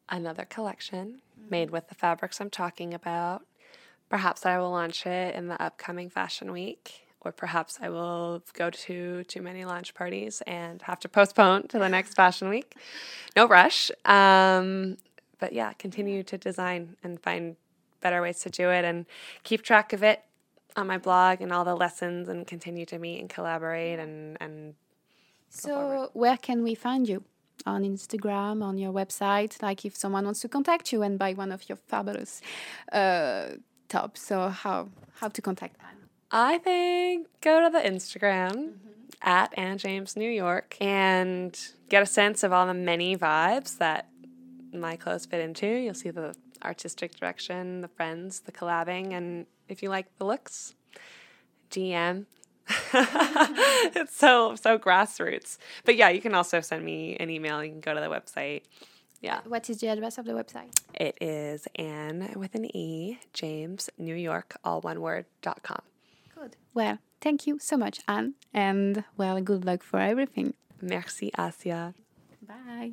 Another 0.09 0.45
collection 0.45 1.21
mm-hmm. 1.41 1.51
made 1.51 1.71
with 1.71 1.89
the 1.89 1.95
fabrics 1.95 2.41
I'm 2.41 2.51
talking 2.51 2.93
about 2.93 3.47
Perhaps 4.09 4.47
I 4.47 4.59
will 4.59 4.71
launch 4.71 5.07
it 5.07 5.35
in 5.35 5.49
the 5.49 5.61
upcoming 5.61 6.11
fashion 6.11 6.53
week, 6.53 7.04
or 7.25 7.33
perhaps 7.33 7.79
I 7.81 7.89
will 7.89 8.43
go 8.53 8.71
to 8.71 9.25
too 9.25 9.43
many 9.43 9.65
launch 9.65 9.95
parties 9.95 10.43
and 10.47 10.83
have 10.83 11.01
to 11.01 11.09
postpone 11.09 11.69
to 11.69 11.79
the 11.79 11.89
next 11.89 12.15
fashion 12.15 12.49
week. 12.49 12.75
No 13.37 13.47
rush. 13.49 13.91
Um, 14.05 14.99
but 15.39 15.53
yeah, 15.53 15.73
continue 15.75 16.23
to 16.25 16.39
design 16.39 16.97
and 17.03 17.21
find 17.21 17.57
better 18.01 18.21
ways 18.23 18.41
to 18.41 18.51
do 18.51 18.71
it 18.71 18.85
and 18.85 19.07
keep 19.43 19.63
track 19.63 19.93
of 19.93 20.03
it 20.03 20.23
on 20.77 20.87
my 20.87 20.99
blog 20.99 21.41
and 21.41 21.53
all 21.53 21.65
the 21.65 21.75
lessons 21.75 22.29
and 22.29 22.47
continue 22.47 22.85
to 22.87 22.99
meet 22.99 23.21
and 23.21 23.31
collaborate 23.31 23.99
and 23.99 24.37
and 24.41 24.75
so 25.49 25.69
forward. 25.69 26.09
where 26.13 26.37
can 26.37 26.65
we 26.65 26.75
find 26.75 27.09
you 27.09 27.23
on 27.65 27.83
instagram 27.83 28.63
on 28.63 28.77
your 28.77 28.93
website 28.93 29.63
like 29.63 29.85
if 29.85 29.97
someone 29.97 30.25
wants 30.25 30.41
to 30.41 30.49
contact 30.49 30.93
you 30.93 31.01
and 31.03 31.17
buy 31.17 31.33
one 31.33 31.53
of 31.53 31.69
your 31.69 31.77
fabulous 31.77 32.43
uh, 32.93 33.51
top. 33.89 34.17
So 34.17 34.49
how 34.49 34.89
how 35.21 35.29
to 35.29 35.43
contact 35.43 35.79
them? 35.79 36.04
I 36.37 36.59
think 36.59 37.29
go 37.43 37.63
to 37.63 37.71
the 37.71 37.79
Instagram 37.79 38.51
mm-hmm. 38.51 39.03
at 39.23 39.57
Anne 39.57 39.79
James 39.79 40.17
New 40.17 40.29
York 40.29 40.77
and 40.81 41.57
get 41.89 42.03
a 42.03 42.07
sense 42.07 42.43
of 42.43 42.53
all 42.53 42.67
the 42.67 42.75
many 42.75 43.17
vibes 43.17 43.79
that 43.79 44.09
my 44.73 44.97
clothes 44.97 45.27
fit 45.27 45.41
into. 45.41 45.69
You'll 45.69 45.95
see 45.95 46.11
the 46.11 46.35
artistic 46.65 47.15
direction, 47.15 47.83
the 47.83 47.89
friends, 47.89 48.41
the 48.41 48.51
collabing, 48.51 49.13
and 49.13 49.47
if 49.69 49.81
you 49.81 49.91
like 49.91 50.07
the 50.19 50.25
looks, 50.25 50.75
DM. 51.71 52.27
it's 52.93 54.17
so 54.17 54.57
so 54.57 54.77
grassroots. 54.77 55.59
But 55.85 55.95
yeah, 55.95 56.09
you 56.09 56.21
can 56.21 56.35
also 56.35 56.61
send 56.61 56.85
me 56.85 57.17
an 57.17 57.31
email. 57.31 57.63
You 57.63 57.71
can 57.71 57.81
go 57.81 57.95
to 57.95 58.01
the 58.01 58.09
website 58.09 58.63
yeah. 59.21 59.41
What 59.47 59.71
is 59.71 59.79
the 59.79 59.87
address 59.87 60.19
of 60.19 60.27
the 60.27 60.33
website? 60.33 60.79
It 60.93 61.17
is 61.19 61.67
Anne 61.77 62.35
with 62.37 62.55
an 62.55 62.77
E, 62.77 63.21
James, 63.33 63.89
New 63.97 64.17
York, 64.17 64.57
all 64.65 64.83
one 64.83 65.01
word, 65.01 65.25
dot 65.41 65.63
com. 65.63 65.81
Good. 66.35 66.57
Well, 66.75 66.99
thank 67.21 67.47
you 67.47 67.59
so 67.59 67.77
much, 67.77 68.01
Anne. 68.09 68.35
And 68.53 69.05
well, 69.17 69.41
good 69.41 69.65
luck 69.65 69.83
for 69.83 70.01
everything. 70.01 70.55
Merci, 70.81 71.31
Asia. 71.39 71.95
Bye. 72.47 72.93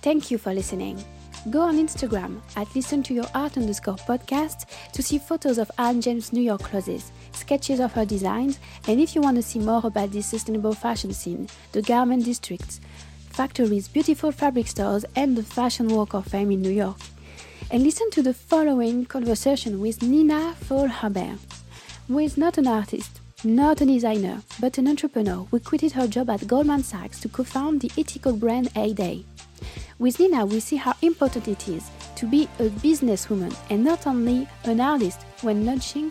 Thank 0.00 0.30
you 0.30 0.38
for 0.38 0.54
listening. 0.54 1.02
Go 1.50 1.60
on 1.62 1.76
Instagram 1.76 2.40
at 2.56 2.74
listen 2.74 3.02
to 3.04 3.14
your 3.14 3.26
art 3.34 3.56
underscore 3.56 3.96
podcast 3.96 4.66
to 4.92 5.02
see 5.02 5.18
photos 5.18 5.56
of 5.58 5.70
Anne 5.78 6.00
James 6.00 6.32
New 6.32 6.42
York 6.42 6.62
clothes, 6.62 7.12
sketches 7.32 7.80
of 7.80 7.92
her 7.92 8.04
designs, 8.04 8.58
and 8.86 9.00
if 9.00 9.14
you 9.14 9.20
want 9.20 9.36
to 9.36 9.42
see 9.42 9.58
more 9.58 9.80
about 9.84 10.10
this 10.10 10.26
sustainable 10.26 10.74
fashion 10.74 11.12
scene, 11.12 11.48
the 11.72 11.82
garment 11.82 12.24
districts, 12.24 12.80
factories, 13.30 13.88
beautiful 13.88 14.32
fabric 14.32 14.66
stores, 14.66 15.04
and 15.14 15.36
the 15.36 15.42
Fashion 15.42 15.88
Walk 15.88 16.12
of 16.14 16.26
Fame 16.26 16.50
in 16.50 16.60
New 16.60 16.72
York. 16.72 16.98
And 17.70 17.82
listen 17.82 18.10
to 18.12 18.22
the 18.22 18.32
following 18.32 19.04
conversation 19.04 19.78
with 19.78 20.00
Nina 20.00 20.54
Faulhaber, 20.64 21.36
who 22.06 22.18
is 22.18 22.38
not 22.38 22.56
an 22.56 22.66
artist, 22.66 23.20
not 23.44 23.82
a 23.82 23.86
designer, 23.86 24.40
but 24.58 24.78
an 24.78 24.88
entrepreneur 24.88 25.46
who 25.50 25.60
quitted 25.60 25.92
her 25.92 26.06
job 26.06 26.30
at 26.30 26.46
Goldman 26.46 26.82
Sachs 26.82 27.20
to 27.20 27.28
co 27.28 27.44
found 27.44 27.82
the 27.82 27.90
ethical 27.98 28.32
brand 28.32 28.68
Heyday. 28.68 29.22
With 29.98 30.18
Nina, 30.18 30.46
we 30.46 30.60
see 30.60 30.76
how 30.76 30.94
important 31.02 31.46
it 31.46 31.68
is 31.68 31.90
to 32.16 32.26
be 32.26 32.48
a 32.58 32.70
businesswoman 32.70 33.54
and 33.68 33.84
not 33.84 34.06
only 34.06 34.48
an 34.64 34.80
artist 34.80 35.20
when 35.42 35.66
launching 35.66 36.10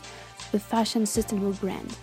a 0.54 0.60
fashion 0.60 1.08
sustainable 1.08 1.54
brand. 1.54 1.98